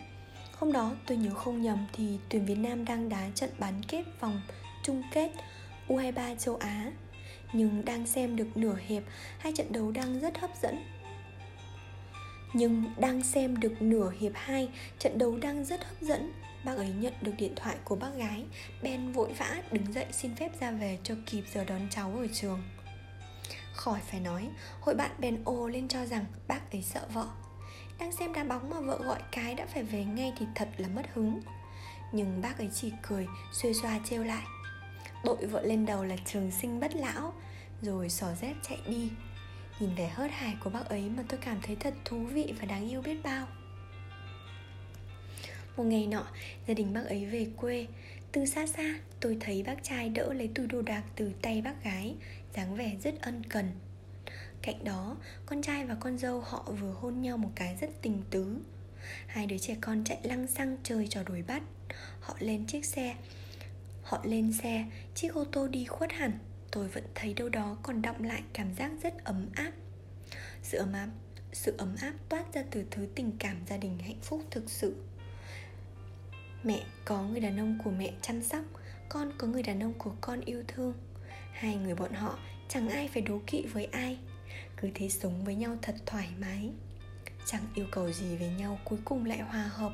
Hôm 0.58 0.72
đó 0.72 0.92
tôi 1.06 1.16
nhớ 1.16 1.30
không 1.30 1.62
nhầm 1.62 1.86
thì 1.92 2.18
tuyển 2.28 2.46
Việt 2.46 2.58
Nam 2.58 2.84
đang 2.84 3.08
đá 3.08 3.30
trận 3.34 3.50
bán 3.58 3.82
kết 3.88 4.04
vòng 4.20 4.40
chung 4.82 5.02
kết 5.12 5.32
U23 5.88 6.36
châu 6.36 6.56
Á. 6.56 6.92
Nhưng 7.54 7.84
đang 7.84 8.06
xem 8.06 8.36
được 8.36 8.56
nửa 8.56 8.76
hiệp, 8.86 9.02
Hai 9.38 9.52
trận 9.52 9.72
đấu 9.72 9.90
đang 9.90 10.20
rất 10.20 10.38
hấp 10.38 10.50
dẫn. 10.62 10.84
Nhưng 12.54 12.84
đang 12.96 13.22
xem 13.22 13.60
được 13.60 13.82
nửa 13.82 14.12
hiệp 14.18 14.32
2 14.34 14.68
Trận 14.98 15.18
đấu 15.18 15.36
đang 15.36 15.64
rất 15.64 15.84
hấp 15.84 16.00
dẫn. 16.00 16.32
Bác 16.64 16.76
ấy 16.76 16.88
nhận 16.88 17.12
được 17.20 17.32
điện 17.38 17.52
thoại 17.56 17.76
của 17.84 17.96
bác 17.96 18.16
gái. 18.16 18.44
Ben 18.82 19.12
vội 19.12 19.32
vã 19.32 19.62
đứng 19.72 19.92
dậy 19.92 20.06
xin 20.12 20.34
phép 20.34 20.60
ra 20.60 20.70
về 20.70 20.98
cho 21.02 21.14
kịp 21.26 21.44
giờ 21.54 21.64
đón 21.64 21.80
cháu 21.90 22.16
ở 22.18 22.26
trường. 22.32 22.62
Khỏi 23.74 24.00
phải 24.10 24.20
nói, 24.20 24.48
Hội 24.80 24.94
bạn 24.94 25.10
Ben 25.18 25.42
ồ 25.44 25.68
lên 25.68 25.88
cho 25.88 26.06
rằng 26.06 26.24
bác 26.48 26.72
ấy 26.72 26.82
sợ 26.82 27.00
vợ. 27.12 27.26
Đang 27.98 28.12
xem 28.12 28.32
đá 28.32 28.44
bóng 28.44 28.70
mà 28.70 28.80
vợ 28.80 28.98
gọi 29.04 29.20
cái 29.32 29.54
đã 29.54 29.66
phải 29.74 29.82
về 29.82 30.04
ngay 30.04 30.32
thì 30.38 30.46
thật 30.54 30.68
là 30.76 30.88
mất 30.88 31.02
hứng. 31.14 31.40
Nhưng 32.12 32.42
bác 32.42 32.58
ấy 32.58 32.70
chỉ 32.74 32.92
cười 33.02 33.26
xuê 33.52 33.72
xoa 33.72 34.00
trêu 34.04 34.24
lại. 34.24 34.44
Đội 35.24 35.46
vợ 35.46 35.62
lên 35.62 35.86
đầu 35.86 36.04
là 36.04 36.16
trường 36.24 36.50
sinh 36.50 36.80
bất 36.80 36.94
lão 36.94 37.34
Rồi 37.82 38.08
xỏ 38.08 38.34
dép 38.40 38.54
chạy 38.68 38.78
đi. 38.86 39.10
Nhìn 39.80 39.94
vẻ 39.94 40.08
hớt 40.14 40.30
hải 40.30 40.56
của 40.64 40.70
bác 40.70 40.88
ấy 40.88 41.10
mà 41.16 41.22
tôi 41.28 41.38
cảm 41.42 41.58
thấy 41.62 41.76
thật 41.76 41.94
thú 42.04 42.18
vị 42.18 42.54
và 42.60 42.66
đáng 42.66 42.90
yêu 42.90 43.02
biết 43.02 43.22
bao. 43.22 43.46
Một 45.76 45.84
ngày 45.84 46.06
nọ, 46.06 46.26
gia 46.68 46.74
đình 46.74 46.94
bác 46.94 47.06
ấy 47.06 47.26
về 47.26 47.46
quê. 47.56 47.86
Từ 48.32 48.46
xa 48.46 48.66
xa, 48.66 48.98
tôi 49.20 49.36
thấy 49.40 49.62
bác 49.62 49.84
trai 49.84 50.08
đỡ 50.08 50.32
lấy 50.32 50.50
túi 50.54 50.66
đồ 50.66 50.82
đạc 50.82 51.02
từ 51.16 51.32
tay 51.42 51.62
bác 51.62 51.84
gái 51.84 52.14
dáng 52.54 52.76
vẻ 52.76 52.96
rất 53.02 53.14
ân 53.20 53.42
cần. 53.48 53.70
Cạnh 54.62 54.84
đó, 54.84 55.16
con 55.46 55.62
trai 55.62 55.84
và 55.84 55.94
con 56.00 56.18
dâu 56.18 56.40
họ 56.40 56.62
vừa 56.80 56.92
hôn 56.92 57.22
nhau 57.22 57.36
một 57.36 57.50
cái 57.54 57.76
rất 57.80 57.90
tình 58.02 58.22
tứ. 58.30 58.56
Hai 59.26 59.46
đứa 59.46 59.58
trẻ 59.58 59.76
con 59.80 60.04
chạy 60.04 60.18
lăng 60.22 60.46
xăng 60.46 60.76
chơi 60.82 61.06
trò 61.10 61.22
đuổi 61.22 61.42
bắt. 61.42 61.62
Họ 62.20 62.36
lên 62.38 62.66
chiếc 62.66 62.84
xe 62.84 63.14
Họ 64.04 64.20
lên 64.24 64.52
xe, 64.52 64.84
chiếc 65.14 65.34
ô 65.34 65.44
tô 65.44 65.68
đi 65.68 65.84
khuất 65.84 66.12
hẳn. 66.12 66.38
Tôi 66.70 66.88
vẫn 66.88 67.04
thấy 67.14 67.34
đâu 67.34 67.48
đó 67.48 67.76
còn 67.82 68.02
đọng 68.02 68.24
lại 68.24 68.42
cảm 68.52 68.74
giác 68.74 68.90
rất 69.02 69.24
ấm 69.24 69.46
áp. 69.54 69.72
Sự 70.62 70.78
ấm 70.78 70.92
áp 70.92 71.08
sự 71.54 71.74
ấm 71.78 71.96
áp 72.00 72.12
toát 72.28 72.54
ra 72.54 72.62
từ 72.70 72.84
thứ 72.90 73.06
tình 73.14 73.32
cảm 73.38 73.56
gia 73.66 73.76
đình 73.76 73.98
hạnh 73.98 74.20
phúc 74.22 74.42
thực 74.50 74.70
sự. 74.70 74.96
Mẹ 76.62 76.84
có 77.04 77.22
người 77.22 77.40
đàn 77.40 77.60
ông 77.60 77.78
của 77.84 77.90
mẹ 77.90 78.12
chăm 78.22 78.42
sóc 78.42 78.64
con 79.08 79.32
có 79.38 79.46
người 79.46 79.62
đàn 79.62 79.82
ông 79.82 79.92
của 79.98 80.12
con 80.20 80.40
yêu 80.40 80.64
thương. 80.68 80.94
Hai 81.52 81.76
người 81.76 81.94
bọn 81.94 82.12
họ 82.12 82.38
chẳng 82.68 82.88
ai 82.88 83.08
phải 83.08 83.22
đố 83.22 83.40
kỵ 83.46 83.66
với 83.72 83.84
ai 83.84 84.18
cứ 84.76 84.88
thế 84.94 85.08
sống 85.08 85.44
với 85.44 85.54
nhau 85.54 85.76
thật 85.82 85.94
thoải 86.06 86.28
mái. 86.40 86.70
Chẳng 87.46 87.62
yêu 87.74 87.86
cầu 87.90 88.12
gì 88.12 88.36
với 88.36 88.48
nhau 88.48 88.78
cuối 88.84 88.98
cùng 89.04 89.24
lại 89.24 89.38
hòa 89.38 89.70
hợp. 89.72 89.92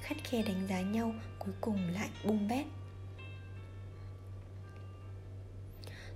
Khắt 0.00 0.16
khe 0.24 0.42
đánh 0.42 0.66
giá 0.68 0.80
nhau 0.80 1.14
cuối 1.38 1.54
cùng 1.60 1.88
lại 1.88 2.08
bung 2.24 2.48
bét. 2.48 2.66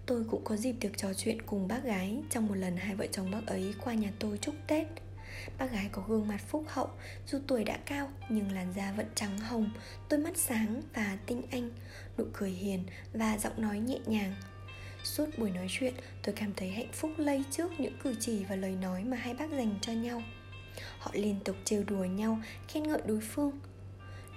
Tôi 0.07 0.25
cũng 0.31 0.45
có 0.45 0.57
dịp 0.57 0.75
được 0.81 0.91
trò 0.97 1.15
chuyện 1.15 1.43
cùng 1.43 1.69
bác 1.69 1.85
gái 1.85 2.23
Trong 2.31 2.47
một 2.47 2.55
lần 2.55 2.77
hai 2.77 2.97
vợ 2.97 3.07
chồng 3.12 3.31
bác 3.31 3.47
ấy 3.47 3.75
qua 3.85 3.95
nhà 3.95 4.12
tôi 4.19 4.38
chúc 4.38 4.55
Tết. 4.67 4.87
Bác 5.59 5.73
gái 5.73 5.88
có 5.93 6.03
gương 6.09 6.29
mặt 6.29 6.41
phúc 6.49 6.65
hậu 6.69 6.88
Dù 7.27 7.38
tuổi 7.47 7.65
đã 7.65 7.79
cao 7.85 8.11
nhưng 8.29 8.53
làn 8.53 8.73
da 8.77 8.93
vẫn 8.93 9.07
trắng 9.15 9.38
hồng 9.38 9.71
Đôi 10.11 10.21
mắt 10.21 10.37
sáng 10.37 10.83
và 10.95 11.19
tinh 11.27 11.43
anh 11.51 11.71
Nụ 12.19 12.25
cười 12.33 12.51
hiền 12.51 12.85
và 13.12 13.38
giọng 13.38 13.62
nói 13.62 13.79
nhẹ 13.79 13.99
nhàng. 14.07 14.35
Suốt 15.05 15.27
buổi 15.38 15.51
nói 15.51 15.67
chuyện 15.71 15.95
tôi 16.23 16.35
cảm 16.35 16.53
thấy 16.57 16.71
hạnh 16.71 16.93
phúc 16.93 17.11
lây 17.17 17.45
trước 17.51 17.81
những 17.81 17.99
cử 18.03 18.15
chỉ 18.21 18.45
và 18.45 18.57
lời 18.57 18.77
nói 18.83 19.05
mà 19.05 19.17
hai 19.17 19.35
bác 19.35 19.51
dành 19.51 19.75
cho 19.81 19.93
nhau. 19.93 20.23
Họ 20.99 21.11
liên 21.15 21.37
tục 21.45 21.57
trêu 21.65 21.85
đùa 21.85 22.05
nhau, 22.05 22.38
khen 22.69 22.83
ngợi 22.83 23.01
đối 23.07 23.21
phương 23.21 23.53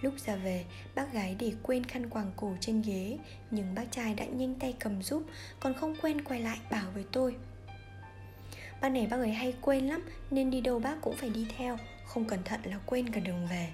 Lúc 0.05 0.13
ra 0.25 0.35
về, 0.35 0.65
bác 0.95 1.13
gái 1.13 1.35
để 1.39 1.53
quên 1.63 1.83
khăn 1.83 2.09
quàng 2.09 2.31
cổ 2.35 2.55
trên 2.59 2.81
ghế 2.81 3.17
Nhưng 3.51 3.75
bác 3.75 3.91
trai 3.91 4.13
đã 4.13 4.25
nhanh 4.25 4.55
tay 4.55 4.75
cầm 4.79 5.03
giúp 5.03 5.23
Còn 5.59 5.73
không 5.73 5.95
quên 6.01 6.21
quay 6.21 6.39
lại 6.39 6.57
bảo 6.71 6.91
với 6.93 7.05
tôi. 7.11 7.35
Ban 8.81 8.93
này 8.93 9.07
bác 9.07 9.17
ấy 9.17 9.31
hay 9.31 9.53
quên 9.61 9.87
lắm 9.87 10.01
Nên 10.31 10.51
đi 10.51 10.61
đâu 10.61 10.79
bác 10.79 11.01
cũng 11.01 11.15
phải 11.15 11.29
đi 11.29 11.47
theo 11.57 11.77
Không 12.05 12.25
cẩn 12.25 12.43
thận 12.43 12.59
là 12.63 12.79
quên 12.85 13.09
cả 13.09 13.19
đường 13.19 13.47
về. 13.51 13.69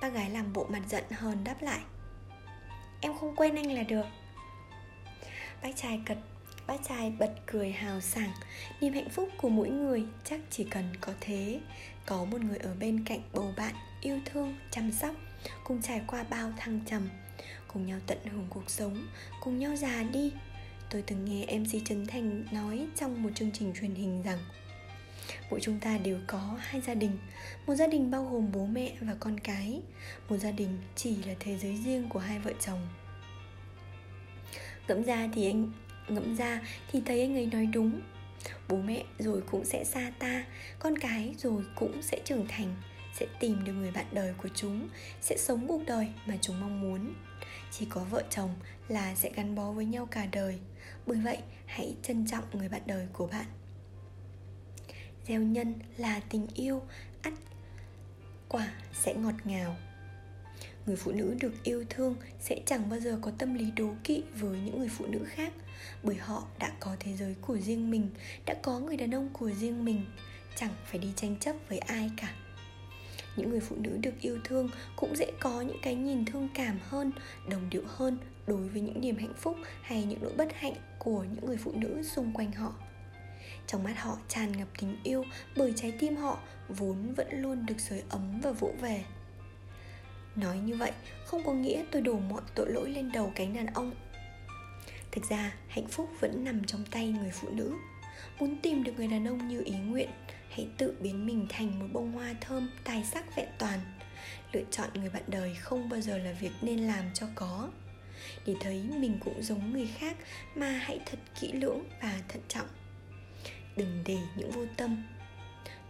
Bác 0.00 0.08
gái 0.08 0.30
làm 0.30 0.52
bộ 0.52 0.66
mặt 0.70 0.82
giận 0.88 1.04
hờn 1.10 1.44
đáp 1.44 1.62
lại. 1.62 1.80
Em 3.00 3.18
không 3.18 3.36
quên 3.36 3.56
anh 3.56 3.72
là 3.72 3.82
được. 3.82 4.06
Bác 5.62 5.76
trai 5.76 6.00
cật 6.06 6.18
Bác 6.66 6.88
trai 6.88 7.10
bật 7.10 7.34
cười 7.46 7.72
hào 7.72 8.00
sảng. 8.00 8.32
Niềm 8.80 8.92
hạnh 8.92 9.10
phúc 9.10 9.28
của 9.36 9.48
mỗi 9.48 9.70
người 9.70 10.04
chắc 10.24 10.40
chỉ 10.50 10.64
cần 10.64 10.84
có 11.00 11.12
thế. 11.20 11.60
Có 12.06 12.24
một 12.24 12.40
người 12.40 12.58
ở 12.58 12.74
bên 12.80 13.04
cạnh 13.04 13.20
bầu 13.32 13.52
bạn 13.56 13.74
Yêu 14.00 14.20
thương, 14.24 14.56
chăm 14.70 14.92
sóc 14.92 15.14
Cùng 15.64 15.82
trải 15.82 16.00
qua 16.06 16.24
bao 16.30 16.52
thăng 16.56 16.80
trầm 16.86 17.08
Cùng 17.68 17.86
nhau 17.86 17.98
tận 18.06 18.18
hưởng 18.24 18.46
cuộc 18.50 18.70
sống 18.70 19.06
Cùng 19.40 19.58
nhau 19.58 19.76
già 19.76 20.02
đi. 20.02 20.32
Tôi 20.90 21.02
từng 21.02 21.24
nghe 21.24 21.58
MC 21.58 21.86
Trấn 21.86 22.06
Thành 22.06 22.44
nói 22.52 22.86
trong 22.96 23.22
một 23.22 23.30
chương 23.34 23.50
trình 23.52 23.72
truyền 23.80 23.94
hình 23.94 24.22
rằng 24.22 24.38
Mỗi 25.50 25.60
chúng 25.60 25.80
ta 25.80 25.98
đều 25.98 26.18
có 26.26 26.56
hai 26.60 26.80
gia 26.80 26.94
đình 26.94 27.18
Một 27.66 27.74
gia 27.74 27.86
đình 27.86 28.10
bao 28.10 28.24
gồm 28.24 28.52
bố 28.52 28.66
mẹ 28.66 28.92
và 29.00 29.16
con 29.20 29.40
cái 29.40 29.80
Một 30.28 30.36
gia 30.36 30.50
đình 30.50 30.78
chỉ 30.96 31.16
là 31.22 31.34
thế 31.40 31.58
giới 31.58 31.76
riêng 31.84 32.08
của 32.08 32.18
hai 32.18 32.38
vợ 32.38 32.52
chồng. 32.60 32.88
Ngẫm 34.88 35.04
ra 35.04 35.28
thì 35.34 35.46
anh 35.46 35.72
ngẫm 36.08 36.36
ra 36.36 36.60
thì 36.92 37.02
thấy 37.06 37.20
anh 37.20 37.34
ấy 37.36 37.46
nói 37.46 37.66
đúng. 37.66 38.00
Bố 38.68 38.76
mẹ 38.76 39.04
rồi 39.18 39.42
cũng 39.50 39.64
sẽ 39.64 39.84
xa 39.84 40.12
ta 40.18 40.44
con 40.78 40.98
cái 40.98 41.34
rồi 41.38 41.64
cũng 41.74 42.02
sẽ 42.02 42.20
trưởng 42.24 42.46
thành 42.48 42.76
sẽ 43.20 43.26
tìm 43.40 43.64
được 43.64 43.72
người 43.72 43.90
bạn 43.90 44.06
đời 44.12 44.34
của 44.42 44.48
chúng, 44.54 44.88
sẽ 45.20 45.36
sống 45.38 45.66
cuộc 45.68 45.82
đời 45.86 46.08
mà 46.26 46.36
chúng 46.40 46.60
mong 46.60 46.80
muốn. 46.80 47.14
Chỉ 47.70 47.86
có 47.90 48.04
vợ 48.04 48.22
chồng 48.30 48.54
là 48.88 49.14
sẽ 49.14 49.30
gắn 49.34 49.54
bó 49.54 49.72
với 49.72 49.84
nhau 49.84 50.06
cả 50.10 50.26
đời. 50.32 50.58
Bởi 51.06 51.18
vậy, 51.18 51.38
hãy 51.66 51.94
trân 52.02 52.26
trọng 52.26 52.44
người 52.52 52.68
bạn 52.68 52.82
đời 52.86 53.06
của 53.12 53.26
bạn. 53.26 53.46
Gieo 55.28 55.40
nhân 55.40 55.74
là 55.96 56.20
tình 56.20 56.46
yêu, 56.54 56.82
ắt 57.22 57.32
quả 58.48 58.72
sẽ 58.92 59.14
ngọt 59.14 59.34
ngào. 59.44 59.76
Người 60.86 60.96
phụ 60.96 61.12
nữ 61.12 61.36
được 61.40 61.52
yêu 61.62 61.84
thương 61.90 62.16
sẽ 62.40 62.60
chẳng 62.66 62.90
bao 62.90 63.00
giờ 63.00 63.18
có 63.22 63.30
tâm 63.38 63.54
lý 63.54 63.70
đố 63.70 63.94
kỵ 64.04 64.22
với 64.40 64.60
những 64.60 64.78
người 64.78 64.88
phụ 64.88 65.06
nữ 65.06 65.24
khác, 65.24 65.52
bởi 66.02 66.16
họ 66.16 66.46
đã 66.58 66.72
có 66.80 66.96
thế 67.00 67.16
giới 67.16 67.34
của 67.40 67.58
riêng 67.58 67.90
mình, 67.90 68.10
đã 68.46 68.54
có 68.62 68.78
người 68.78 68.96
đàn 68.96 69.14
ông 69.14 69.28
của 69.32 69.50
riêng 69.50 69.84
mình. 69.84 70.04
Chẳng 70.56 70.72
phải 70.86 70.98
đi 70.98 71.08
tranh 71.16 71.36
chấp 71.40 71.56
với 71.68 71.78
ai 71.78 72.10
cả 72.16 72.34
những 73.38 73.50
người 73.50 73.60
phụ 73.60 73.76
nữ 73.78 73.98
được 74.02 74.20
yêu 74.20 74.38
thương 74.44 74.68
cũng 74.96 75.16
dễ 75.16 75.32
có 75.40 75.60
những 75.60 75.78
cái 75.82 75.94
nhìn 75.94 76.24
thương 76.24 76.48
cảm 76.54 76.78
hơn, 76.82 77.12
đồng 77.48 77.70
điệu 77.70 77.82
hơn 77.86 78.18
đối 78.46 78.68
với 78.68 78.80
những 78.80 79.00
niềm 79.00 79.16
hạnh 79.16 79.34
phúc 79.36 79.56
hay 79.82 80.04
những 80.04 80.18
nỗi 80.22 80.32
bất 80.36 80.48
hạnh 80.54 80.74
của 80.98 81.24
những 81.34 81.46
người 81.46 81.56
phụ 81.56 81.72
nữ 81.74 82.02
xung 82.02 82.32
quanh 82.32 82.52
họ. 82.52 82.72
Trong 83.66 83.84
mắt 83.84 83.94
họ 83.96 84.18
tràn 84.28 84.52
ngập 84.52 84.68
tình 84.80 84.96
yêu 85.02 85.24
bởi 85.56 85.72
trái 85.76 85.92
tim 85.98 86.16
họ 86.16 86.38
vốn 86.68 87.14
vẫn 87.14 87.42
luôn 87.42 87.66
được 87.66 87.80
sưởi 87.80 88.02
ấm 88.08 88.40
và 88.42 88.50
vỗ 88.50 88.72
về. 88.80 89.04
Nói 90.36 90.58
như 90.58 90.76
vậy 90.76 90.92
không 91.24 91.42
có 91.44 91.52
nghĩa 91.52 91.84
tôi 91.90 92.02
đổ 92.02 92.18
mọi 92.18 92.42
tội 92.54 92.70
lỗi 92.70 92.90
lên 92.90 93.12
đầu 93.12 93.32
cánh 93.34 93.54
đàn 93.54 93.66
ông. 93.66 93.92
Thực 95.10 95.24
ra, 95.30 95.54
hạnh 95.68 95.86
phúc 95.86 96.10
vẫn 96.20 96.44
nằm 96.44 96.64
trong 96.64 96.84
tay 96.90 97.08
người 97.08 97.30
phụ 97.30 97.48
nữ. 97.50 97.74
Muốn 98.40 98.56
tìm 98.62 98.84
được 98.84 98.92
người 98.96 99.08
đàn 99.08 99.28
ông 99.28 99.48
như 99.48 99.62
ý 99.64 99.74
nguyện 99.74 100.08
hãy 100.58 100.68
tự 100.78 100.94
biến 101.00 101.26
mình 101.26 101.46
thành 101.48 101.78
một 101.78 101.86
bông 101.92 102.12
hoa 102.12 102.34
thơm, 102.40 102.70
tài 102.84 103.04
sắc 103.04 103.36
vẹn 103.36 103.48
toàn. 103.58 103.80
Lựa 104.52 104.62
chọn 104.70 104.88
người 104.94 105.10
bạn 105.10 105.22
đời 105.26 105.54
không 105.54 105.88
bao 105.88 106.00
giờ 106.00 106.18
là 106.18 106.32
việc 106.32 106.50
nên 106.62 106.78
làm 106.78 107.04
cho 107.14 107.26
có. 107.34 107.68
Để 108.46 108.54
thấy 108.60 108.82
mình 108.98 109.18
cũng 109.24 109.42
giống 109.42 109.72
người 109.72 109.88
khác 109.98 110.16
mà 110.54 110.70
hãy 110.70 111.00
thật 111.06 111.18
kỹ 111.40 111.52
lưỡng 111.52 111.84
và 112.02 112.20
thận 112.28 112.42
trọng. 112.48 112.66
Đừng 113.76 114.02
để 114.06 114.18
những 114.36 114.50
vô 114.50 114.66
tâm, 114.76 115.04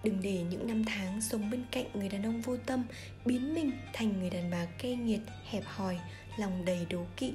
đừng 0.04 0.22
để 0.22 0.42
những 0.50 0.66
năm 0.66 0.84
tháng 0.84 1.20
sống 1.20 1.50
bên 1.50 1.64
cạnh 1.70 1.86
người 1.94 2.08
đàn 2.08 2.22
ông 2.22 2.40
vô 2.40 2.56
tâm 2.56 2.84
biến 3.24 3.54
mình 3.54 3.70
thành 3.92 4.20
người 4.20 4.30
đàn 4.30 4.50
bà 4.50 4.64
cay 4.64 4.96
nghiệt, 4.96 5.20
hẹp 5.50 5.62
hòi, 5.66 5.98
lòng 6.38 6.64
đầy 6.64 6.86
đố 6.90 7.06
kỵ 7.16 7.32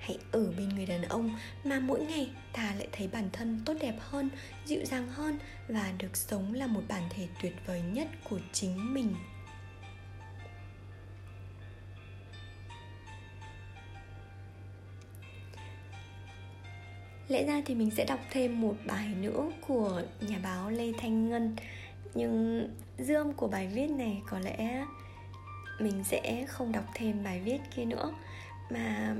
hãy 0.00 0.18
ở 0.32 0.52
bên 0.56 0.68
người 0.68 0.86
đàn 0.86 1.02
ông 1.02 1.36
mà 1.64 1.80
mỗi 1.80 2.00
ngày 2.00 2.30
ta 2.52 2.74
lại 2.78 2.88
thấy 2.92 3.08
bản 3.08 3.28
thân 3.32 3.60
tốt 3.66 3.74
đẹp 3.80 3.94
hơn, 3.98 4.30
dịu 4.64 4.84
dàng 4.84 5.08
hơn 5.08 5.38
và 5.68 5.92
được 5.98 6.16
sống 6.16 6.54
là 6.54 6.66
một 6.66 6.82
bản 6.88 7.02
thể 7.10 7.28
tuyệt 7.42 7.54
vời 7.66 7.82
nhất 7.82 8.08
của 8.30 8.38
chính 8.52 8.94
mình. 8.94 9.14
Lẽ 17.28 17.44
ra 17.44 17.62
thì 17.66 17.74
mình 17.74 17.90
sẽ 17.90 18.04
đọc 18.04 18.20
thêm 18.30 18.60
một 18.60 18.76
bài 18.86 19.08
nữa 19.08 19.50
của 19.66 20.02
nhà 20.20 20.38
báo 20.42 20.70
lê 20.70 20.92
thanh 20.98 21.30
ngân. 21.30 21.56
Nhưng 22.14 22.68
dư 22.98 23.14
âm 23.14 23.32
của 23.32 23.48
bài 23.48 23.68
viết 23.74 23.86
này 23.86 24.22
có 24.26 24.38
lẽ 24.38 24.86
mình 25.80 26.04
sẽ 26.04 26.44
không 26.48 26.72
đọc 26.72 26.84
thêm 26.94 27.24
bài 27.24 27.40
viết 27.40 27.58
kia 27.76 27.84
nữa, 27.84 28.12
mà 28.70 29.16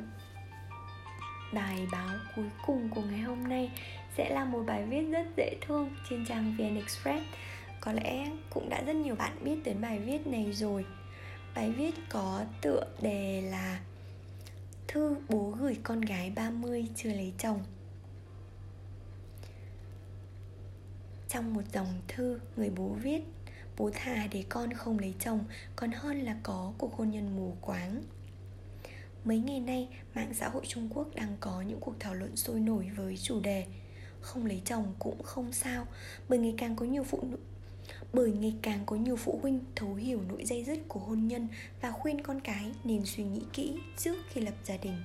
bài 1.52 1.86
báo 1.92 2.16
cuối 2.36 2.50
cùng 2.66 2.88
của 2.88 3.02
ngày 3.02 3.20
hôm 3.20 3.48
nay 3.48 3.70
sẽ 4.16 4.30
là 4.30 4.44
một 4.44 4.62
bài 4.66 4.84
viết 4.84 5.02
rất 5.02 5.26
dễ 5.36 5.56
thương 5.60 5.90
trên 6.10 6.26
trang 6.26 6.54
VN 6.58 6.76
Express. 6.76 7.24
Có 7.80 7.92
lẽ 7.92 8.30
cũng 8.50 8.68
đã 8.68 8.82
rất 8.86 8.96
nhiều 8.96 9.14
bạn 9.14 9.44
biết 9.44 9.64
đến 9.64 9.80
bài 9.80 9.98
viết 9.98 10.26
này 10.26 10.52
rồi. 10.52 10.84
Bài 11.54 11.70
viết 11.70 11.94
có 12.08 12.44
tựa 12.60 12.84
đề 13.02 13.42
là 13.42 13.80
thư 14.88 15.16
bố 15.28 15.50
gửi 15.50 15.76
con 15.82 16.00
gái 16.00 16.32
30 16.36 16.86
chưa 16.96 17.12
lấy 17.12 17.32
chồng. 17.38 17.64
Trong 21.28 21.54
một 21.54 21.62
dòng 21.72 22.00
thư, 22.08 22.40
người 22.56 22.70
bố 22.70 22.88
viết, 22.88 23.20
bố 23.76 23.90
thà 23.94 24.26
để 24.32 24.44
con 24.48 24.72
không 24.72 24.98
lấy 24.98 25.14
chồng, 25.20 25.44
còn 25.76 25.90
hơn 25.92 26.20
là 26.20 26.36
có 26.42 26.72
cuộc 26.78 26.96
hôn 26.96 27.10
nhân 27.10 27.36
mù 27.36 27.56
quáng 27.60 28.02
mấy 29.24 29.38
ngày 29.38 29.61
nay 29.61 29.88
mạng 30.14 30.35
xã 30.35 30.48
hội 30.48 30.66
trung 30.66 30.88
quốc 30.94 31.14
đang 31.14 31.37
có 31.40 31.62
những 31.62 31.80
cuộc 31.80 31.94
thảo 32.00 32.14
luận 32.14 32.37
sôi 32.37 32.61
nổi 32.61 32.90
với 32.96 33.16
chủ 33.16 33.40
đề 33.40 33.66
không 34.20 34.46
lấy 34.46 34.62
chồng 34.64 34.94
cũng 34.98 35.22
không 35.22 35.52
sao 35.52 35.87
bởi 36.28 36.38
ngày 36.38 36.54
càng 36.59 36.76
có 36.76 36.87
nhiều 36.87 37.04
phụ 37.04 37.22
nữ 37.22 37.38
bởi 38.12 38.33
ngày 38.33 38.54
càng 38.62 38.83
có 38.87 38.96
nhiều 38.96 39.16
phụ 39.16 39.38
huynh 39.42 39.61
thấu 39.76 39.94
hiểu 39.94 40.20
nỗi 40.28 40.44
dây 40.44 40.64
dứt 40.64 40.78
của 40.88 41.00
hôn 41.00 41.28
nhân 41.28 41.48
và 41.80 41.90
khuyên 41.90 42.22
con 42.22 42.40
cái 42.40 42.72
nên 42.85 43.04
suy 43.04 43.24
nghĩ 43.24 43.42
kỹ 43.52 43.78
trước 43.98 44.16
khi 44.30 44.40
lập 44.40 44.54
gia 44.64 44.76
đình. 44.76 45.02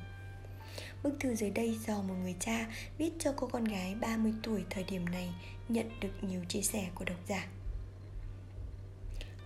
Bức 1.04 1.20
thư 1.20 1.36
dưới 1.36 1.50
đây 1.50 1.78
do 1.88 2.02
một 2.02 2.14
người 2.24 2.36
cha 2.40 2.68
viết 2.98 3.12
cho 3.20 3.34
cô 3.36 3.48
con 3.48 3.64
gái 3.64 3.96
30 4.02 4.34
tuổi 4.44 4.64
thời 4.70 4.84
điểm 4.84 5.06
này 5.06 5.34
nhận 5.70 5.90
được 6.00 6.14
nhiều 6.22 6.42
chia 6.48 6.62
sẻ 6.62 6.90
của 6.96 7.06
độc 7.06 7.18
giả. 7.28 7.48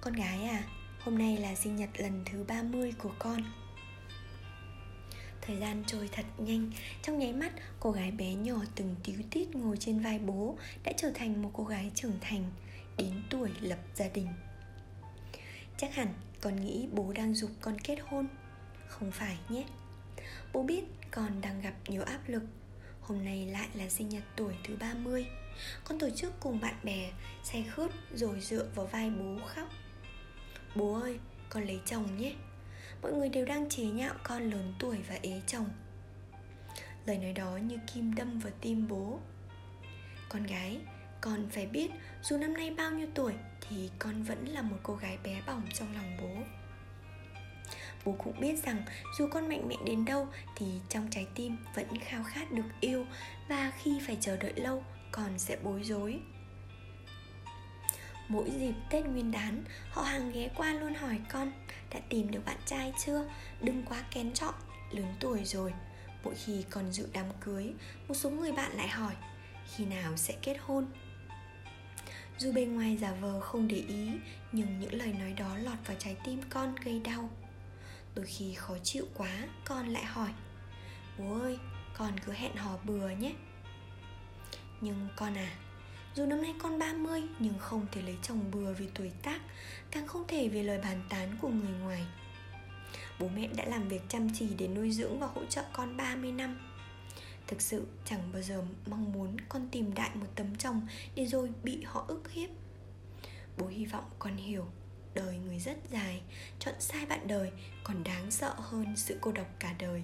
Con 0.02 0.14
gái 0.14 0.44
à, 0.44 0.64
hôm 1.00 1.18
nay 1.18 1.38
là 1.38 1.56
sinh 1.56 1.76
nhật 1.76 1.90
lần 1.98 2.24
thứ 2.32 2.44
30 2.48 2.94
của 2.98 3.12
con. 3.20 3.44
Thời 5.50 5.58
gian 5.58 5.84
trôi 5.88 6.10
thật 6.12 6.26
nhanh. 6.38 6.72
Trong 7.02 7.20
nháy 7.20 7.34
mắt 7.34 7.52
cô 7.80 7.92
gái 7.92 8.12
bé 8.12 8.34
nhỏ 8.34 8.56
từng 8.76 8.96
tíu 9.04 9.16
tít 9.32 9.56
ngồi 9.56 9.78
trên 9.80 10.00
vai 10.00 10.20
bố 10.20 10.58
Đã 10.84 10.92
trở 10.98 11.12
thành 11.16 11.42
một 11.42 11.50
cô 11.54 11.64
gái 11.64 11.92
trưởng 11.96 12.20
thành 12.22 12.44
Đến 12.98 13.24
tuổi 13.30 13.50
lập 13.62 13.80
gia 13.96 14.08
đình. 14.08 14.28
Chắc 15.78 15.96
hẳn 15.96 16.08
con 16.42 16.66
nghĩ 16.66 16.88
bố 16.92 17.14
đang 17.14 17.36
dục 17.36 17.52
con 17.62 17.80
kết 17.80 17.98
hôn. 18.08 18.28
Không 18.88 19.12
phải 19.12 19.38
nhé. 19.50 19.66
Bố 20.54 20.64
biết 20.64 20.84
con 21.12 21.42
đang 21.42 21.62
gặp 21.62 21.74
nhiều 21.88 22.04
áp 22.04 22.20
lực. 22.28 22.44
Hôm 23.02 23.26
nay 23.26 23.46
lại 23.46 23.68
là 23.74 23.90
sinh 23.90 24.10
nhật 24.10 24.24
tuổi 24.36 24.54
thứ 24.64 24.76
30 24.80 25.26
Con 25.84 26.00
tổ 26.00 26.10
chức 26.10 26.40
cùng 26.40 26.60
bạn 26.60 26.76
bè 26.84 27.12
Say 27.44 27.64
khướt 27.64 27.92
rồi 28.16 28.42
dựa 28.42 28.68
vào 28.76 28.86
vai 28.86 29.10
bố 29.10 29.38
khóc. 29.46 29.70
Bố 30.76 31.02
ơi, 31.02 31.20
con 31.50 31.64
lấy 31.64 31.80
chồng 31.86 32.18
nhé 32.18 32.36
mọi 33.02 33.12
người 33.14 33.30
đều 33.30 33.46
đang 33.46 33.70
chế 33.70 33.84
nhạo 33.84 34.14
con 34.24 34.52
lớn 34.52 34.74
tuổi 34.80 34.98
và 35.10 35.16
ế 35.22 35.42
chồng. 35.48 35.70
Lời 37.06 37.18
nói 37.18 37.34
đó 37.34 37.58
như 37.58 37.78
kim 37.94 38.16
đâm 38.16 38.40
vào 38.40 38.54
tim 38.62 38.88
bố. 38.88 39.20
Con 40.30 40.44
gái, 40.44 40.80
con 41.22 41.50
phải 41.52 41.66
biết 41.66 41.92
dù 42.24 42.38
năm 42.38 42.54
nay 42.54 42.72
bao 42.78 42.92
nhiêu 42.92 43.08
tuổi 43.16 43.34
thì 43.62 43.90
con 44.00 44.24
vẫn 44.24 44.46
là 44.48 44.62
một 44.62 44.78
cô 44.84 44.96
gái 44.96 45.18
bé 45.24 45.42
bỏng 45.48 45.64
trong 45.74 45.96
lòng 45.96 46.18
bố. 46.22 46.44
Bố 48.06 48.16
cũng 48.18 48.40
biết 48.40 48.64
rằng 48.64 48.84
dù 49.18 49.28
con 49.32 49.50
mạnh 49.50 49.68
mẽ 49.68 49.76
đến 49.86 50.06
đâu 50.06 50.28
thì 50.56 50.66
trong 50.90 51.08
trái 51.12 51.28
tim 51.36 51.58
vẫn 51.76 51.88
khao 52.00 52.24
khát 52.24 52.52
được 52.52 52.64
yêu 52.80 53.06
và 53.48 53.72
khi 53.78 54.00
phải 54.08 54.18
chờ 54.22 54.38
đợi 54.38 54.54
lâu, 54.56 54.84
con 55.12 55.40
sẽ 55.40 55.58
bối 55.64 55.84
rối. 55.84 56.20
Mỗi 58.30 58.52
dịp 58.60 58.74
Tết 58.90 59.06
Nguyên 59.06 59.32
đán, 59.32 59.64
Họ 59.92 60.02
hàng 60.02 60.32
ghé 60.32 60.50
qua 60.56 60.74
luôn 60.74 60.94
hỏi 60.96 61.20
con, 61.32 61.52
Đã 61.94 62.00
tìm 62.10 62.32
được 62.32 62.46
bạn 62.46 62.58
trai 62.66 62.94
chưa? 63.06 63.26
Đừng 63.62 63.84
quá 63.84 64.04
kén 64.12 64.34
chọn, 64.34 64.54
Lớn 64.92 65.14
tuổi 65.20 65.46
rồi. 65.46 65.74
Mỗi 66.24 66.36
khi 66.36 66.64
còn 66.70 66.92
dự 66.92 67.08
đám 67.14 67.26
cưới, 67.42 67.74
Một 68.08 68.14
số 68.14 68.30
người 68.30 68.52
bạn 68.52 68.72
lại 68.78 68.88
hỏi, 68.88 69.14
Khi 69.76 69.86
nào 69.86 70.18
sẽ 70.18 70.34
kết 70.42 70.58
hôn? 70.62 70.86
Dù 72.38 72.52
bên 72.52 72.76
ngoài 72.76 72.98
giả 72.98 73.14
vờ 73.22 73.40
không 73.40 73.68
để 73.68 73.84
ý, 73.88 74.12
Nhưng 74.52 74.80
những 74.80 74.94
lời 74.94 75.14
nói 75.20 75.34
đó 75.34 75.58
lọt 75.58 75.88
vào 75.88 75.98
trái 76.00 76.18
tim 76.26 76.42
con 76.50 76.76
gây 76.84 77.00
đau. 77.00 77.30
Đôi 78.16 78.26
khi 78.26 78.54
khó 78.54 78.78
chịu 78.84 79.06
quá, 79.14 79.48
Con 79.66 79.88
lại 79.88 80.06
hỏi, 80.06 80.30
Bố 81.18 81.40
ơi, 81.40 81.58
con 81.98 82.12
cứ 82.26 82.32
hẹn 82.32 82.56
hò 82.56 82.78
bừa 82.84 83.10
nhé. 83.10 83.34
Nhưng 84.82 85.08
con 85.18 85.38
à 85.38 85.52
dù 86.20 86.26
năm 86.26 86.42
nay 86.42 86.54
con 86.60 86.80
30 86.80 87.24
nhưng 87.40 87.54
không 87.60 87.86
thể 87.92 88.02
lấy 88.02 88.18
chồng 88.22 88.52
bừa 88.52 88.74
vì 88.74 88.88
tuổi 88.96 89.12
tác, 89.24 89.42
Càng 89.92 90.08
không 90.08 90.24
thể 90.28 90.48
vì 90.48 90.64
lời 90.64 90.80
bàn 90.84 91.02
tán 91.10 91.38
của 91.42 91.48
người 91.48 91.72
ngoài. 91.82 92.06
Bố 93.20 93.28
mẹ 93.36 93.48
đã 93.56 93.66
làm 93.66 93.88
việc 93.88 94.02
chăm 94.10 94.28
chỉ 94.34 94.48
để 94.58 94.68
nuôi 94.68 94.92
dưỡng 94.92 95.20
và 95.20 95.28
hỗ 95.28 95.46
trợ 95.46 95.64
con 95.74 95.98
30 95.98 96.32
năm. 96.32 96.60
Thực 97.48 97.62
sự, 97.62 97.88
chẳng 98.06 98.32
bao 98.34 98.42
giờ 98.42 98.64
mong 98.86 99.12
muốn 99.14 99.38
con 99.50 99.70
tìm 99.72 99.94
đại 99.94 100.10
một 100.14 100.26
tấm 100.36 100.56
chồng 100.56 100.88
để 101.16 101.26
rồi 101.26 101.50
bị 101.64 101.84
họ 101.86 102.06
ức 102.08 102.32
hiếp. 102.32 102.50
Bố 103.58 103.68
hy 103.68 103.86
vọng 103.86 104.06
con 104.20 104.36
hiểu, 104.36 104.66
Đời 105.14 105.38
người 105.38 105.60
rất 105.60 105.78
dài, 105.92 106.22
Chọn 106.60 106.74
sai 106.80 107.06
bạn 107.06 107.28
đời 107.28 107.52
còn 107.84 108.04
đáng 108.04 108.32
sợ 108.32 108.54
hơn 108.58 108.86
sự 108.96 109.18
cô 109.22 109.32
độc 109.32 109.48
cả 109.60 109.76
đời. 109.80 110.04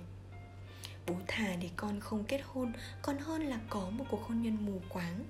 Bố 1.07 1.15
thà 1.27 1.55
để 1.55 1.69
con 1.75 1.99
không 1.99 2.23
kết 2.23 2.41
hôn, 2.45 2.73
Còn 3.01 3.17
hơn 3.17 3.41
là 3.41 3.59
có 3.69 3.89
một 3.89 4.05
cuộc 4.09 4.23
hôn 4.23 4.41
nhân 4.41 4.65
mù 4.65 4.81
quáng 4.89 5.23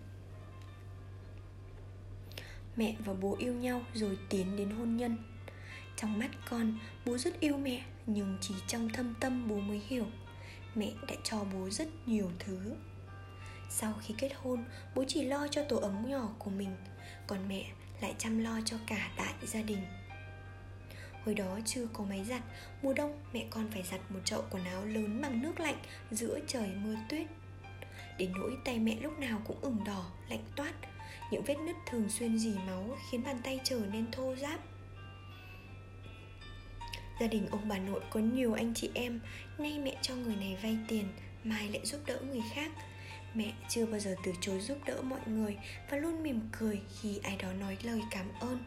mẹ 2.76 2.96
và 3.06 3.14
bố 3.14 3.36
yêu 3.40 3.54
nhau 3.54 3.82
rồi 3.94 4.18
tiến 4.30 4.56
đến 4.58 4.70
hôn 4.70 4.98
nhân. 4.98 5.18
Trong 5.96 6.20
mắt 6.20 6.30
con 6.50 6.78
bố 7.06 7.18
rất 7.18 7.40
yêu 7.40 7.58
mẹ 7.58 7.84
nhưng 8.06 8.38
chỉ 8.42 8.54
trong 8.68 8.90
thâm 8.90 9.14
tâm 9.20 9.48
bố 9.48 9.60
mới 9.60 9.82
hiểu 9.88 10.06
mẹ 10.76 10.92
đã 11.08 11.16
cho 11.24 11.44
bố 11.54 11.70
rất 11.70 11.88
nhiều 12.06 12.32
thứ. 12.40 12.76
Sau 13.70 13.94
khi 14.02 14.16
kết 14.18 14.32
hôn 14.36 14.64
bố 14.96 15.04
chỉ 15.08 15.24
lo 15.24 15.48
cho 15.48 15.64
tổ 15.64 15.78
ấm 15.78 16.10
nhỏ 16.10 16.30
của 16.40 16.52
mình 16.52 16.76
còn 17.28 17.48
mẹ 17.48 17.66
lại 18.02 18.16
chăm 18.18 18.40
lo 18.40 18.60
cho 18.66 18.78
cả 18.88 19.12
đại 19.18 19.34
gia 19.48 19.62
đình. 19.62 19.82
Hồi 21.26 21.36
đó 21.36 21.60
chưa 21.66 21.88
có 21.94 22.04
máy 22.04 22.26
giặt 22.26 22.42
Mùa 22.82 22.94
đông 22.94 23.24
mẹ 23.34 23.46
con 23.50 23.68
phải 23.72 23.84
giặt 23.84 24.00
một 24.10 24.20
chậu 24.26 24.44
quần 24.50 24.64
áo 24.64 24.86
lớn 24.86 25.22
bằng 25.22 25.42
nước 25.42 25.60
lạnh 25.60 25.78
Giữa 26.12 26.40
trời 26.48 26.68
mưa 26.84 26.96
tuyết. 27.10 27.28
Đến 28.18 28.32
nỗi 28.32 28.58
tay 28.66 28.80
mẹ 28.80 28.98
lúc 29.02 29.20
nào 29.20 29.42
cũng 29.46 29.62
ửng 29.62 29.84
đỏ, 29.86 30.12
lạnh 30.30 30.44
toát 30.56 30.74
những 31.32 31.44
vết 31.44 31.58
nứt 31.58 31.76
thường 31.86 32.10
xuyên 32.10 32.38
dì 32.38 32.54
máu 32.68 32.98
khiến 33.10 33.24
bàn 33.24 33.38
tay 33.44 33.60
trở 33.64 33.80
nên 33.92 34.12
thô 34.12 34.36
ráp. 34.36 34.60
Gia 37.20 37.28
đình 37.28 37.48
ông 37.52 37.68
bà 37.68 37.78
nội 37.78 38.02
có 38.10 38.20
nhiều 38.20 38.54
anh 38.54 38.74
chị 38.74 38.90
em 38.94 39.20
Nay 39.58 39.80
mẹ 39.80 39.98
cho 40.02 40.16
người 40.16 40.36
này 40.36 40.58
vay 40.64 40.78
tiền 40.88 41.06
Mai 41.44 41.70
lại 41.70 41.86
giúp 41.86 42.02
đỡ 42.06 42.20
người 42.22 42.44
khác. 42.54 42.72
Mẹ 43.34 43.54
chưa 43.70 43.86
bao 43.86 44.00
giờ 44.00 44.16
từ 44.24 44.34
chối 44.42 44.60
giúp 44.60 44.78
đỡ 44.86 45.02
mọi 45.02 45.20
người 45.26 45.58
Và 45.90 45.98
luôn 45.98 46.24
mỉm 46.24 46.40
cười 46.60 46.82
khi 47.02 47.20
ai 47.24 47.38
đó 47.38 47.54
nói 47.54 47.78
lời 47.84 48.02
cảm 48.12 48.26
ơn. 48.40 48.64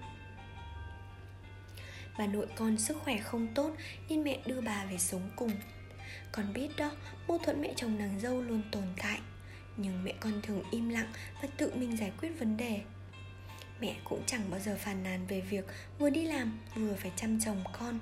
Bà 2.18 2.27
nội 2.27 2.47
con 2.57 2.79
sức 2.79 2.97
khỏe 3.05 3.18
không 3.18 3.55
tốt 3.55 3.77
Nên 4.09 4.25
mẹ 4.25 4.38
đưa 4.47 4.61
bà 4.61 4.85
về 4.85 4.99
sống 4.99 5.31
cùng. 5.37 5.53
Con 6.33 6.53
biết 6.53 6.68
đó, 6.77 6.90
mâu 7.29 7.38
thuẫn 7.38 7.61
mẹ 7.62 7.73
chồng 7.77 7.99
nàng 7.99 8.21
dâu 8.21 8.42
luôn 8.42 8.62
tồn 8.73 8.85
tại 8.97 9.21
nhưng 9.79 10.05
mẹ 10.05 10.12
con 10.21 10.33
thường 10.43 10.62
im 10.71 10.88
lặng 10.88 11.12
và 11.43 11.49
tự 11.57 11.73
mình 11.75 11.97
giải 11.97 12.12
quyết 12.21 12.38
vấn 12.38 12.57
đề. 12.57 12.81
Mẹ 13.81 13.97
cũng 14.05 14.23
chẳng 14.27 14.51
bao 14.51 14.61
giờ 14.61 14.77
phàn 14.81 15.03
nàn 15.03 15.27
về 15.27 15.41
việc 15.41 15.64
vừa 15.99 16.11
đi 16.11 16.25
làm 16.25 16.59
vừa 16.75 16.95
phải 16.95 17.12
chăm 17.17 17.41
chồng 17.41 17.64
con. 17.73 17.99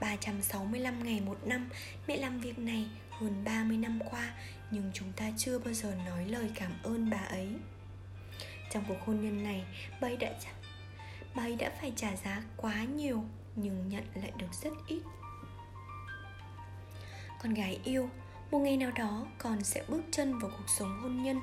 365 0.00 1.04
ngày 1.04 1.20
một 1.20 1.38
năm 1.46 1.68
Mẹ 2.06 2.16
làm 2.16 2.40
việc 2.40 2.58
này 2.58 2.86
hơn 3.10 3.44
30 3.44 3.76
năm 3.76 4.00
qua 4.10 4.34
Nhưng 4.70 4.90
chúng 4.94 5.12
ta 5.12 5.30
chưa 5.36 5.58
bao 5.58 5.74
giờ 5.74 5.94
nói 6.06 6.24
lời 6.24 6.50
cảm 6.54 6.72
ơn 6.82 7.10
bà 7.10 7.18
ấy. 7.18 7.48
Trong 8.70 8.84
cuộc 8.88 9.00
hôn 9.06 9.20
nhân 9.20 9.44
này 9.44 9.64
Bà 10.00 10.08
ấy 10.08 10.16
đã, 10.16 10.32
bà 11.34 11.42
ấy 11.42 11.56
đã 11.56 11.70
phải 11.80 11.92
trả 11.96 12.16
giá 12.16 12.42
quá 12.56 12.84
nhiều 12.84 13.24
Nhưng 13.56 13.88
nhận 13.88 14.04
lại 14.14 14.32
được 14.38 14.54
rất 14.62 14.72
ít. 14.86 15.02
Con 17.42 17.54
gái 17.54 17.80
yêu 17.84 18.10
một 18.54 18.60
ngày 18.60 18.76
nào 18.76 18.90
đó, 18.90 19.26
con 19.38 19.64
sẽ 19.64 19.84
bước 19.88 20.02
chân 20.10 20.38
vào 20.38 20.50
cuộc 20.50 20.68
sống 20.78 21.00
hôn 21.02 21.22
nhân. 21.22 21.40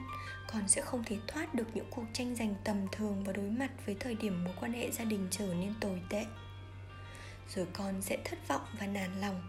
Con 0.51 0.67
sẽ 0.67 0.81
không 0.81 1.03
thể 1.03 1.17
thoát 1.27 1.53
được 1.53 1.67
những 1.73 1.85
cuộc 1.89 2.03
tranh 2.13 2.35
giành 2.35 2.55
tầm 2.63 2.77
thường 2.91 3.23
và 3.23 3.33
đối 3.33 3.49
mặt 3.49 3.71
với 3.85 3.95
thời 3.99 4.15
điểm 4.15 4.43
mối 4.43 4.53
quan 4.59 4.73
hệ 4.73 4.91
gia 4.91 5.03
đình 5.03 5.27
trở 5.31 5.53
nên 5.53 5.73
tồi 5.81 6.01
tệ. 6.09 6.25
Rồi 7.55 7.67
con 7.73 8.01
sẽ 8.01 8.17
thất 8.25 8.47
vọng 8.47 8.61
và 8.79 8.87
nản 8.87 9.21
lòng. 9.21 9.41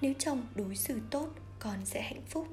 Nếu 0.00 0.12
chồng 0.18 0.46
đối 0.54 0.76
xử 0.76 1.00
tốt, 1.10 1.28
con 1.58 1.84
sẽ 1.84 2.02
hạnh 2.02 2.22
phúc. 2.28 2.48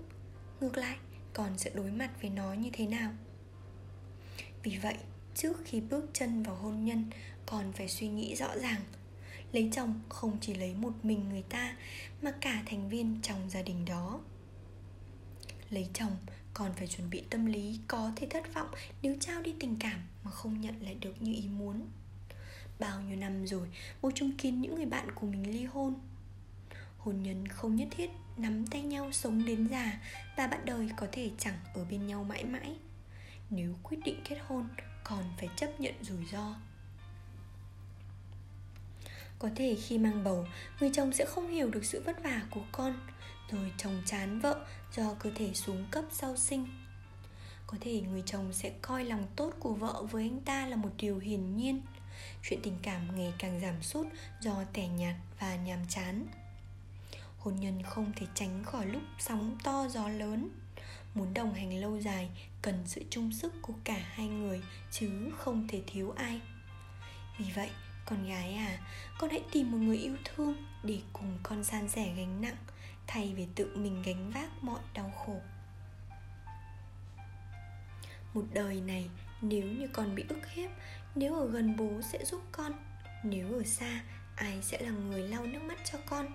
Ngược 0.62 0.78
lại, 0.78 0.98
con 1.34 1.58
sẽ 1.58 1.72
đối 1.74 1.92
mặt 1.92 2.10
với 2.22 2.30
nó 2.30 2.54
như 2.54 2.70
thế 2.74 2.88
nào? 2.88 3.12
Vì 4.64 4.78
vậy, 4.78 4.98
trước 5.36 5.58
khi 5.66 5.82
bước 5.82 6.06
chân 6.14 6.44
vào 6.44 6.56
hôn 6.56 6.86
nhân, 6.86 7.10
con 7.46 7.72
phải 7.72 7.88
suy 7.88 8.08
nghĩ 8.08 8.36
rõ 8.36 8.58
ràng 8.58 8.82
lấy 9.52 9.70
chồng 9.72 10.02
không 10.10 10.38
chỉ 10.42 10.54
lấy 10.54 10.76
một 10.76 10.94
mình 11.04 11.30
người 11.30 11.44
ta, 11.50 11.76
mà 12.22 12.32
cả 12.42 12.64
thành 12.66 12.90
viên 12.90 13.20
trong 13.22 13.50
gia 13.50 13.62
đình 13.62 13.86
đó. 13.86 14.20
Lấy 15.70 15.90
chồng, 15.94 16.18
còn 16.54 16.74
phải 16.74 16.88
chuẩn 16.88 17.10
bị 17.10 17.24
tâm 17.30 17.46
lý 17.46 17.80
có 17.88 18.12
thể 18.16 18.28
thất 18.30 18.54
vọng 18.54 18.68
nếu 19.02 19.16
trao 19.20 19.42
đi 19.42 19.54
tình 19.60 19.76
cảm 19.80 20.00
mà 20.24 20.32
không 20.32 20.62
nhận 20.62 20.82
lại 20.82 20.96
được 20.96 21.22
như 21.22 21.34
ý 21.34 21.48
muốn. 21.48 21.88
Bao 22.80 23.02
nhiêu 23.02 23.16
năm 23.16 23.48
rồi, 23.48 23.68
bố 24.02 24.12
chứng 24.16 24.38
kiến 24.38 24.62
những 24.62 24.76
người 24.76 24.86
bạn 24.86 25.12
của 25.16 25.28
mình 25.28 25.52
ly 25.52 25.66
hôn. 25.66 25.94
Hôn 26.98 27.24
nhân 27.24 27.48
không 27.48 27.76
nhất 27.76 27.88
thiết 27.92 28.10
nắm 28.38 28.68
tay 28.68 28.82
nhau 28.82 29.12
sống 29.12 29.46
đến 29.46 29.68
già 29.68 30.00
và 30.38 30.48
bạn 30.48 30.66
đời 30.66 30.90
có 30.98 31.08
thể 31.12 31.32
chẳng 31.38 31.58
ở 31.74 31.86
bên 31.86 32.08
nhau 32.08 32.24
mãi 32.24 32.44
mãi. 32.44 32.76
Nếu 33.50 33.76
quyết 33.84 33.98
định 34.06 34.22
kết 34.30 34.38
hôn, 34.48 34.68
còn 35.04 35.24
phải 35.38 35.50
chấp 35.56 35.80
nhận 35.80 35.94
rủi 36.02 36.26
ro 36.26 36.56
có 39.40 39.50
thể 39.56 39.76
khi 39.76 39.98
mang 39.98 40.24
bầu, 40.24 40.48
người 40.80 40.90
chồng 40.94 41.14
sẽ 41.14 41.26
không 41.26 41.50
hiểu 41.50 41.70
được 41.70 41.86
sự 41.86 42.04
vất 42.06 42.24
vả 42.24 42.42
của 42.50 42.64
con, 42.72 43.00
rồi 43.52 43.72
chồng 43.78 44.02
chán 44.06 44.40
vợ 44.40 44.66
do 44.96 45.14
cơ 45.20 45.32
thể 45.36 45.54
xuống 45.54 45.86
cấp 45.92 46.06
sau 46.12 46.38
sinh. 46.38 46.68
Có 47.68 47.78
thể 47.82 48.02
người 48.02 48.24
chồng 48.26 48.54
sẽ 48.54 48.72
coi 48.82 49.06
lòng 49.06 49.28
tốt 49.36 49.54
của 49.60 49.74
vợ 49.74 50.04
với 50.12 50.24
anh 50.24 50.40
ta 50.42 50.66
là 50.66 50.76
một 50.76 50.90
điều 50.98 51.20
hiển 51.20 51.58
nhiên. 51.58 51.82
Chuyện 52.44 52.60
tình 52.64 52.78
cảm 52.82 53.16
ngày 53.16 53.34
càng 53.40 53.60
giảm 53.60 53.82
sút 53.82 54.08
do 54.42 54.64
tẻ 54.74 54.88
nhạt 54.88 55.16
và 55.40 55.56
nhàm 55.56 55.80
chán. 55.90 56.28
Hôn 57.38 57.56
nhân 57.56 57.84
không 57.84 58.12
thể 58.16 58.26
tránh 58.36 58.64
khỏi 58.64 58.86
lúc 58.86 59.02
sóng 59.20 59.58
to 59.64 59.88
gió 59.90 60.08
lớn. 60.08 60.50
Muốn 61.14 61.34
đồng 61.34 61.54
hành 61.54 61.82
lâu 61.82 62.00
dài, 62.00 62.30
cần 62.62 62.84
sự 62.86 63.04
chung 63.10 63.32
sức 63.32 63.54
của 63.62 63.74
cả 63.84 63.98
hai 64.14 64.28
người 64.28 64.62
chứ 64.92 65.32
không 65.38 65.68
thể 65.68 65.82
thiếu 65.88 66.12
ai. 66.12 66.42
Vì 67.38 67.46
vậy 67.56 67.70
con 68.10 68.28
gái 68.28 68.54
à 68.54 68.78
con 69.18 69.30
hãy 69.30 69.44
tìm 69.52 69.72
một 69.72 69.78
người 69.78 69.98
yêu 69.98 70.16
thương 70.26 70.56
để 70.84 71.02
cùng 71.14 71.40
con 71.44 71.64
san 71.64 71.90
sẻ 71.90 72.14
gánh 72.18 72.42
nặng, 72.42 72.58
thay 73.08 73.34
vì 73.36 73.48
tự 73.56 73.76
mình 73.76 74.02
gánh 74.06 74.32
vác 74.32 74.64
mọi 74.64 74.80
đau 74.94 75.12
khổ. 75.26 75.42
Một 78.34 78.46
đời 78.54 78.82
này, 78.82 79.10
nếu 79.42 79.64
như 79.64 79.88
con 79.88 80.16
bị 80.16 80.24
ức 80.30 80.50
hiếp, 80.54 80.70
nếu 81.16 81.36
ở 81.36 81.48
gần 81.48 81.78
bố 81.78 82.02
sẽ 82.02 82.26
giúp 82.26 82.42
con, 82.52 82.72
nếu 83.24 83.54
ở 83.54 83.64
xa, 83.64 84.02
ai 84.36 84.62
sẽ 84.62 84.80
là 84.82 84.90
người 84.90 85.28
lau 85.28 85.46
nước 85.46 85.64
mắt 85.64 85.78
cho 85.92 85.98
con? 86.06 86.28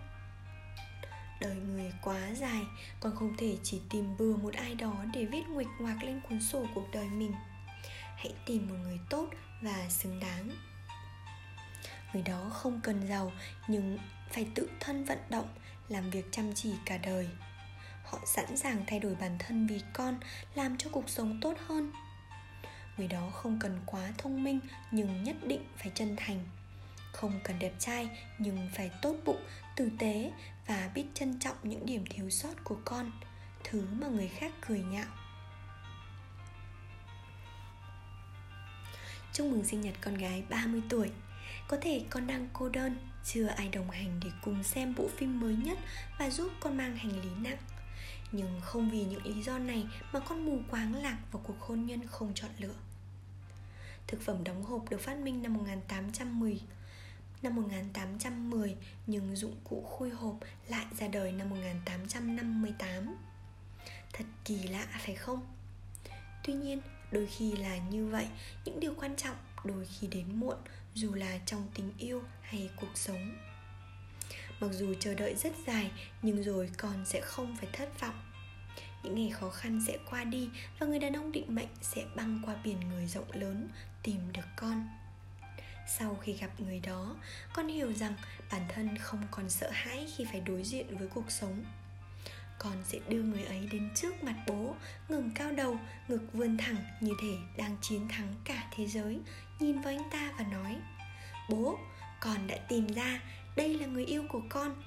Đời 1.41 1.57
người 1.57 1.93
quá 2.03 2.35
dài, 2.35 2.63
con 3.01 3.17
không 3.17 3.37
thể 3.39 3.57
chỉ 3.63 3.81
tìm 3.91 4.17
bừa 4.17 4.37
một 4.37 4.55
ai 4.55 4.75
đó 4.75 5.05
để 5.13 5.25
viết 5.25 5.43
nguệch 5.49 5.69
ngoạc 5.81 6.03
lên 6.03 6.21
cuốn 6.29 6.41
sổ 6.41 6.67
cuộc 6.75 6.87
đời 6.93 7.09
mình. 7.09 7.33
Hãy 8.17 8.35
tìm 8.47 8.69
một 8.69 8.77
người 8.83 9.01
tốt 9.11 9.29
và 9.63 9.89
xứng 9.89 10.21
đáng 10.21 10.51
người 12.15 12.23
đó 12.23 12.51
không 12.53 12.81
cần 12.81 13.09
giàu, 13.09 13.33
nhưng 13.69 13.99
phải 14.31 14.47
tự 14.55 14.71
thân 14.81 15.05
vận 15.05 15.19
động, 15.31 15.49
làm 15.89 16.11
việc 16.11 16.27
chăm 16.31 16.55
chỉ 16.55 16.75
cả 16.85 16.99
đời. 16.99 17.29
Họ 18.05 18.19
sẵn 18.27 18.57
sàng 18.57 18.85
thay 18.87 19.01
đổi 19.01 19.15
bản 19.15 19.37
thân 19.39 19.67
vì 19.67 19.81
con, 19.93 20.19
làm 20.55 20.77
cho 20.77 20.91
cuộc 20.93 21.09
sống 21.09 21.39
tốt 21.41 21.55
hơn. 21.67 21.93
Người 22.97 23.09
đó 23.09 23.31
không 23.31 23.59
cần 23.61 23.81
quá 23.87 24.13
thông 24.19 24.45
minh, 24.45 24.61
nhưng 24.91 25.25
nhất 25.25 25.37
định 25.47 25.65
phải 25.77 25.93
chân 25.95 26.17
thành. 26.17 26.45
Không 27.13 27.41
cần 27.45 27.59
đẹp 27.59 27.73
trai, 27.79 28.09
nhưng 28.39 28.69
phải 28.75 28.91
tốt 29.03 29.17
bụng, 29.25 29.45
tử 29.77 29.91
tế 29.99 30.33
và 30.67 30.91
biết 30.95 31.05
trân 31.15 31.39
trọng 31.39 31.57
những 31.63 31.87
điểm 31.87 32.05
thiếu 32.11 32.31
sót 32.31 32.65
của 32.65 32.77
con, 32.85 33.13
thứ 33.65 33.87
mà 34.01 34.07
người 34.07 34.29
khác 34.29 34.53
cười 34.61 34.83
nhạo. 34.83 35.09
Chúc 39.33 39.47
mừng 39.47 39.65
sinh 39.65 39.81
nhật 39.81 39.95
con 40.01 40.15
gái 40.15 40.43
30 40.51 40.83
tuổi. 40.89 41.11
Có 41.69 41.77
thể 41.81 42.05
con 42.11 42.27
đang 42.27 42.49
cô 42.53 42.69
đơn 42.69 42.97
Chưa 43.25 43.47
ai 43.47 43.69
đồng 43.69 43.91
hành 43.91 44.21
để 44.25 44.31
cùng 44.43 44.63
xem 44.63 44.95
bộ 44.95 45.09
phim 45.17 45.41
mới 45.41 45.57
nhất 45.57 45.79
Và 46.19 46.31
giúp 46.31 46.53
con 46.61 46.77
mang 46.77 46.97
hành 46.97 47.21
lý 47.23 47.31
nặng 47.41 47.59
Nhưng 48.33 48.61
không 48.61 48.91
vì 48.91 49.05
những 49.05 49.27
lý 49.27 49.43
do 49.43 49.59
này 49.59 49.87
Mà 50.13 50.21
con 50.21 50.47
mù 50.47 50.59
quáng 50.71 51.03
lạc 51.03 51.19
vào 51.33 51.43
cuộc 51.47 51.61
hôn 51.61 51.87
nhân 51.87 52.07
không 52.07 52.33
chọn 52.35 52.51
lựa 52.59 52.75
Thực 54.07 54.23
phẩm 54.23 54.45
đóng 54.45 54.63
hộp 54.63 54.91
được 54.91 55.01
phát 55.01 55.19
minh 55.19 55.43
năm 55.43 55.55
1810 55.55 56.61
năm 57.45 57.55
1810 57.55 58.77
nhưng 59.07 59.37
dụng 59.37 59.55
cụ 59.65 59.83
khui 59.83 60.11
hộp 60.11 60.37
lại 60.69 60.87
ra 60.99 61.09
đời 61.09 61.33
năm 61.33 61.51
1858. 61.51 63.17
Thật 64.13 64.25
kỳ 64.45 64.63
lạ 64.63 64.87
phải 64.91 65.15
không? 65.15 65.41
Tuy 66.45 66.53
nhiên, 66.53 66.81
đôi 67.11 67.27
khi 67.27 67.57
là 67.57 67.77
như 67.77 68.07
vậy, 68.07 68.27
những 68.65 68.81
điều 68.81 68.95
quan 68.95 69.17
trọng 69.17 69.37
đôi 69.65 69.87
khi 69.87 70.07
đến 70.07 70.41
muộn 70.41 70.57
dù 70.95 71.15
là 71.15 71.39
trong 71.47 71.69
tình 71.75 71.93
yêu 71.99 72.23
hay 72.43 72.71
cuộc 72.77 72.95
sống. 72.95 73.39
Mặc 74.61 74.69
dù 74.73 74.95
chờ 75.01 75.15
đợi 75.15 75.35
rất 75.35 75.53
dài, 75.67 75.91
nhưng 76.23 76.43
rồi 76.43 76.71
con 76.77 77.05
sẽ 77.07 77.21
không 77.21 77.57
phải 77.57 77.69
thất 77.73 78.01
vọng. 78.01 78.23
Những 79.03 79.15
ngày 79.15 79.31
khó 79.31 79.51
khăn 79.51 79.85
sẽ 79.87 79.99
qua 80.11 80.25
đi 80.25 80.51
và 80.79 80.87
người 80.87 80.99
đàn 80.99 81.13
ông 81.13 81.33
định 81.33 81.55
mệnh 81.55 81.69
sẽ 81.83 82.05
băng 82.17 82.43
qua 82.45 82.57
biển 82.65 82.81
người 82.89 83.07
rộng 83.07 83.33
lớn 83.33 83.69
tìm 84.03 84.33
được 84.33 84.47
con 84.57 84.89
sau 85.87 86.19
khi 86.23 86.33
gặp 86.33 86.61
người 86.61 86.81
đó, 86.81 87.17
con 87.53 87.69
hiểu 87.69 87.93
rằng 87.93 88.15
bản 88.51 88.63
thân 88.69 88.99
không 88.99 89.23
còn 89.31 89.51
sợ 89.51 89.71
hãi 89.73 90.07
khi 90.17 90.25
phải 90.25 90.41
đối 90.41 90.63
diện 90.63 90.99
với 90.99 91.09
cuộc 91.09 91.31
sống 91.31 91.65
con 92.59 92.73
sẽ 92.85 92.99
đưa 93.09 93.23
người 93.23 93.45
ấy 93.45 93.69
đến 93.73 93.91
trước 93.95 94.25
mặt 94.25 94.35
bố 94.47 94.75
ngừng 95.09 95.31
cao 95.35 95.53
đầu, 95.53 95.79
ngực 96.09 96.23
vươn 96.33 96.57
thẳng 96.57 96.77
như 97.01 97.13
thể 97.23 97.37
đang 97.57 97.77
chiến 97.81 98.09
thắng 98.09 98.35
cả 98.45 98.69
thế 98.77 98.87
giới 98.87 99.21
nhìn 99.59 99.81
vào 99.81 99.93
anh 99.93 100.11
ta 100.11 100.33
và 100.39 100.45
nói, 100.45 100.77
bố, 101.49 101.79
con 102.21 102.47
đã 102.47 102.57
tìm 102.69 102.87
ra 102.87 103.21
đây 103.57 103.79
là 103.79 103.87
người 103.87 104.05
yêu 104.05 104.25
của 104.29 104.43
con. 104.49 104.83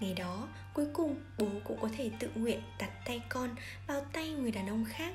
Ngày 0.00 0.14
đó, 0.14 0.48
cuối 0.74 0.86
cùng 0.92 1.16
bố 1.38 1.48
cũng 1.64 1.78
có 1.82 1.88
thể 1.96 2.10
tự 2.18 2.30
nguyện 2.34 2.62
đặt 2.78 2.90
tay 3.04 3.22
con 3.28 3.54
vào 3.86 4.00
tay 4.12 4.28
người 4.30 4.50
đàn 4.50 4.66
ông 4.66 4.84
khác. 4.88 5.14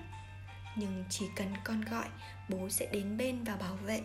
Nhưng 0.75 1.03
chỉ 1.09 1.25
cần 1.35 1.53
con 1.63 1.81
gọi, 1.81 2.07
bố 2.49 2.69
sẽ 2.69 2.89
đến 2.91 3.17
bên 3.17 3.43
và 3.43 3.55
bảo 3.55 3.75
vệ. 3.75 4.01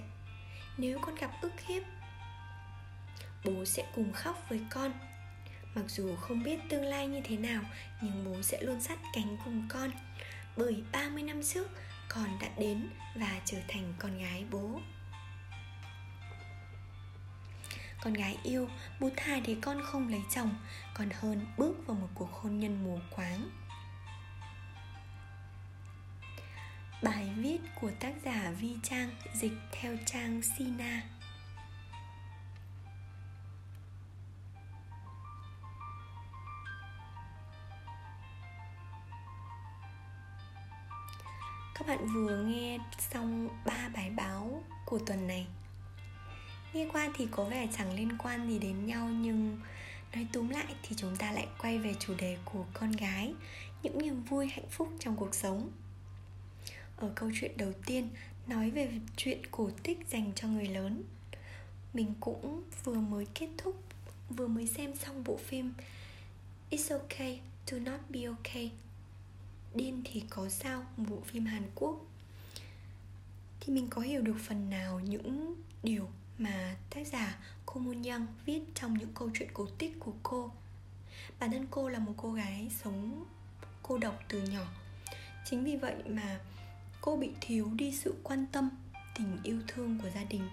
Nếu 0.76 0.98
con 0.98 1.14
gặp 1.14 1.30
ức 1.40 1.52
hiếp, 1.66 1.82
bố 3.44 3.64
sẽ 3.64 3.86
cùng 3.94 4.12
khóc 4.12 4.46
với 4.48 4.60
con. 4.70 4.92
Mặc 5.74 5.84
dù 5.88 6.16
không 6.16 6.42
biết 6.42 6.58
tương 6.68 6.84
lai 6.84 7.06
như 7.06 7.20
thế 7.24 7.36
nào, 7.36 7.62
nhưng 8.00 8.24
bố 8.24 8.42
sẽ 8.42 8.62
luôn 8.62 8.80
sát 8.80 8.98
cánh 9.14 9.36
cùng 9.44 9.66
con. 9.68 9.90
Bởi 10.56 10.82
30 10.92 11.22
năm 11.22 11.42
trước 11.42 11.70
con 12.14 12.38
đã 12.40 12.48
đến 12.58 12.88
và 13.14 13.40
trở 13.44 13.58
thành 13.68 13.94
con 13.98 14.18
gái 14.18 14.44
bố. 14.50 14.80
Con 18.00 18.12
gái 18.12 18.38
yêu, 18.42 18.68
bố 19.00 19.10
thà 19.16 19.40
để 19.46 19.56
con 19.62 19.82
không 19.82 20.08
lấy 20.08 20.22
chồng, 20.34 20.54
còn 20.94 21.08
hơn 21.20 21.46
bước 21.58 21.74
vào 21.86 21.96
một 21.96 22.08
cuộc 22.14 22.32
hôn 22.32 22.60
nhân 22.60 22.84
mù 22.84 22.98
quáng. 23.10 23.50
Bài 27.02 27.34
viết 27.36 27.58
của 27.80 27.90
tác 28.00 28.14
giả 28.24 28.52
Vi 28.60 28.76
Trang 28.82 29.10
dịch 29.34 29.52
theo 29.72 29.96
trang 30.06 30.42
Sina. 30.42 31.02
Các 41.86 41.96
bạn 41.96 42.06
vừa 42.06 42.44
nghe 42.44 42.78
xong 43.12 43.48
3 43.64 43.88
bài 43.94 44.10
báo 44.10 44.62
của 44.86 44.98
tuần 44.98 45.26
này. 45.26 45.46
Nghe 46.72 46.88
qua 46.92 47.10
thì 47.16 47.26
có 47.30 47.44
vẻ 47.44 47.68
chẳng 47.76 47.94
liên 47.94 48.08
quan 48.18 48.48
gì 48.48 48.58
đến 48.58 48.86
nhau, 48.86 49.08
Nhưng 49.08 49.60
nói 50.14 50.26
túm 50.32 50.48
lại 50.48 50.74
thì 50.82 50.96
chúng 50.96 51.16
ta 51.16 51.32
lại 51.32 51.48
quay 51.58 51.78
về 51.78 51.94
chủ 52.00 52.14
đề 52.18 52.36
của 52.44 52.64
con 52.74 52.92
gái, 52.92 53.34
Những 53.82 53.98
niềm 53.98 54.22
vui 54.22 54.46
hạnh 54.46 54.68
phúc 54.70 54.88
trong 54.98 55.16
cuộc 55.16 55.34
sống. 55.34 55.70
Ở 56.96 57.12
câu 57.14 57.30
chuyện 57.40 57.56
đầu 57.56 57.72
tiên, 57.86 58.08
nói 58.46 58.70
về 58.70 58.90
chuyện 59.16 59.46
cổ 59.50 59.70
tích 59.82 59.98
dành 60.08 60.32
cho 60.34 60.48
người 60.48 60.66
lớn. 60.66 61.02
Mình 61.94 62.14
cũng 62.20 62.62
vừa 62.84 63.00
mới 63.00 63.26
kết 63.34 63.48
thúc, 63.58 63.82
vừa 64.30 64.46
mới 64.46 64.66
xem 64.66 64.96
xong 64.96 65.24
bộ 65.24 65.36
phim 65.36 65.72
It's 66.70 66.98
okay 66.98 67.40
to 67.70 67.78
not 67.78 68.00
be 68.08 68.24
okay. 68.24 68.70
Điên 69.74 70.02
thì 70.04 70.24
có 70.30 70.48
sao 70.48 70.84
một 70.96 71.04
bộ 71.08 71.20
phim 71.24 71.46
Hàn 71.46 71.62
Quốc. 71.74 72.00
Thì 73.60 73.72
mình 73.72 73.88
có 73.90 74.02
hiểu 74.02 74.22
được 74.22 74.36
phần 74.38 74.70
nào 74.70 75.00
những 75.00 75.54
điều 75.82 76.08
mà 76.38 76.76
tác 76.90 77.06
giả 77.06 77.38
cô 77.66 77.80
Moon 77.80 78.02
Young 78.02 78.26
viết 78.46 78.60
trong 78.74 78.98
những 78.98 79.12
câu 79.14 79.30
chuyện 79.34 79.48
cổ 79.54 79.66
tích 79.78 79.96
của 80.00 80.12
cô? 80.22 80.52
Bản 81.40 81.52
thân 81.52 81.66
cô 81.70 81.88
là 81.88 81.98
một 81.98 82.12
cô 82.16 82.32
gái 82.32 82.70
sống, 82.82 83.24
cô 83.82 83.98
độc 83.98 84.20
từ 84.28 84.42
nhỏ. 84.42 84.66
Chính 85.44 85.64
vì 85.64 85.76
vậy 85.76 85.94
mà 86.06 86.40
cô 87.00 87.16
bị 87.16 87.30
thiếu 87.40 87.70
đi 87.74 87.92
sự 87.92 88.14
quan 88.22 88.46
tâm, 88.52 88.70
tình 89.18 89.38
yêu 89.42 89.60
thương 89.68 89.98
của 90.02 90.10
gia 90.14 90.24
đình. 90.24 90.48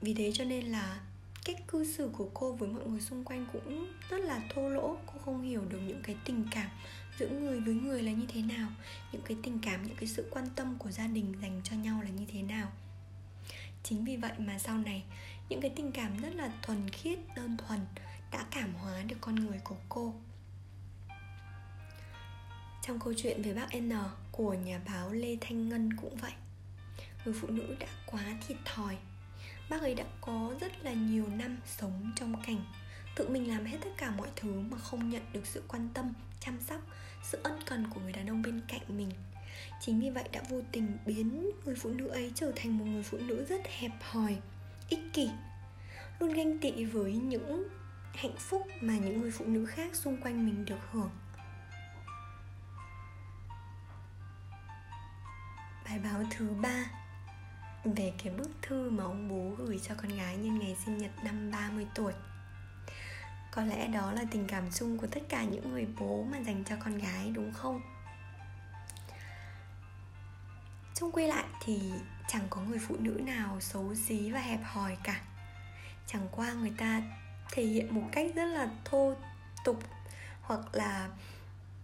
Vì 0.00 0.14
thế 0.14 0.30
cho 0.34 0.44
nên 0.44 0.64
là 0.64 1.00
cách 1.46 1.66
cư 1.68 1.84
xử 1.84 2.10
của 2.12 2.30
cô 2.34 2.52
với 2.52 2.68
mọi 2.68 2.86
người 2.86 3.00
xung 3.00 3.24
quanh 3.24 3.46
cũng 3.52 3.92
rất 4.10 4.18
là 4.18 4.40
thô 4.54 4.68
lỗ. 4.68 4.96
Cô 5.06 5.12
không 5.24 5.42
hiểu 5.42 5.64
được 5.64 5.78
những 5.86 6.02
cái 6.02 6.16
tình 6.24 6.46
cảm 6.50 6.70
giữa 7.18 7.28
người 7.28 7.60
với 7.60 7.74
người 7.74 8.02
là 8.02 8.12
như 8.12 8.26
thế 8.28 8.42
nào, 8.42 8.68
những 9.12 9.22
cái 9.22 9.36
tình 9.42 9.58
cảm, 9.62 9.82
những 9.82 9.96
cái 9.96 10.08
sự 10.08 10.28
quan 10.30 10.48
tâm 10.56 10.76
của 10.78 10.90
gia 10.90 11.06
đình 11.06 11.34
dành 11.42 11.60
cho 11.64 11.76
nhau 11.76 12.02
là 12.02 12.10
như 12.10 12.24
thế 12.32 12.42
nào. 12.42 12.72
Chính 13.82 14.04
vì 14.04 14.16
vậy 14.16 14.32
mà 14.38 14.58
sau 14.58 14.78
này, 14.78 15.04
những 15.48 15.60
cái 15.60 15.70
tình 15.76 15.92
cảm 15.92 16.20
rất 16.22 16.34
là 16.34 16.50
thuần 16.62 16.90
khiết, 16.90 17.18
đơn 17.36 17.56
thuần 17.56 17.80
đã 18.32 18.46
cảm 18.50 18.74
hóa 18.74 19.02
được 19.02 19.16
con 19.20 19.34
người 19.34 19.60
của 19.64 19.76
cô. 19.88 20.14
Trong 22.82 23.00
câu 23.00 23.14
chuyện 23.16 23.42
về 23.42 23.54
bác 23.54 23.76
N 23.76 23.92
của 24.32 24.54
nhà 24.54 24.80
báo 24.86 25.12
Lê 25.12 25.36
Thanh 25.40 25.68
Ngân 25.68 25.96
cũng 25.96 26.16
vậy. 26.16 26.32
Người 27.24 27.34
phụ 27.40 27.48
nữ 27.48 27.76
đã 27.80 27.88
quá 28.06 28.22
thiệt 28.46 28.56
thòi. 28.64 28.96
Bác 29.70 29.80
ấy 29.80 29.94
đã 29.94 30.04
có 30.20 30.54
rất 30.60 30.84
là 30.84 30.92
nhiều 30.92 31.26
năm 31.28 31.56
sống 31.66 32.12
trong 32.16 32.42
cảnh 32.46 32.64
Tự 33.16 33.28
mình 33.28 33.50
làm 33.50 33.64
hết 33.64 33.78
tất 33.84 33.90
cả 33.96 34.10
mọi 34.10 34.28
thứ 34.36 34.60
mà 34.70 34.78
không 34.78 35.10
nhận 35.10 35.22
được 35.32 35.46
sự 35.46 35.62
quan 35.68 35.88
tâm, 35.94 36.12
chăm 36.40 36.60
sóc, 36.60 36.80
sự 37.22 37.38
ân 37.42 37.58
cần 37.66 37.86
của 37.90 38.00
người 38.00 38.12
đàn 38.12 38.26
ông 38.26 38.42
bên 38.42 38.60
cạnh 38.68 38.80
mình. 38.88 39.10
Chính 39.80 40.00
vì 40.00 40.10
vậy 40.10 40.24
đã 40.32 40.40
vô 40.48 40.60
tình 40.72 40.98
biến 41.06 41.50
người 41.64 41.74
phụ 41.74 41.90
nữ 41.90 42.08
ấy 42.08 42.32
trở 42.34 42.52
thành 42.56 42.78
một 42.78 42.84
người 42.84 43.02
phụ 43.02 43.18
nữ 43.18 43.46
rất 43.48 43.60
hẹp 43.66 43.90
hòi, 44.00 44.36
ích 44.88 45.00
kỷ 45.12 45.28
Luôn 46.18 46.32
ganh 46.32 46.58
tị 46.58 46.84
với 46.84 47.12
những 47.12 47.68
hạnh 48.14 48.36
phúc 48.38 48.62
mà 48.80 48.94
những 48.98 49.20
người 49.20 49.30
phụ 49.30 49.44
nữ 49.44 49.66
khác 49.66 49.94
xung 49.94 50.16
quanh 50.16 50.46
mình 50.46 50.64
được 50.64 50.78
hưởng. 50.92 51.10
Bài 55.84 55.98
báo 56.04 56.22
thứ 56.30 56.48
ba 56.62 56.84
về 57.94 58.12
cái 58.24 58.32
bức 58.32 58.50
thư 58.62 58.90
mà 58.90 59.04
ông 59.04 59.28
bố 59.28 59.64
gửi 59.64 59.80
cho 59.88 59.94
con 59.94 60.16
gái 60.16 60.36
nhân 60.36 60.58
ngày 60.58 60.76
sinh 60.84 60.98
nhật 60.98 61.10
năm 61.24 61.50
30 61.50 61.86
tuổi. 61.94 62.12
Có 63.50 63.62
lẽ 63.62 63.86
đó 63.86 64.12
là 64.12 64.24
tình 64.30 64.46
cảm 64.46 64.64
chung 64.74 64.98
của 64.98 65.06
tất 65.06 65.20
cả 65.28 65.44
những 65.44 65.70
người 65.70 65.86
bố 65.98 66.26
mà 66.32 66.38
dành 66.38 66.64
cho 66.64 66.76
con 66.84 66.98
gái 66.98 67.30
đúng 67.34 67.52
không? 67.52 67.80
Chung 70.94 71.12
quy 71.12 71.26
lại 71.26 71.44
thì 71.64 71.92
chẳng 72.28 72.46
có 72.50 72.60
người 72.60 72.78
phụ 72.78 72.96
nữ 72.98 73.20
nào 73.26 73.60
xấu 73.60 73.94
xí 73.94 74.30
và 74.30 74.40
hẹp 74.40 74.60
hòi 74.64 74.96
cả. 75.04 75.20
Chẳng 76.06 76.28
qua 76.32 76.52
người 76.52 76.72
ta 76.78 77.02
thể 77.52 77.62
hiện 77.62 77.94
một 77.94 78.08
cách 78.12 78.30
rất 78.34 78.44
là 78.44 78.68
thô 78.84 79.14
tục 79.64 79.82
Hoặc 80.40 80.60
là 80.72 81.08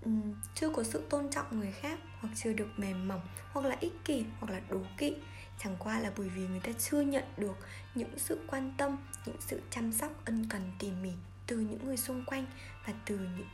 um, 0.05 0.35
chưa 0.55 0.71
có 0.71 0.83
sự 0.83 1.07
tôn 1.11 1.31
trọng 1.31 1.61
người 1.61 1.73
khác 1.73 1.99
Hoặc 2.21 2.29
chưa 2.35 2.53
được 2.53 2.69
mềm 2.77 3.09
mỏng 3.09 3.21
Hoặc 3.53 3.67
là 3.67 3.77
ích 3.81 4.05
kỷ 4.05 4.25
Hoặc 4.41 4.53
là 4.53 4.61
đố 4.69 4.81
kỵ 4.99 5.17
chẳng 5.59 5.77
qua 5.79 5.99
là 6.01 6.13
bởi 6.17 6.29
vì 6.29 6.47
người 6.47 6.61
ta 6.61 6.73
chưa 6.79 7.01
nhận 7.01 7.25
được 7.37 7.57
những 7.95 8.19
sự 8.19 8.41
quan 8.47 8.73
tâm 8.77 8.97
những 9.27 9.37
sự 9.41 9.61
chăm 9.71 9.93
sóc 9.93 10.25
ân 10.25 10.47
cần 10.49 10.73
tỉ 10.79 10.91
mỉ 10.91 11.13
từ 11.47 11.59
những 11.59 11.87
người 11.87 11.97
xung 11.97 12.25
quanh 12.25 12.47
và 12.87 12.93
từ 13.07 13.19
những 13.19 13.49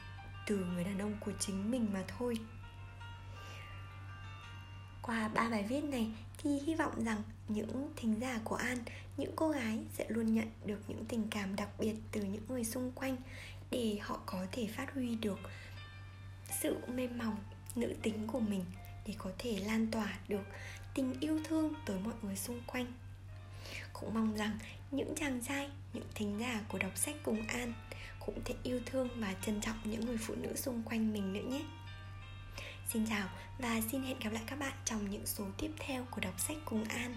từ 0.46 0.56
người 0.56 0.84
đàn 0.84 0.98
ông 0.98 1.16
của 1.20 1.32
chính 1.40 1.70
mình 1.70 1.88
mà 1.92 2.04
thôi. 2.18 2.38
Qua 5.02 5.28
ba 5.28 5.50
bài 5.50 5.66
viết 5.68 5.84
này 5.84 6.10
thì 6.38 6.58
hy 6.58 6.74
vọng 6.74 7.04
rằng 7.04 7.22
những 7.48 7.92
thính 7.96 8.20
giả 8.20 8.40
của 8.44 8.56
An, 8.56 8.78
những 9.16 9.32
cô 9.36 9.50
gái 9.50 9.78
sẽ 9.94 10.06
luôn 10.08 10.34
nhận 10.34 10.48
được 10.64 10.80
những 10.88 11.04
tình 11.08 11.28
cảm 11.30 11.56
đặc 11.56 11.68
biệt 11.78 11.94
từ 12.12 12.22
những 12.22 12.42
người 12.48 12.64
xung 12.64 12.92
quanh 12.92 13.16
để 13.70 13.98
họ 14.02 14.20
có 14.26 14.46
thể 14.52 14.68
phát 14.76 14.94
huy 14.94 15.16
được 15.16 15.38
sự 16.60 16.76
mềm 16.86 17.18
mỏng, 17.18 17.36
nữ 17.76 17.94
tính 18.02 18.26
của 18.26 18.40
mình 18.40 18.64
để 19.06 19.14
có 19.18 19.30
thể 19.38 19.58
lan 19.66 19.86
tỏa 19.90 20.18
được 20.28 20.44
tình 20.98 21.14
yêu 21.20 21.40
thương 21.44 21.74
tới 21.86 21.98
mọi 22.04 22.14
người 22.22 22.36
xung 22.36 22.60
quanh. 22.66 22.86
Cũng 23.92 24.14
mong 24.14 24.36
rằng 24.36 24.58
những 24.90 25.14
chàng 25.16 25.40
trai, 25.48 25.70
những 25.92 26.04
thính 26.14 26.38
giả 26.40 26.60
của 26.68 26.78
đọc 26.78 26.96
sách 26.96 27.16
cùng 27.22 27.46
an 27.46 27.72
cũng 28.26 28.40
thể 28.44 28.54
yêu 28.62 28.80
thương 28.86 29.08
và 29.16 29.34
trân 29.46 29.60
trọng 29.60 29.76
những 29.84 30.06
người 30.06 30.16
phụ 30.16 30.34
nữ 30.34 30.56
xung 30.56 30.82
quanh 30.82 31.12
mình 31.12 31.32
nữa 31.32 31.42
nhé. 31.50 31.62
Xin 32.88 33.06
chào 33.06 33.28
và 33.58 33.80
xin 33.92 34.02
hẹn 34.02 34.18
gặp 34.18 34.32
lại 34.32 34.42
các 34.46 34.58
bạn 34.58 34.72
trong 34.84 35.10
những 35.10 35.26
số 35.26 35.44
tiếp 35.58 35.70
theo 35.78 36.06
của 36.10 36.20
đọc 36.20 36.40
sách 36.40 36.56
cùng 36.64 36.84
an. 36.84 37.16